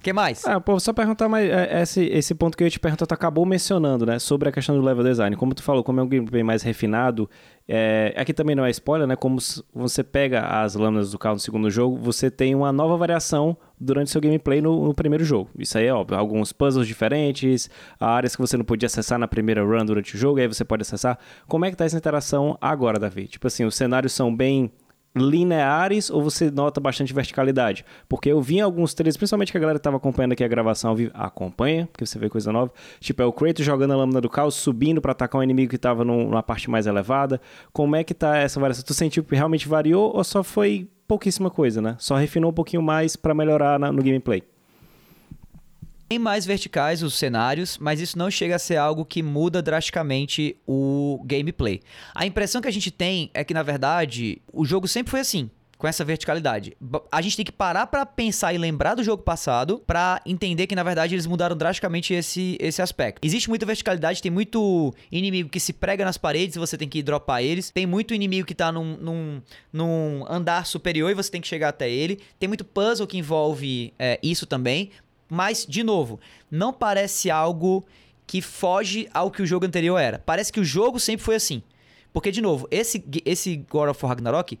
que 0.00 0.12
mais? 0.12 0.44
Ah, 0.46 0.60
pô, 0.60 0.78
só 0.80 0.92
perguntar 0.92 1.28
mais. 1.28 1.48
É, 1.50 1.82
esse, 1.82 2.04
esse 2.06 2.34
ponto 2.34 2.56
que 2.56 2.62
eu 2.62 2.66
ia 2.66 2.70
te 2.70 2.80
perguntar, 2.80 3.06
tu 3.06 3.12
acabou 3.12 3.44
mencionando, 3.44 4.06
né? 4.06 4.18
Sobre 4.18 4.48
a 4.48 4.52
questão 4.52 4.74
do 4.74 4.82
level 4.82 5.04
design. 5.04 5.36
Como 5.36 5.54
tu 5.54 5.62
falou, 5.62 5.84
como 5.84 6.00
é 6.00 6.02
um 6.02 6.08
gameplay 6.08 6.42
mais 6.42 6.62
refinado, 6.62 7.28
é, 7.68 8.12
aqui 8.16 8.32
também 8.32 8.56
não 8.56 8.64
é 8.64 8.70
spoiler, 8.70 9.06
né? 9.06 9.14
Como 9.14 9.38
você 9.72 10.02
pega 10.02 10.40
as 10.42 10.74
lâminas 10.74 11.10
do 11.10 11.18
carro 11.18 11.34
no 11.34 11.40
segundo 11.40 11.70
jogo, 11.70 11.96
você 11.96 12.30
tem 12.30 12.54
uma 12.54 12.72
nova 12.72 12.96
variação 12.96 13.56
durante 13.78 14.10
seu 14.10 14.20
gameplay 14.20 14.60
no, 14.60 14.86
no, 14.86 14.94
primeiro 14.94 15.24
jogo. 15.24 15.50
Isso 15.58 15.78
aí 15.78 15.86
é 15.86 15.94
óbvio. 15.94 16.18
Alguns 16.18 16.52
puzzles 16.52 16.86
diferentes, 16.86 17.70
áreas 17.98 18.34
que 18.34 18.40
você 18.40 18.56
não 18.56 18.64
podia 18.64 18.86
acessar 18.86 19.18
na 19.18 19.28
primeira 19.28 19.62
run 19.62 19.84
durante 19.84 20.14
o 20.14 20.18
jogo, 20.18 20.40
aí 20.40 20.48
você 20.48 20.64
pode 20.64 20.82
acessar. 20.82 21.18
Como 21.46 21.64
é 21.64 21.70
que 21.70 21.76
tá 21.76 21.84
essa 21.84 21.96
interação 21.96 22.58
agora, 22.60 22.98
Davi? 22.98 23.26
Tipo 23.26 23.46
assim, 23.46 23.64
os 23.64 23.74
cenários 23.74 24.12
são 24.12 24.34
bem 24.34 24.72
lineares 25.14 26.10
ou 26.10 26.22
você 26.22 26.50
nota 26.50 26.80
bastante 26.80 27.12
verticalidade? 27.12 27.84
Porque 28.08 28.30
eu 28.30 28.40
vi 28.40 28.58
em 28.58 28.60
alguns 28.60 28.94
trailers, 28.94 29.16
principalmente 29.16 29.50
que 29.50 29.58
a 29.58 29.60
galera 29.60 29.76
estava 29.76 29.96
acompanhando 29.96 30.32
aqui 30.32 30.44
a 30.44 30.48
gravação, 30.48 30.94
acompanha, 31.14 31.88
porque 31.92 32.06
você 32.06 32.18
vê 32.18 32.28
coisa 32.28 32.52
nova. 32.52 32.72
Tipo, 33.00 33.22
é 33.22 33.24
o 33.24 33.32
Kratos 33.32 33.64
jogando 33.64 33.92
a 33.92 33.96
lâmina 33.96 34.20
do 34.20 34.28
caos, 34.28 34.54
subindo 34.54 35.00
para 35.00 35.12
atacar 35.12 35.40
um 35.40 35.44
inimigo 35.44 35.70
que 35.70 35.76
estava 35.76 36.04
numa 36.04 36.42
parte 36.42 36.70
mais 36.70 36.86
elevada. 36.86 37.40
Como 37.72 37.96
é 37.96 38.04
que 38.04 38.14
tá 38.14 38.36
essa 38.36 38.60
variação? 38.60 38.84
Tu 38.84 38.94
sentiu 38.94 39.24
que 39.24 39.34
realmente 39.34 39.68
variou 39.68 40.14
ou 40.14 40.24
só 40.24 40.42
foi 40.42 40.88
pouquíssima 41.06 41.50
coisa, 41.50 41.82
né? 41.82 41.96
Só 41.98 42.16
refinou 42.16 42.50
um 42.50 42.54
pouquinho 42.54 42.82
mais 42.82 43.16
para 43.16 43.34
melhorar 43.34 43.78
na, 43.78 43.90
no 43.90 44.02
gameplay? 44.02 44.42
Bem 46.10 46.18
mais 46.18 46.44
verticais 46.44 47.04
os 47.04 47.14
cenários, 47.14 47.78
mas 47.78 48.00
isso 48.00 48.18
não 48.18 48.28
chega 48.28 48.56
a 48.56 48.58
ser 48.58 48.76
algo 48.76 49.04
que 49.04 49.22
muda 49.22 49.62
drasticamente 49.62 50.56
o 50.66 51.22
gameplay. 51.24 51.80
A 52.12 52.26
impressão 52.26 52.60
que 52.60 52.66
a 52.66 52.72
gente 52.72 52.90
tem 52.90 53.30
é 53.32 53.44
que, 53.44 53.54
na 53.54 53.62
verdade, 53.62 54.42
o 54.52 54.64
jogo 54.64 54.88
sempre 54.88 55.12
foi 55.12 55.20
assim. 55.20 55.48
com 55.78 55.88
essa 55.88 56.04
verticalidade. 56.04 56.76
A 57.10 57.22
gente 57.22 57.36
tem 57.36 57.44
que 57.44 57.50
parar 57.50 57.86
para 57.86 58.04
pensar 58.04 58.52
e 58.52 58.58
lembrar 58.58 58.94
do 58.94 59.02
jogo 59.02 59.22
passado 59.22 59.82
para 59.86 60.20
entender 60.26 60.66
que 60.66 60.74
na 60.74 60.82
verdade 60.82 61.14
eles 61.14 61.26
mudaram 61.26 61.56
drasticamente 61.56 62.12
esse, 62.12 62.58
esse 62.60 62.82
aspecto. 62.82 63.24
Existe 63.24 63.48
muita 63.48 63.64
verticalidade, 63.64 64.20
tem 64.20 64.30
muito 64.30 64.94
inimigo 65.10 65.48
que 65.48 65.58
se 65.58 65.72
prega 65.72 66.04
nas 66.04 66.18
paredes 66.18 66.56
e 66.56 66.58
você 66.58 66.76
tem 66.76 66.86
que 66.86 67.02
dropar 67.02 67.42
eles. 67.42 67.70
Tem 67.70 67.86
muito 67.86 68.12
inimigo 68.12 68.46
que 68.46 68.54
tá 68.54 68.70
num, 68.70 68.94
num, 68.98 69.42
num 69.72 70.26
andar 70.28 70.66
superior 70.66 71.10
e 71.10 71.14
você 71.14 71.30
tem 71.30 71.40
que 71.40 71.48
chegar 71.48 71.70
até 71.70 71.90
ele. 71.90 72.20
Tem 72.38 72.46
muito 72.46 72.62
puzzle 72.62 73.06
que 73.06 73.16
envolve 73.16 73.94
é, 73.98 74.20
isso 74.22 74.44
também. 74.44 74.90
Mas, 75.30 75.64
de 75.64 75.84
novo, 75.84 76.18
não 76.50 76.72
parece 76.72 77.30
algo 77.30 77.86
que 78.26 78.42
foge 78.42 79.08
ao 79.14 79.30
que 79.30 79.42
o 79.42 79.46
jogo 79.46 79.64
anterior 79.64 79.96
era. 79.96 80.18
Parece 80.18 80.52
que 80.52 80.60
o 80.60 80.64
jogo 80.64 80.98
sempre 80.98 81.24
foi 81.24 81.36
assim. 81.36 81.62
Porque, 82.12 82.32
de 82.32 82.40
novo, 82.40 82.66
esse, 82.70 83.04
esse 83.24 83.56
God 83.56 83.90
of 83.90 84.04
War 84.04 84.10
Ragnarok 84.10 84.58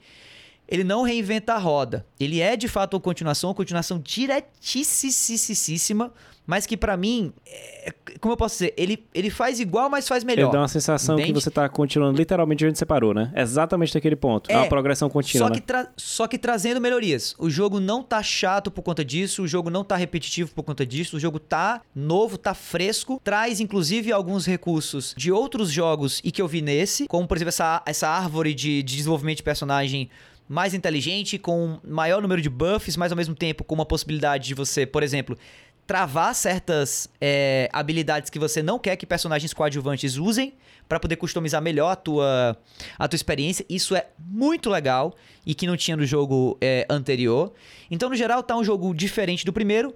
ele 0.70 0.84
não 0.84 1.02
reinventa 1.02 1.54
a 1.54 1.58
roda. 1.58 2.06
Ele 2.18 2.40
é 2.40 2.56
de 2.56 2.68
fato 2.68 2.94
uma 2.94 3.00
continuação, 3.00 3.50
uma 3.50 3.54
continuação 3.54 3.98
diretíssima, 3.98 6.10
mas 6.46 6.64
que 6.66 6.76
para 6.76 6.96
mim, 6.96 7.32
é, 7.46 7.92
como 8.20 8.32
eu 8.32 8.36
posso 8.36 8.54
dizer, 8.54 8.72
ele, 8.76 9.04
ele 9.14 9.30
faz 9.30 9.58
igual, 9.60 9.88
mas 9.90 10.08
faz 10.08 10.24
melhor. 10.24 10.46
Ele 10.46 10.52
dá 10.52 10.60
uma 10.60 10.68
sensação 10.68 11.16
Entende? 11.16 11.32
que 11.32 11.40
você 11.40 11.50
tá 11.50 11.68
continuando 11.68 12.16
literalmente 12.16 12.64
onde 12.66 12.78
você 12.78 12.86
parou, 12.86 13.14
né? 13.14 13.32
Exatamente 13.36 13.94
daquele 13.94 14.16
ponto. 14.16 14.50
É, 14.50 14.54
é 14.54 14.56
uma 14.58 14.68
progressão 14.68 15.08
contínua. 15.08 15.46
Só 15.48 15.54
que, 15.54 15.72
né? 15.72 15.86
só 15.96 16.26
que 16.26 16.36
trazendo 16.38 16.80
melhorias. 16.80 17.36
O 17.38 17.48
jogo 17.50 17.78
não 17.78 18.02
tá 18.02 18.20
chato 18.22 18.70
por 18.70 18.82
conta 18.82 19.04
disso, 19.04 19.42
o 19.42 19.48
jogo 19.48 19.68
não 19.70 19.84
tá 19.84 19.96
repetitivo 19.96 20.50
por 20.52 20.62
conta 20.62 20.86
disso, 20.86 21.16
o 21.16 21.20
jogo 21.20 21.38
tá 21.38 21.82
novo, 21.94 22.38
tá 22.38 22.54
fresco, 22.54 23.20
traz 23.22 23.60
inclusive 23.60 24.12
alguns 24.12 24.46
recursos 24.46 25.14
de 25.16 25.30
outros 25.30 25.70
jogos 25.70 26.20
e 26.24 26.32
que 26.32 26.42
eu 26.42 26.48
vi 26.48 26.62
nesse, 26.62 27.06
como 27.06 27.26
por 27.26 27.36
exemplo 27.36 27.50
essa, 27.50 27.82
essa 27.86 28.08
árvore 28.08 28.54
de, 28.54 28.82
de 28.82 28.96
desenvolvimento 28.96 29.38
de 29.38 29.42
personagem 29.42 30.10
mais 30.50 30.74
inteligente, 30.74 31.38
com 31.38 31.78
maior 31.86 32.20
número 32.20 32.42
de 32.42 32.50
buffs, 32.50 32.96
mas 32.96 33.12
ao 33.12 33.16
mesmo 33.16 33.36
tempo 33.36 33.62
com 33.62 33.72
uma 33.72 33.86
possibilidade 33.86 34.48
de 34.48 34.54
você, 34.54 34.84
por 34.84 35.00
exemplo, 35.00 35.38
travar 35.86 36.34
certas 36.34 37.08
é, 37.20 37.68
habilidades 37.72 38.30
que 38.30 38.38
você 38.38 38.60
não 38.60 38.76
quer 38.76 38.96
que 38.96 39.06
personagens 39.06 39.54
coadjuvantes 39.54 40.16
usem 40.16 40.54
para 40.88 40.98
poder 40.98 41.14
customizar 41.14 41.62
melhor 41.62 41.90
a 41.90 41.94
tua, 41.94 42.58
a 42.98 43.06
tua 43.06 43.14
experiência. 43.14 43.64
Isso 43.68 43.94
é 43.94 44.08
muito 44.18 44.68
legal 44.68 45.14
e 45.46 45.54
que 45.54 45.68
não 45.68 45.76
tinha 45.76 45.96
no 45.96 46.04
jogo 46.04 46.58
é, 46.60 46.84
anterior. 46.90 47.52
Então, 47.88 48.08
no 48.08 48.16
geral, 48.16 48.42
tá 48.42 48.56
um 48.56 48.64
jogo 48.64 48.92
diferente 48.92 49.46
do 49.46 49.52
primeiro, 49.52 49.94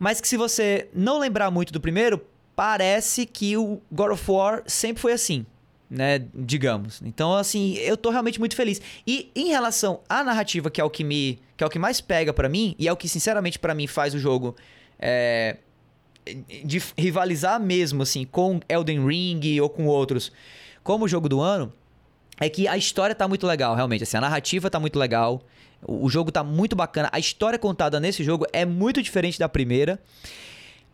mas 0.00 0.20
que 0.20 0.26
se 0.26 0.36
você 0.36 0.88
não 0.92 1.16
lembrar 1.20 1.48
muito 1.52 1.72
do 1.72 1.80
primeiro, 1.80 2.20
parece 2.56 3.24
que 3.24 3.56
o 3.56 3.80
God 3.92 4.14
of 4.14 4.28
War 4.28 4.64
sempre 4.66 5.00
foi 5.00 5.12
assim 5.12 5.46
né, 5.90 6.24
digamos. 6.34 7.00
Então, 7.04 7.34
assim, 7.34 7.74
eu 7.74 7.96
tô 7.96 8.10
realmente 8.10 8.38
muito 8.38 8.56
feliz. 8.56 8.80
E 9.06 9.30
em 9.34 9.48
relação 9.48 10.00
à 10.08 10.22
narrativa, 10.24 10.70
que 10.70 10.80
é 10.80 10.84
o 10.84 10.90
que 10.90 11.04
me, 11.04 11.38
que 11.56 11.64
é 11.64 11.66
o 11.66 11.70
que 11.70 11.78
mais 11.78 12.00
pega 12.00 12.32
para 12.32 12.48
mim 12.48 12.74
e 12.78 12.88
é 12.88 12.92
o 12.92 12.96
que 12.96 13.08
sinceramente 13.08 13.58
para 13.58 13.74
mim 13.74 13.86
faz 13.86 14.14
o 14.14 14.18
jogo 14.18 14.56
é, 14.98 15.58
de 16.64 16.82
rivalizar 16.96 17.60
mesmo 17.60 18.02
assim 18.02 18.24
com 18.24 18.60
Elden 18.68 19.06
Ring 19.06 19.60
ou 19.60 19.70
com 19.70 19.86
outros, 19.86 20.32
como 20.82 21.04
o 21.04 21.08
jogo 21.08 21.28
do 21.28 21.40
ano, 21.40 21.72
é 22.40 22.48
que 22.48 22.68
a 22.68 22.76
história 22.76 23.14
tá 23.14 23.26
muito 23.26 23.46
legal, 23.46 23.74
realmente, 23.74 24.02
assim, 24.02 24.16
a 24.16 24.20
narrativa 24.20 24.68
tá 24.68 24.78
muito 24.78 24.98
legal. 24.98 25.42
O 25.86 26.08
jogo 26.08 26.32
tá 26.32 26.42
muito 26.42 26.74
bacana. 26.74 27.08
A 27.12 27.18
história 27.18 27.58
contada 27.58 28.00
nesse 28.00 28.24
jogo 28.24 28.46
é 28.52 28.64
muito 28.64 29.02
diferente 29.02 29.38
da 29.38 29.48
primeira. 29.48 29.98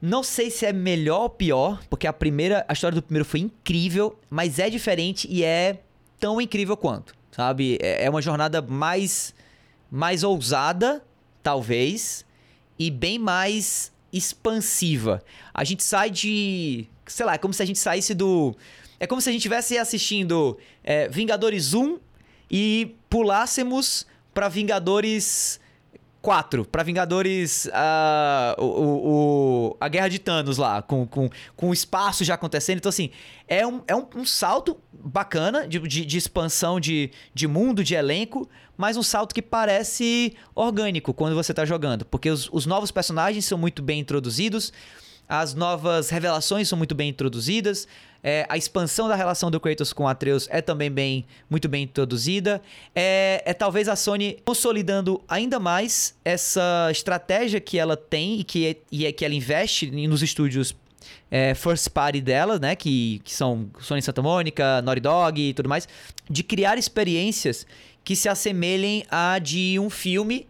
Não 0.05 0.24
sei 0.24 0.50
se 0.50 0.66
é 0.66 0.72
melhor 0.72 1.20
ou 1.20 1.30
pior, 1.30 1.80
porque 1.88 2.09
a 2.09 2.12
primeira, 2.12 2.64
a 2.68 2.72
história 2.72 2.96
do 2.96 3.03
primeiro 3.03 3.24
foi 3.24 3.38
incrível, 3.38 4.18
mas 4.28 4.59
é 4.59 4.68
diferente 4.68 5.28
e 5.30 5.44
é 5.44 5.78
tão 6.18 6.40
incrível 6.40 6.76
quanto, 6.76 7.14
sabe? 7.30 7.78
É, 7.80 8.07
é 8.07 8.11
uma 8.11 8.20
jornada 8.20 8.61
mais 8.61 9.32
mais 9.88 10.24
ousada, 10.24 11.05
talvez, 11.40 12.24
e 12.78 12.90
bem 12.90 13.16
mais 13.16 13.92
expansiva. 14.12 15.22
A 15.55 15.62
gente 15.62 15.84
sai 15.84 16.11
de, 16.11 16.88
sei 17.07 17.24
lá, 17.24 17.34
é 17.34 17.38
como 17.38 17.55
se 17.55 17.62
a 17.62 17.66
gente 17.66 17.78
saísse 17.78 18.12
do 18.12 18.57
é 18.98 19.07
como 19.07 19.20
se 19.20 19.28
a 19.28 19.32
gente 19.32 19.40
estivesse 19.40 19.78
assistindo 19.78 20.59
é, 20.82 21.09
Vingadores 21.09 21.74
1 21.74 21.98
e 22.50 22.96
pulássemos 23.09 24.05
para 24.34 24.48
Vingadores 24.48 25.61
4 26.22 26.64
para 26.64 26.84
Vingadores 26.84 27.66
uh, 27.66 28.62
o, 28.62 28.64
o, 28.64 29.76
a 29.80 29.88
Guerra 29.88 30.08
de 30.08 30.20
Thanos 30.20 30.56
lá, 30.56 30.80
com, 30.80 31.04
com, 31.04 31.28
com 31.56 31.70
o 31.70 31.72
espaço 31.72 32.24
já 32.24 32.34
acontecendo. 32.34 32.78
Então, 32.78 32.88
assim, 32.88 33.10
é 33.48 33.66
um, 33.66 33.82
é 33.88 33.96
um, 33.96 34.06
um 34.14 34.24
salto 34.24 34.78
bacana 34.92 35.66
de, 35.66 35.80
de, 35.80 36.06
de, 36.06 36.16
expansão 36.16 36.78
de, 36.78 37.10
de 37.34 37.48
mundo, 37.48 37.82
de 37.82 37.94
elenco, 37.94 38.48
mas 38.76 38.96
um 38.96 39.02
salto 39.02 39.34
que 39.34 39.42
parece 39.42 40.36
orgânico 40.54 41.12
quando 41.12 41.34
você 41.34 41.52
tá 41.52 41.64
jogando, 41.64 42.04
porque 42.06 42.30
os, 42.30 42.48
os 42.52 42.66
novos 42.66 42.92
personagens 42.92 43.44
são 43.44 43.58
muito 43.58 43.82
bem 43.82 43.98
introduzidos, 43.98 44.72
as 45.28 45.54
novas 45.54 46.08
revelações 46.08 46.68
são 46.68 46.78
muito 46.78 46.94
bem 46.94 47.08
introduzidas. 47.08 47.88
É, 48.24 48.46
a 48.48 48.56
expansão 48.56 49.08
da 49.08 49.16
relação 49.16 49.50
do 49.50 49.58
Kratos 49.58 49.92
com 49.92 50.06
Atreus 50.06 50.46
é 50.50 50.62
também 50.62 50.90
bem, 50.90 51.24
muito 51.50 51.68
bem 51.68 51.82
introduzida. 51.82 52.62
É, 52.94 53.42
é 53.44 53.52
talvez 53.52 53.88
a 53.88 53.96
Sony 53.96 54.38
consolidando 54.44 55.20
ainda 55.28 55.58
mais 55.58 56.14
essa 56.24 56.88
estratégia 56.90 57.60
que 57.60 57.78
ela 57.78 57.96
tem 57.96 58.38
e 58.38 58.44
que, 58.44 58.78
e 58.92 59.06
é 59.06 59.12
que 59.12 59.24
ela 59.24 59.34
investe 59.34 59.90
nos 60.06 60.22
estúdios 60.22 60.74
é, 61.30 61.54
first 61.54 61.88
party 61.90 62.20
dela, 62.20 62.58
né? 62.58 62.76
Que, 62.76 63.20
que 63.24 63.34
são 63.34 63.68
Sony 63.80 64.02
Santa 64.02 64.22
Mônica, 64.22 64.80
Naughty 64.82 65.00
Dog 65.00 65.40
e 65.40 65.54
tudo 65.54 65.68
mais, 65.68 65.88
de 66.30 66.42
criar 66.44 66.78
experiências 66.78 67.66
que 68.04 68.14
se 68.14 68.28
assemelhem 68.28 69.04
a 69.10 69.38
de 69.38 69.78
um 69.78 69.90
filme 69.90 70.46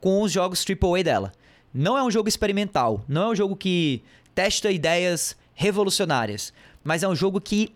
com 0.00 0.22
os 0.22 0.32
jogos 0.32 0.64
AAA 0.64 1.02
dela. 1.04 1.32
Não 1.72 1.98
é 1.98 2.02
um 2.02 2.10
jogo 2.10 2.28
experimental, 2.28 3.04
não 3.08 3.22
é 3.22 3.28
um 3.30 3.34
jogo 3.34 3.56
que 3.56 4.02
testa 4.34 4.70
ideias 4.70 5.36
revolucionárias, 5.54 6.52
mas 6.84 7.02
é 7.02 7.08
um 7.08 7.16
jogo 7.16 7.40
que 7.40 7.74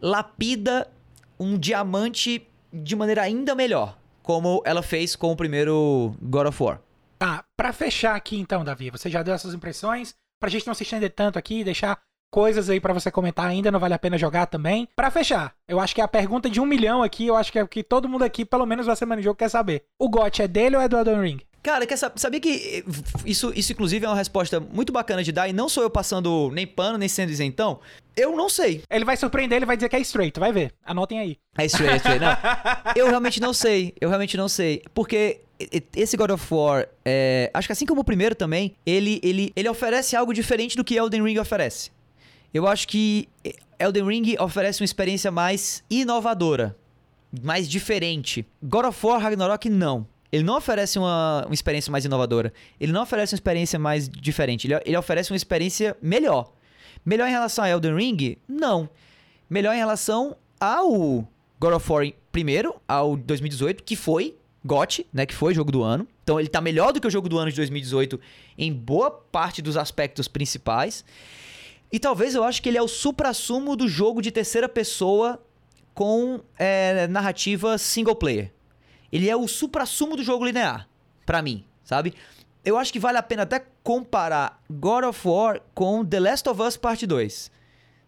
lapida 0.00 0.88
um 1.40 1.58
diamante 1.58 2.46
de 2.72 2.94
maneira 2.94 3.22
ainda 3.22 3.54
melhor, 3.54 3.98
como 4.22 4.62
ela 4.64 4.82
fez 4.82 5.16
com 5.16 5.32
o 5.32 5.36
primeiro 5.36 6.14
God 6.20 6.46
of 6.46 6.62
War. 6.62 6.80
Tá, 7.18 7.44
pra 7.56 7.72
fechar 7.72 8.14
aqui 8.14 8.38
então, 8.38 8.64
Davi, 8.64 8.90
você 8.90 9.08
já 9.08 9.22
deu 9.22 9.34
essas 9.34 9.54
impressões, 9.54 10.14
pra 10.40 10.50
gente 10.50 10.66
não 10.66 10.74
se 10.74 10.82
estender 10.82 11.10
tanto 11.10 11.38
aqui, 11.38 11.64
deixar 11.64 11.98
coisas 12.32 12.70
aí 12.70 12.80
para 12.80 12.94
você 12.94 13.10
comentar 13.10 13.46
ainda, 13.46 13.70
não 13.70 13.78
vale 13.78 13.94
a 13.94 13.98
pena 13.98 14.16
jogar 14.16 14.46
também. 14.46 14.88
Para 14.96 15.10
fechar, 15.10 15.54
eu 15.68 15.78
acho 15.78 15.94
que 15.94 16.00
a 16.00 16.08
pergunta 16.08 16.48
de 16.48 16.60
um 16.60 16.66
milhão 16.66 17.02
aqui, 17.02 17.26
eu 17.26 17.36
acho 17.36 17.52
que 17.52 17.58
é 17.58 17.62
o 17.62 17.68
que 17.68 17.82
todo 17.82 18.08
mundo 18.08 18.24
aqui, 18.24 18.44
pelo 18.44 18.66
menos 18.66 18.86
vai 18.86 18.96
semana 18.96 19.20
de 19.20 19.24
jogo, 19.26 19.38
quer 19.38 19.50
saber. 19.50 19.84
O 19.98 20.08
GOT 20.08 20.42
é 20.42 20.48
dele 20.48 20.76
ou 20.76 20.82
é 20.82 20.88
do 20.88 20.96
Elden 20.96 21.20
Ring? 21.20 21.40
Cara, 21.62 21.86
quer 21.86 21.96
saber, 21.96 22.18
sabia 22.18 22.40
que 22.40 22.84
isso, 23.24 23.52
isso 23.54 23.72
inclusive 23.72 24.04
é 24.04 24.08
uma 24.08 24.16
resposta 24.16 24.58
muito 24.58 24.92
bacana 24.92 25.22
de 25.22 25.30
dar 25.30 25.48
e 25.48 25.52
não 25.52 25.68
sou 25.68 25.84
eu 25.84 25.90
passando 25.90 26.50
nem 26.52 26.66
pano, 26.66 26.98
nem 26.98 27.08
sendo 27.08 27.30
isentão? 27.30 27.78
Eu 28.16 28.34
não 28.36 28.48
sei. 28.48 28.82
Ele 28.90 29.04
vai 29.04 29.16
surpreender, 29.16 29.58
ele 29.58 29.66
vai 29.66 29.76
dizer 29.76 29.88
que 29.88 29.94
é 29.94 30.00
straight, 30.00 30.40
vai 30.40 30.52
ver. 30.52 30.72
Anotem 30.84 31.20
aí. 31.20 31.38
É 31.56 31.64
straight, 31.66 31.94
é 31.94 31.96
straight. 31.98 32.20
Não. 32.20 32.36
eu 32.96 33.06
realmente 33.06 33.40
não 33.40 33.52
sei, 33.54 33.94
eu 34.00 34.08
realmente 34.08 34.36
não 34.36 34.48
sei. 34.48 34.82
Porque 34.92 35.40
esse 35.94 36.16
God 36.16 36.30
of 36.30 36.52
War, 36.52 36.88
é, 37.04 37.48
acho 37.54 37.68
que 37.68 37.72
assim 37.72 37.86
como 37.86 38.00
o 38.00 38.04
primeiro 38.04 38.34
também, 38.34 38.74
ele, 38.84 39.20
ele, 39.22 39.52
ele 39.54 39.68
oferece 39.68 40.16
algo 40.16 40.34
diferente 40.34 40.76
do 40.76 40.82
que 40.82 40.96
Elden 40.96 41.22
Ring 41.22 41.38
oferece. 41.38 41.92
Eu 42.52 42.66
acho 42.66 42.88
que 42.88 43.28
Elden 43.78 44.04
Ring 44.04 44.36
oferece 44.40 44.80
uma 44.80 44.84
experiência 44.84 45.30
mais 45.30 45.84
inovadora, 45.88 46.76
mais 47.42 47.68
diferente. 47.68 48.44
God 48.62 48.86
of 48.86 49.06
War 49.06 49.20
Ragnarok 49.20 49.70
não. 49.70 50.06
Ele 50.32 50.42
não 50.42 50.56
oferece 50.56 50.98
uma, 50.98 51.44
uma 51.44 51.54
experiência 51.54 51.92
mais 51.92 52.06
inovadora. 52.06 52.52
Ele 52.80 52.90
não 52.90 53.02
oferece 53.02 53.34
uma 53.34 53.36
experiência 53.36 53.78
mais 53.78 54.08
diferente. 54.08 54.66
Ele, 54.66 54.80
ele 54.86 54.96
oferece 54.96 55.30
uma 55.30 55.36
experiência 55.36 55.94
melhor. 56.00 56.50
Melhor 57.04 57.28
em 57.28 57.32
relação 57.32 57.64
a 57.64 57.68
Elden 57.68 57.94
Ring? 57.94 58.38
Não. 58.48 58.88
Melhor 59.50 59.74
em 59.74 59.78
relação 59.78 60.36
ao 60.58 61.28
God 61.60 61.74
of 61.74 61.92
War 61.92 62.06
primeiro, 62.32 62.74
ao 62.88 63.14
2018, 63.14 63.82
que 63.82 63.94
foi 63.94 64.36
GOT, 64.64 65.06
né, 65.12 65.26
que 65.26 65.34
foi 65.34 65.52
jogo 65.52 65.70
do 65.70 65.82
ano. 65.82 66.08
Então 66.22 66.40
ele 66.40 66.48
tá 66.48 66.60
melhor 66.60 66.92
do 66.92 67.00
que 67.00 67.06
o 67.06 67.10
jogo 67.10 67.28
do 67.28 67.38
ano 67.38 67.50
de 67.50 67.56
2018 67.56 68.18
em 68.56 68.72
boa 68.72 69.10
parte 69.10 69.60
dos 69.60 69.76
aspectos 69.76 70.28
principais. 70.28 71.04
E 71.92 71.98
talvez 71.98 72.34
eu 72.34 72.42
acho 72.42 72.62
que 72.62 72.68
ele 72.70 72.78
é 72.78 72.82
o 72.82 72.88
supra-sumo 72.88 73.76
do 73.76 73.86
jogo 73.86 74.22
de 74.22 74.30
terceira 74.30 74.68
pessoa 74.68 75.38
com 75.92 76.40
é, 76.58 77.06
narrativa 77.08 77.76
single 77.76 78.14
player. 78.14 78.50
Ele 79.12 79.28
é 79.28 79.36
o 79.36 79.46
supra-sumo 79.46 80.16
do 80.16 80.24
jogo 80.24 80.44
linear, 80.44 80.88
para 81.26 81.42
mim, 81.42 81.64
sabe? 81.84 82.14
Eu 82.64 82.78
acho 82.78 82.92
que 82.92 82.98
vale 82.98 83.18
a 83.18 83.22
pena 83.22 83.42
até 83.42 83.64
comparar 83.82 84.62
God 84.70 85.04
of 85.04 85.28
War 85.28 85.60
com 85.74 86.04
The 86.04 86.20
Last 86.20 86.48
of 86.48 86.62
Us 86.62 86.76
Part 86.76 87.06
2, 87.06 87.50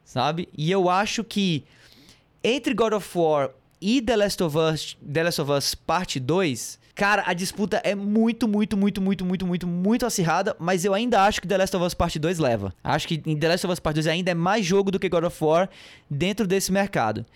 sabe? 0.05 0.48
E 0.57 0.70
eu 0.70 0.88
acho 0.88 1.22
que 1.22 1.64
entre 2.42 2.72
God 2.74 2.92
of 2.92 3.18
War 3.18 3.50
e 3.80 4.00
The 4.00 4.16
Last 4.16 4.42
of 4.42 4.57
Us, 4.57 4.96
The 5.12 5.22
Last 5.24 5.40
of 5.42 5.50
Us 5.50 5.74
Parte 5.74 6.20
2, 6.20 6.78
cara, 6.94 7.24
a 7.26 7.34
disputa 7.34 7.82
é 7.84 7.94
muito, 7.94 8.46
muito, 8.46 8.76
muito, 8.76 9.00
muito, 9.00 9.24
muito, 9.24 9.46
muito, 9.46 9.66
muito 9.66 10.07
acirrada, 10.07 10.57
mas 10.59 10.84
eu 10.84 10.94
ainda 10.94 11.22
acho 11.24 11.40
que 11.40 11.48
The 11.48 11.59
Last 11.59 11.76
of 11.76 11.84
Us 11.84 11.94
Parte 11.94 12.18
2 12.18 12.38
leva. 12.38 12.74
Acho 12.82 13.09
que 13.09 13.18
The 13.18 13.48
Last 13.48 13.66
of 13.66 13.72
Us 13.72 13.80
Part 13.80 13.94
2 13.94 14.07
ainda 14.07 14.30
é 14.30 14.34
mais 14.34 14.64
jogo 14.64 14.90
do 14.90 14.98
que 14.98 15.09
God 15.09 15.24
of 15.24 15.44
War 15.44 15.68
dentro 16.09 16.46
desse 16.46 16.70
mercado. 16.70 17.26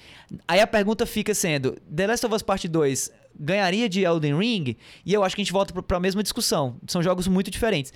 Aí 0.47 0.61
a 0.61 0.67
pergunta 0.67 1.05
fica 1.05 1.35
sendo, 1.35 1.77
The 1.95 2.07
Last 2.07 2.25
of 2.25 2.35
Us 2.35 2.43
Part 2.43 2.69
2 2.69 3.13
ganharia 3.39 3.89
de 3.89 4.03
Elden 4.03 4.37
Ring, 4.37 4.77
e 5.05 5.15
eu 5.15 5.23
acho 5.23 5.37
que 5.37 5.43
a 5.43 5.45
gente 5.45 5.53
volta 5.53 5.73
para 5.83 5.97
a 5.97 6.01
mesma 6.01 6.23
discussão. 6.23 6.77
São 6.87 7.03
jogos 7.03 7.29
muito 7.29 7.51
diferentes. 7.51 7.93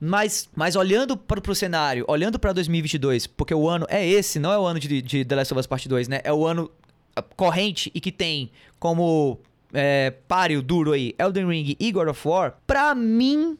Mas, 0.00 0.48
mas 0.56 0.76
olhando 0.76 1.14
para 1.14 1.38
o 1.50 1.54
cenário, 1.54 2.06
olhando 2.08 2.38
para 2.38 2.54
2022, 2.54 3.26
porque 3.26 3.54
o 3.54 3.68
ano 3.68 3.86
é 3.90 4.06
esse, 4.06 4.38
não 4.38 4.50
é 4.50 4.58
o 4.58 4.64
ano 4.64 4.80
de, 4.80 5.02
de 5.02 5.24
The 5.26 5.36
Last 5.36 5.52
of 5.52 5.60
Us 5.60 5.66
Part 5.66 5.86
2, 5.86 6.08
né? 6.08 6.20
É 6.24 6.32
o 6.32 6.46
ano 6.46 6.70
ah, 7.14 7.20
corrente 7.20 7.90
e 7.94 8.00
que 8.00 8.10
tem 8.10 8.50
como 8.78 9.38
é, 9.74 10.10
páreo 10.26 10.62
duro 10.62 10.92
aí 10.92 11.14
Elden 11.18 11.46
Ring 11.46 11.76
e 11.78 11.92
God 11.92 12.08
of 12.08 12.26
War. 12.26 12.56
Pra 12.66 12.94
mim, 12.94 13.58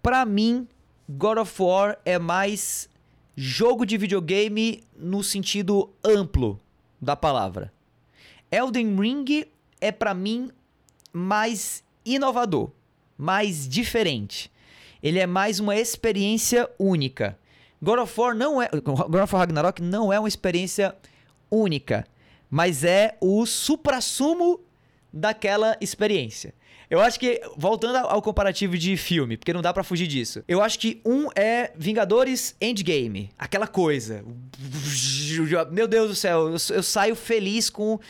pra 0.00 0.24
mim, 0.24 0.68
God 1.08 1.38
of 1.38 1.60
War 1.60 1.98
é 2.04 2.20
mais 2.20 2.88
jogo 3.36 3.84
de 3.84 3.96
videogame 3.96 4.84
no 4.96 5.24
sentido 5.24 5.90
amplo 6.04 6.60
da 7.00 7.16
palavra. 7.16 7.72
Elden 8.52 8.96
Ring 8.96 9.44
é 9.80 9.90
para 9.90 10.14
mim 10.14 10.50
mais 11.12 11.82
inovador, 12.04 12.70
mais 13.16 13.68
diferente. 13.68 14.50
Ele 15.02 15.18
é 15.18 15.26
mais 15.26 15.60
uma 15.60 15.76
experiência 15.76 16.68
única. 16.78 17.38
God 17.82 18.00
of 18.00 18.20
War 18.20 18.34
não 18.34 18.60
é, 18.60 18.68
God 18.68 19.22
of 19.22 19.34
War 19.34 19.40
Ragnarok 19.40 19.80
não 19.82 20.12
é 20.12 20.18
uma 20.18 20.28
experiência 20.28 20.94
única, 21.50 22.06
mas 22.50 22.84
é 22.84 23.16
o 23.20 23.46
suprassumo 23.46 24.60
daquela 25.12 25.76
experiência. 25.80 26.54
Eu 26.90 27.00
acho 27.00 27.20
que, 27.20 27.40
voltando 27.56 27.98
ao 27.98 28.20
comparativo 28.20 28.76
de 28.76 28.96
filme, 28.96 29.36
porque 29.36 29.52
não 29.52 29.62
dá 29.62 29.72
para 29.72 29.84
fugir 29.84 30.08
disso. 30.08 30.42
Eu 30.48 30.60
acho 30.60 30.76
que 30.76 31.00
um 31.04 31.28
é 31.36 31.70
Vingadores 31.76 32.56
Endgame. 32.60 33.30
Aquela 33.38 33.68
coisa. 33.68 34.24
Meu 35.70 35.86
Deus 35.86 36.08
do 36.08 36.16
céu, 36.16 36.48
eu, 36.48 36.56
eu 36.74 36.82
saio 36.82 37.14
feliz 37.14 37.70
com 37.70 38.00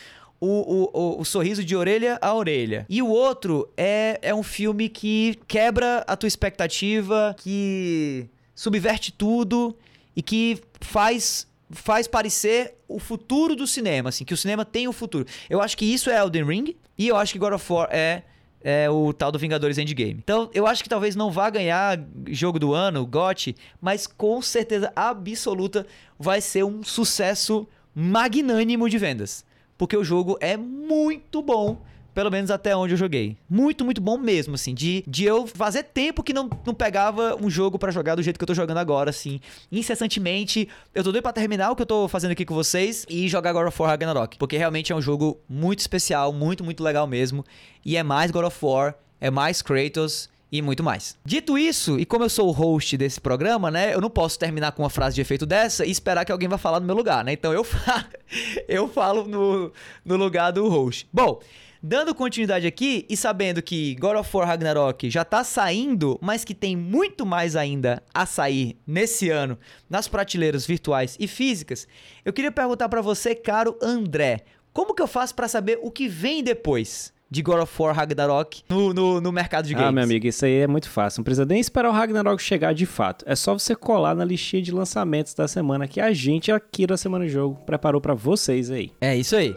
o, 0.41 0.89
o, 0.91 1.21
o, 1.21 1.23
sorriso 1.23 1.63
de 1.63 1.75
orelha 1.75 2.17
a 2.19 2.33
orelha. 2.33 2.87
E 2.89 2.99
o 2.99 3.07
outro 3.07 3.71
é, 3.77 4.17
é 4.23 4.33
um 4.33 4.41
filme 4.41 4.89
que 4.89 5.39
quebra 5.47 6.03
a 6.07 6.17
tua 6.17 6.27
expectativa, 6.27 7.35
que 7.37 8.27
subverte 8.55 9.11
tudo 9.11 9.77
e 10.15 10.21
que 10.23 10.59
faz 10.81 11.47
faz 11.73 12.05
parecer 12.05 12.75
o 12.85 12.99
futuro 12.99 13.55
do 13.55 13.65
cinema, 13.65 14.09
assim, 14.09 14.25
que 14.25 14.33
o 14.33 14.37
cinema 14.37 14.65
tem 14.65 14.89
o 14.89 14.91
futuro. 14.91 15.25
Eu 15.49 15.61
acho 15.61 15.77
que 15.77 15.85
isso 15.85 16.09
é 16.09 16.17
Elden 16.19 16.43
Ring 16.43 16.75
e 16.97 17.07
eu 17.07 17.15
acho 17.15 17.31
que 17.31 17.39
God 17.39 17.53
of 17.53 17.71
War 17.71 17.87
é 17.91 18.23
é 18.63 18.87
o 18.87 19.11
tal 19.11 19.31
do 19.31 19.39
Vingadores 19.39 19.79
Endgame. 19.79 20.19
Então, 20.23 20.47
eu 20.53 20.67
acho 20.67 20.83
que 20.83 20.89
talvez 20.89 21.15
não 21.15 21.31
vá 21.31 21.49
ganhar 21.49 21.99
jogo 22.27 22.59
do 22.59 22.75
ano, 22.75 23.07
GOT, 23.07 23.55
mas 23.81 24.05
com 24.05 24.39
certeza 24.39 24.93
absoluta 24.95 25.87
vai 26.19 26.41
ser 26.41 26.63
um 26.63 26.83
sucesso 26.83 27.67
magnânimo 27.95 28.87
de 28.87 28.99
vendas 28.99 29.43
porque 29.81 29.97
o 29.97 30.03
jogo 30.03 30.37
é 30.39 30.55
muito 30.55 31.41
bom. 31.41 31.81
Pelo 32.13 32.29
menos 32.29 32.51
até 32.51 32.75
onde 32.75 32.93
eu 32.93 32.97
joguei. 32.97 33.35
Muito, 33.49 33.83
muito 33.83 33.99
bom 33.99 34.15
mesmo, 34.15 34.53
assim. 34.53 34.75
De, 34.75 35.03
de 35.07 35.23
eu 35.23 35.47
fazer 35.47 35.81
tempo 35.81 36.21
que 36.21 36.33
não, 36.33 36.47
não 36.63 36.71
pegava 36.71 37.35
um 37.41 37.49
jogo 37.49 37.79
para 37.79 37.91
jogar 37.91 38.13
do 38.13 38.21
jeito 38.21 38.37
que 38.37 38.43
eu 38.43 38.47
tô 38.47 38.53
jogando 38.53 38.77
agora, 38.77 39.09
assim. 39.09 39.41
Incessantemente. 39.71 40.69
Eu 40.93 41.03
tô 41.03 41.11
doido 41.11 41.23
pra 41.23 41.33
terminar 41.33 41.71
o 41.71 41.75
que 41.75 41.81
eu 41.81 41.85
tô 41.87 42.07
fazendo 42.07 42.29
aqui 42.29 42.45
com 42.45 42.53
vocês 42.53 43.07
e 43.09 43.27
jogar 43.27 43.53
God 43.53 43.69
of 43.69 43.81
War 43.81 43.89
Ragnarok. 43.89 44.37
Porque 44.37 44.55
realmente 44.55 44.91
é 44.91 44.95
um 44.95 45.01
jogo 45.01 45.39
muito 45.49 45.79
especial, 45.79 46.31
muito, 46.31 46.63
muito 46.63 46.83
legal 46.83 47.07
mesmo. 47.07 47.43
E 47.83 47.97
é 47.97 48.03
mais 48.03 48.29
God 48.29 48.45
of 48.45 48.57
War, 48.63 48.93
é 49.19 49.31
mais 49.31 49.63
Kratos 49.63 50.29
e 50.51 50.61
muito 50.61 50.83
mais. 50.83 51.17
Dito 51.23 51.57
isso, 51.57 51.99
e 51.99 52.05
como 52.05 52.25
eu 52.25 52.29
sou 52.29 52.49
o 52.49 52.51
host 52.51 52.97
desse 52.97 53.21
programa, 53.21 53.71
né, 53.71 53.93
eu 53.93 54.01
não 54.01 54.09
posso 54.09 54.37
terminar 54.37 54.73
com 54.73 54.83
uma 54.83 54.89
frase 54.89 55.15
de 55.15 55.21
efeito 55.21 55.45
dessa 55.45 55.85
e 55.85 55.91
esperar 55.91 56.25
que 56.25 56.31
alguém 56.31 56.49
vá 56.49 56.57
falar 56.57 56.79
no 56.79 56.85
meu 56.85 56.95
lugar, 56.95 57.23
né? 57.23 57.33
Então 57.33 57.53
eu 57.53 57.63
falo, 57.63 58.05
eu 58.67 58.87
falo 58.87 59.23
no, 59.23 59.71
no 60.03 60.15
lugar 60.17 60.51
do 60.51 60.67
host. 60.67 61.07
Bom, 61.13 61.39
Dando 61.83 62.13
continuidade 62.13 62.67
aqui 62.67 63.07
e 63.09 63.17
sabendo 63.17 63.59
que 63.59 63.95
God 63.95 64.15
of 64.15 64.37
War 64.37 64.47
Ragnarok 64.47 65.09
já 65.09 65.25
tá 65.25 65.43
saindo, 65.43 66.15
mas 66.21 66.45
que 66.45 66.53
tem 66.53 66.75
muito 66.75 67.25
mais 67.25 67.55
ainda 67.55 68.03
a 68.13 68.23
sair 68.27 68.77
nesse 68.85 69.31
ano 69.31 69.57
nas 69.89 70.07
prateleiras 70.07 70.63
virtuais 70.63 71.17
e 71.19 71.27
físicas, 71.27 71.87
eu 72.23 72.31
queria 72.31 72.51
perguntar 72.51 72.87
para 72.87 73.01
você, 73.01 73.33
caro 73.33 73.75
André, 73.81 74.41
como 74.71 74.93
que 74.93 75.01
eu 75.01 75.07
faço 75.07 75.33
para 75.33 75.47
saber 75.47 75.79
o 75.81 75.89
que 75.89 76.07
vem 76.07 76.43
depois? 76.43 77.11
De 77.31 77.41
God 77.41 77.61
of 77.61 77.81
War 77.81 77.95
Ragnarok 77.95 78.63
no, 78.67 78.93
no, 78.93 79.21
no 79.21 79.31
mercado 79.31 79.65
de 79.65 79.73
games. 79.73 79.87
Ah, 79.87 79.91
meu 79.91 80.03
amigo, 80.03 80.27
isso 80.27 80.43
aí 80.43 80.59
é 80.59 80.67
muito 80.67 80.89
fácil. 80.89 81.21
Não 81.21 81.23
precisa 81.23 81.45
nem 81.45 81.61
esperar 81.61 81.89
o 81.89 81.93
Ragnarok 81.93 82.43
chegar 82.43 82.73
de 82.73 82.85
fato. 82.85 83.23
É 83.25 83.35
só 83.35 83.57
você 83.57 83.73
colar 83.73 84.13
na 84.13 84.25
listinha 84.25 84.61
de 84.61 84.71
lançamentos 84.71 85.33
da 85.33 85.47
semana 85.47 85.87
que 85.87 86.01
a 86.01 86.11
gente 86.11 86.51
aqui 86.51 86.85
da 86.85 86.97
Semana 86.97 87.23
do 87.23 87.31
Jogo 87.31 87.55
preparou 87.65 88.01
para 88.01 88.13
vocês 88.13 88.69
aí. 88.69 88.91
É 88.99 89.15
isso 89.15 89.35
aí. 89.35 89.55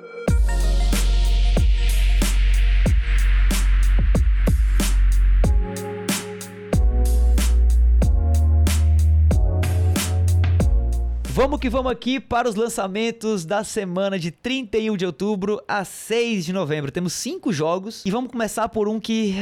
Vamos 11.36 11.58
que 11.58 11.68
vamos 11.68 11.90
aqui 11.90 12.20
para 12.20 12.48
os 12.48 12.54
lançamentos 12.54 13.44
da 13.44 13.64
semana 13.64 14.20
de 14.20 14.30
31 14.30 14.96
de 14.96 15.04
outubro 15.04 15.60
a 15.66 15.84
6 15.84 16.44
de 16.44 16.52
novembro. 16.52 16.92
Temos 16.92 17.12
cinco 17.12 17.52
jogos 17.52 18.06
e 18.06 18.10
vamos 18.12 18.30
começar 18.30 18.68
por 18.68 18.86
um 18.86 19.00
que. 19.00 19.34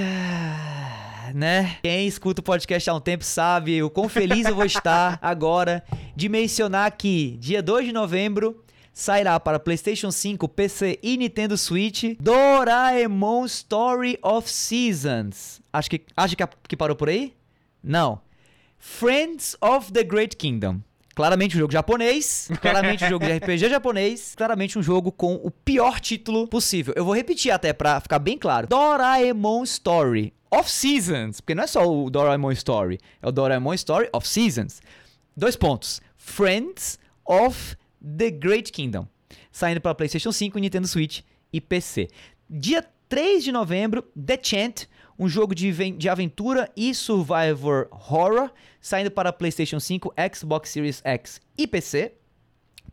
Né? 1.34 1.76
Quem 1.82 2.08
escuta 2.08 2.40
o 2.40 2.42
podcast 2.42 2.88
há 2.88 2.94
um 2.94 3.00
tempo 3.00 3.22
sabe 3.22 3.82
o 3.82 3.90
quão 3.90 4.08
feliz 4.08 4.46
eu 4.46 4.54
vou 4.54 4.64
estar 4.64 5.18
agora 5.20 5.84
de 6.16 6.30
mencionar 6.30 6.90
que 6.92 7.36
dia 7.38 7.62
2 7.62 7.84
de 7.84 7.92
novembro 7.92 8.64
sairá 8.90 9.38
para 9.38 9.60
PlayStation 9.60 10.10
5, 10.10 10.48
PC 10.48 10.98
e 11.02 11.18
Nintendo 11.18 11.58
Switch 11.58 12.16
Doraemon 12.18 13.44
Story 13.44 14.18
of 14.22 14.48
Seasons. 14.48 15.60
Acho 15.70 15.90
que, 15.90 16.00
acho 16.16 16.34
que, 16.38 16.44
que 16.68 16.76
parou 16.76 16.96
por 16.96 17.10
aí? 17.10 17.34
Não. 17.84 18.18
Friends 18.78 19.58
of 19.60 19.92
the 19.92 20.02
Great 20.02 20.38
Kingdom. 20.38 20.80
Claramente 21.14 21.56
um 21.56 21.60
jogo 21.60 21.72
japonês, 21.72 22.48
claramente 22.60 23.04
um 23.04 23.08
jogo 23.08 23.26
de 23.26 23.32
RPG 23.32 23.68
japonês, 23.68 24.34
claramente 24.34 24.78
um 24.78 24.82
jogo 24.82 25.12
com 25.12 25.34
o 25.34 25.50
pior 25.50 26.00
título 26.00 26.48
possível. 26.48 26.94
Eu 26.96 27.04
vou 27.04 27.14
repetir 27.14 27.50
até 27.50 27.72
pra 27.72 28.00
ficar 28.00 28.18
bem 28.18 28.38
claro. 28.38 28.66
Doraemon 28.66 29.62
Story 29.64 30.32
of 30.50 30.70
Seasons, 30.70 31.40
porque 31.40 31.54
não 31.54 31.64
é 31.64 31.66
só 31.66 31.86
o 31.86 32.10
Doraemon 32.10 32.52
Story, 32.52 32.98
é 33.20 33.28
o 33.28 33.32
Doraemon 33.32 33.74
Story 33.74 34.08
of 34.12 34.26
Seasons. 34.26 34.80
Dois 35.36 35.56
pontos. 35.56 36.00
Friends 36.16 36.98
of 37.26 37.76
the 38.00 38.30
Great 38.30 38.70
Kingdom. 38.72 39.06
Saindo 39.50 39.80
para 39.80 39.94
PlayStation 39.94 40.32
5, 40.32 40.58
Nintendo 40.58 40.86
Switch 40.86 41.20
e 41.52 41.60
PC. 41.60 42.08
Dia 42.48 42.84
3 43.08 43.44
de 43.44 43.52
novembro, 43.52 44.02
The 44.14 44.38
Chant, 44.42 44.86
um 45.18 45.28
jogo 45.28 45.54
de, 45.54 45.72
de 45.92 46.08
aventura 46.08 46.70
e 46.76 46.94
survivor 46.94 47.88
horror, 47.90 48.50
saindo 48.80 49.10
para 49.10 49.32
PlayStation 49.32 49.78
5, 49.78 50.14
Xbox 50.34 50.70
Series 50.70 51.00
X 51.04 51.40
e 51.56 51.66
PC. 51.66 52.14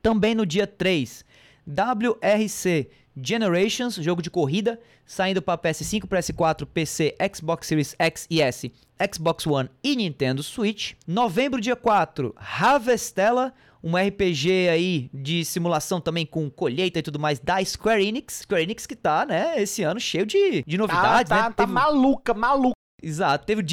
Também 0.01 0.33
no 0.33 0.45
dia 0.45 0.65
3, 0.65 1.25
WRC 1.67 2.89
Generations, 3.23 3.95
jogo 3.95 4.21
de 4.21 4.29
corrida, 4.29 4.79
saindo 5.05 5.41
para 5.41 5.57
PS5, 5.57 6.07
PS4, 6.07 6.65
PC, 6.65 7.15
Xbox 7.33 7.67
Series 7.67 7.95
X 7.97 8.27
e 8.29 8.41
S, 8.41 8.71
Xbox 9.13 9.47
One 9.47 9.69
e 9.83 9.95
Nintendo 9.95 10.43
Switch. 10.43 10.93
Novembro, 11.07 11.61
dia 11.61 11.75
4, 11.75 12.35
Harvestella, 12.37 13.53
um 13.83 13.95
RPG 13.95 14.69
aí 14.69 15.09
de 15.13 15.45
simulação 15.45 16.01
também 16.01 16.25
com 16.25 16.49
colheita 16.49 16.99
e 16.99 17.01
tudo 17.01 17.19
mais 17.19 17.39
da 17.39 17.63
Square 17.63 18.05
Enix. 18.05 18.41
Square 18.43 18.63
Enix 18.63 18.85
que 18.85 18.95
tá, 18.95 19.25
né, 19.25 19.61
esse 19.61 19.83
ano 19.83 19.99
cheio 19.99 20.25
de, 20.25 20.63
de 20.63 20.77
novidades, 20.77 21.29
tá, 21.29 21.35
tá, 21.35 21.43
né? 21.43 21.49
Tá 21.49 21.63
Teve... 21.63 21.71
maluca, 21.71 22.33
maluca. 22.33 22.78
Exato, 23.01 23.45
teve 23.45 23.61
o 23.61 23.65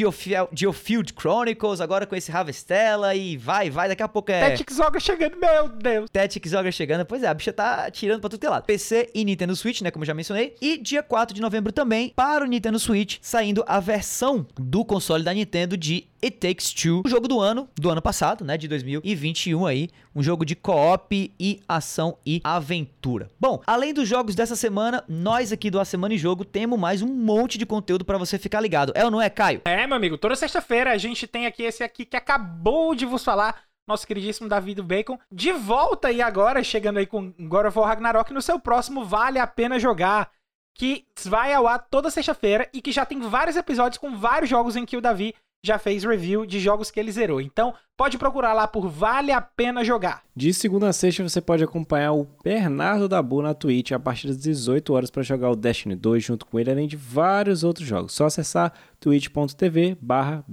Geofield 0.53 1.15
Chronicles, 1.19 1.81
agora 1.81 2.07
com 2.07 2.15
esse 2.15 2.31
Harvestella 2.31 3.15
e 3.15 3.37
vai, 3.37 3.71
vai, 3.71 3.89
daqui 3.89 4.03
a 4.03 4.09
pouco 4.09 4.31
é... 4.31 4.51
Tactics 4.51 4.79
Ogre 4.81 5.01
chegando, 5.01 5.37
meu 5.39 5.69
Deus! 5.69 6.11
Tactics 6.11 6.53
Ogre 6.53 6.73
chegando, 6.73 7.05
pois 7.05 7.23
é, 7.23 7.29
a 7.29 7.35
bicha 7.35 7.53
tá 7.53 7.91
tirando 7.91 8.21
pra 8.21 8.31
tudo 8.31 8.41
que 8.41 8.47
é 8.47 8.51
lado. 8.51 8.65
PC 8.65 9.11
e 9.15 9.25
Nintendo 9.25 9.55
Switch, 9.57 9.81
né, 9.83 9.91
como 9.91 10.05
eu 10.05 10.07
já 10.07 10.15
mencionei. 10.15 10.55
E 10.61 10.77
dia 10.79 11.03
4 11.03 11.35
de 11.35 11.41
novembro 11.41 11.73
também, 11.73 12.13
para 12.15 12.45
o 12.45 12.49
Nintendo 12.49 12.79
Switch, 12.79 13.19
saindo 13.21 13.65
a 13.67 13.81
versão 13.81 14.47
do 14.57 14.85
console 14.85 15.23
da 15.23 15.33
Nintendo 15.33 15.77
de 15.77 16.07
It 16.23 16.39
Takes 16.39 16.73
Two, 16.73 17.03
o 17.05 17.09
jogo 17.09 17.29
do 17.29 17.41
ano, 17.41 17.69
do 17.77 17.91
ano 17.91 18.03
passado, 18.03 18.45
né, 18.45 18.57
de 18.57 18.67
2021 18.67 19.67
aí, 19.67 19.89
um 20.15 20.23
jogo 20.23 20.47
de 20.47 20.57
co-op 20.57 21.33
e 21.39 21.61
ação 21.69 22.17
e 22.25 22.41
aventura. 22.43 23.31
Bom, 23.39 23.61
além 23.67 23.93
dos 23.93 24.09
jogos 24.09 24.35
dessa 24.35 24.57
semana, 24.57 25.05
nós 25.07 25.53
aqui 25.53 25.71
do 25.71 25.79
A 25.79 25.85
Semana 25.85 26.15
em 26.15 26.19
Jogo 26.19 26.45
temos 26.45 26.79
mais 26.79 27.03
um 27.03 27.07
monte 27.07 27.59
de 27.59 27.67
conteúdo 27.67 28.05
para 28.05 28.17
você 28.17 28.39
ficar 28.39 28.61
ligado. 28.61 28.93
É 28.95 29.05
ou 29.05 29.11
não 29.17 29.23
é, 29.23 29.31
Caio? 29.31 29.63
É, 29.65 29.87
meu 29.87 29.97
amigo, 29.97 30.19
toda 30.19 30.37
sexta-feira 30.37 30.93
a 30.93 30.99
gente 30.99 31.27
tem 31.27 31.47
aqui 31.47 31.63
esse 31.63 31.83
aqui 31.83 32.05
que 32.05 32.17
acabou 32.17 32.95
de 32.95 33.07
vos 33.07 33.25
falar, 33.25 33.63
nosso 33.89 34.07
queridíssimo 34.07 34.49
Davi 34.49 34.75
do 34.75 34.85
Bacon, 34.85 35.19
de 35.33 35.53
volta 35.53 36.09
aí 36.09 36.21
agora, 36.21 36.63
chegando 36.63 36.99
aí 36.99 37.07
com 37.07 37.33
God 37.39 37.67
of 37.67 37.79
War 37.79 37.89
Ragnarok 37.89 38.33
no 38.33 38.43
seu 38.43 38.61
próximo 38.61 39.05
Vale 39.05 39.39
a 39.39 39.47
Pena 39.47 39.79
Jogar, 39.79 40.31
que 40.75 41.07
vai 41.25 41.55
ao 41.55 41.67
ar 41.67 41.79
toda 41.79 42.11
sexta-feira 42.11 42.69
e 42.75 42.83
que 42.83 42.93
já 42.93 43.07
tem 43.07 43.21
vários 43.21 43.57
episódios 43.57 43.99
com 43.99 44.17
vários 44.19 44.51
jogos 44.51 44.77
em 44.77 44.85
que 44.85 44.97
o 44.97 45.01
Davi 45.01 45.35
já 45.67 45.79
fez 45.79 46.05
review 46.05 46.47
de 46.47 46.61
jogos 46.61 46.91
que 46.91 47.01
ele 47.01 47.11
zerou. 47.11 47.41
Então, 47.41 47.75
pode 47.97 48.19
procurar 48.19 48.53
lá 48.53 48.67
por 48.69 48.89
Vale 48.89 49.33
a 49.33 49.41
Pena 49.41 49.85
Jogar. 49.85 50.23
De 50.35 50.53
segunda 50.53 50.89
a 50.89 50.93
sexta 50.93 51.29
você 51.29 51.41
pode 51.41 51.65
acompanhar 51.65 52.13
o 52.13 52.27
Bernardo 52.45 53.09
Dabu 53.09 53.43
na 53.43 53.55
Twitch 53.55 53.93
a 53.93 53.99
partir 53.99 54.29
das 54.29 54.39
18 54.39 54.93
horas 54.93 55.11
para 55.11 55.23
jogar 55.23 55.51
o 55.51 55.57
Destiny 55.57 55.97
2 55.97 56.23
junto 56.23 56.47
com 56.47 56.61
ele, 56.61 56.71
além 56.71 56.87
de 56.87 56.97
vários 56.97 57.65
outros 57.65 57.87
jogos. 57.87 58.13
Só 58.13 58.27
acessar 58.27 58.73
twitch.tv 59.01 59.97
barra 60.01 60.45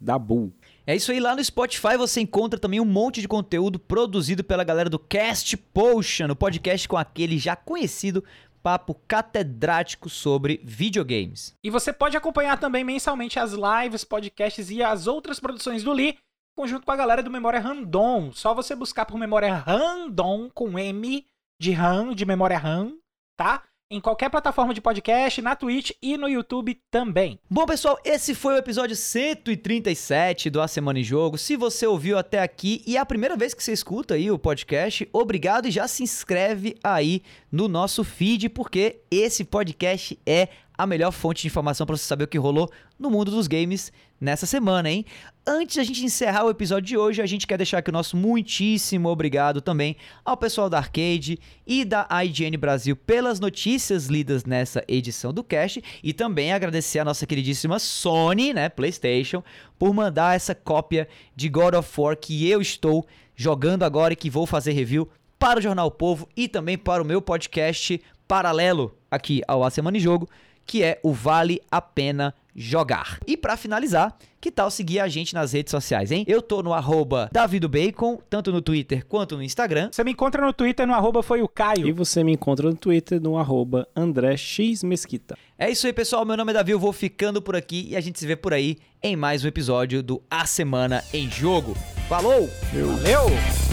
Dabu. 0.00 0.52
É 0.86 0.94
isso 0.94 1.10
aí, 1.12 1.18
lá 1.18 1.34
no 1.34 1.42
Spotify 1.42 1.96
você 1.96 2.20
encontra 2.20 2.60
também 2.60 2.78
um 2.78 2.84
monte 2.84 3.22
de 3.22 3.28
conteúdo 3.28 3.78
produzido 3.78 4.44
pela 4.44 4.62
galera 4.62 4.90
do 4.90 4.98
Cast 4.98 5.56
Potion, 5.56 6.26
o 6.30 6.36
podcast 6.36 6.86
com 6.86 6.98
aquele 6.98 7.38
já 7.38 7.56
conhecido 7.56 8.22
papo 8.64 8.94
catedrático 9.06 10.08
sobre 10.08 10.58
videogames. 10.64 11.54
E 11.62 11.68
você 11.68 11.92
pode 11.92 12.16
acompanhar 12.16 12.58
também 12.58 12.82
mensalmente 12.82 13.38
as 13.38 13.52
lives, 13.52 14.04
podcasts 14.04 14.70
e 14.70 14.82
as 14.82 15.06
outras 15.06 15.38
produções 15.38 15.84
do 15.84 15.92
Lee, 15.92 16.16
conjunto 16.56 16.86
com 16.86 16.90
a 16.90 16.96
galera 16.96 17.22
do 17.22 17.30
Memória 17.30 17.60
Random. 17.60 18.32
Só 18.32 18.54
você 18.54 18.74
buscar 18.74 19.04
por 19.04 19.18
Memória 19.18 19.54
Random 19.54 20.48
com 20.48 20.78
M 20.78 21.26
de 21.60 21.72
RAM, 21.72 22.14
de 22.14 22.24
memória 22.24 22.56
RAM, 22.56 22.96
tá? 23.36 23.62
Em 23.94 24.00
qualquer 24.00 24.28
plataforma 24.28 24.74
de 24.74 24.80
podcast, 24.80 25.40
na 25.40 25.54
Twitch 25.54 25.92
e 26.02 26.16
no 26.16 26.28
YouTube 26.28 26.76
também. 26.90 27.38
Bom, 27.48 27.64
pessoal, 27.64 27.96
esse 28.04 28.34
foi 28.34 28.54
o 28.54 28.58
episódio 28.58 28.96
137 28.96 30.50
do 30.50 30.60
A 30.60 30.66
Semana 30.66 30.98
em 30.98 31.04
Jogo. 31.04 31.38
Se 31.38 31.56
você 31.56 31.86
ouviu 31.86 32.18
até 32.18 32.40
aqui 32.40 32.82
e 32.86 32.96
é 32.96 33.00
a 33.00 33.06
primeira 33.06 33.36
vez 33.36 33.54
que 33.54 33.62
você 33.62 33.72
escuta 33.72 34.14
aí 34.14 34.30
o 34.30 34.38
podcast, 34.38 35.08
obrigado 35.12 35.68
e 35.68 35.70
já 35.70 35.86
se 35.86 36.02
inscreve 36.02 36.76
aí 36.82 37.22
no 37.52 37.68
nosso 37.68 38.02
feed, 38.02 38.48
porque 38.48 39.02
esse 39.10 39.44
podcast 39.44 40.18
é 40.26 40.48
a 40.76 40.86
melhor 40.86 41.12
fonte 41.12 41.42
de 41.42 41.48
informação 41.48 41.86
para 41.86 41.96
você 41.96 42.04
saber 42.04 42.24
o 42.24 42.28
que 42.28 42.38
rolou 42.38 42.70
no 42.98 43.10
mundo 43.10 43.30
dos 43.30 43.46
games 43.46 43.92
nessa 44.20 44.46
semana, 44.46 44.90
hein? 44.90 45.04
Antes 45.46 45.74
de 45.74 45.80
a 45.80 45.84
gente 45.84 46.04
encerrar 46.04 46.44
o 46.44 46.50
episódio 46.50 46.86
de 46.86 46.96
hoje, 46.96 47.22
a 47.22 47.26
gente 47.26 47.46
quer 47.46 47.56
deixar 47.56 47.78
aqui 47.78 47.90
o 47.90 47.92
nosso 47.92 48.16
muitíssimo 48.16 49.08
obrigado 49.08 49.60
também 49.60 49.96
ao 50.24 50.36
pessoal 50.36 50.68
da 50.70 50.78
Arcade 50.78 51.38
e 51.66 51.84
da 51.84 52.08
IGN 52.24 52.56
Brasil 52.56 52.96
pelas 52.96 53.38
notícias 53.38 54.06
lidas 54.06 54.44
nessa 54.44 54.82
edição 54.88 55.32
do 55.32 55.44
Cast 55.44 55.82
e 56.02 56.12
também 56.12 56.52
agradecer 56.52 56.98
a 56.98 57.04
nossa 57.04 57.26
queridíssima 57.26 57.78
Sony, 57.78 58.52
né, 58.52 58.68
PlayStation, 58.68 59.42
por 59.78 59.92
mandar 59.92 60.34
essa 60.34 60.54
cópia 60.54 61.06
de 61.36 61.48
God 61.48 61.74
of 61.74 62.00
War 62.00 62.16
que 62.16 62.48
eu 62.48 62.60
estou 62.60 63.06
jogando 63.36 63.82
agora 63.82 64.12
e 64.12 64.16
que 64.16 64.30
vou 64.30 64.46
fazer 64.46 64.72
review 64.72 65.08
para 65.38 65.58
o 65.58 65.62
Jornal 65.62 65.90
Povo 65.90 66.28
e 66.36 66.48
também 66.48 66.78
para 66.78 67.02
o 67.02 67.06
meu 67.06 67.20
podcast 67.20 68.00
paralelo 68.26 68.96
aqui 69.10 69.42
ao 69.46 69.62
A 69.62 69.70
Semana 69.70 69.96
em 69.96 70.00
Jogo, 70.00 70.28
que 70.66 70.82
é 70.82 70.98
o 71.02 71.12
Vale 71.12 71.60
a 71.70 71.80
Pena 71.80 72.34
Jogar. 72.56 73.18
E 73.26 73.36
para 73.36 73.56
finalizar, 73.56 74.16
que 74.40 74.50
tal 74.50 74.70
seguir 74.70 75.00
a 75.00 75.08
gente 75.08 75.34
nas 75.34 75.52
redes 75.52 75.72
sociais, 75.72 76.12
hein? 76.12 76.24
Eu 76.28 76.40
tô 76.40 76.62
no 76.62 76.72
arroba 76.72 77.28
Bacon, 77.68 78.20
tanto 78.30 78.52
no 78.52 78.62
Twitter 78.62 79.04
quanto 79.06 79.36
no 79.36 79.42
Instagram. 79.42 79.88
Você 79.90 80.04
me 80.04 80.12
encontra 80.12 80.44
no 80.44 80.52
Twitter 80.52 80.86
no 80.86 80.94
arroba 80.94 81.22
foi 81.22 81.42
o 81.42 81.48
Caio. 81.48 81.88
E 81.88 81.92
você 81.92 82.22
me 82.22 82.32
encontra 82.32 82.68
no 82.68 82.76
Twitter 82.76 83.20
no 83.20 83.36
arroba 83.36 83.88
André 83.96 84.36
X 84.36 84.84
Mesquita. 84.84 85.36
É 85.58 85.68
isso 85.68 85.86
aí, 85.86 85.92
pessoal. 85.92 86.24
Meu 86.24 86.36
nome 86.36 86.52
é 86.52 86.54
Davi, 86.54 86.70
eu 86.70 86.78
vou 86.78 86.92
ficando 86.92 87.42
por 87.42 87.56
aqui 87.56 87.88
e 87.90 87.96
a 87.96 88.00
gente 88.00 88.20
se 88.20 88.26
vê 88.26 88.36
por 88.36 88.54
aí 88.54 88.76
em 89.02 89.16
mais 89.16 89.44
um 89.44 89.48
episódio 89.48 90.02
do 90.02 90.22
A 90.30 90.46
Semana 90.46 91.02
em 91.12 91.28
Jogo. 91.28 91.74
Falou! 92.08 92.48
Valeu! 92.72 93.63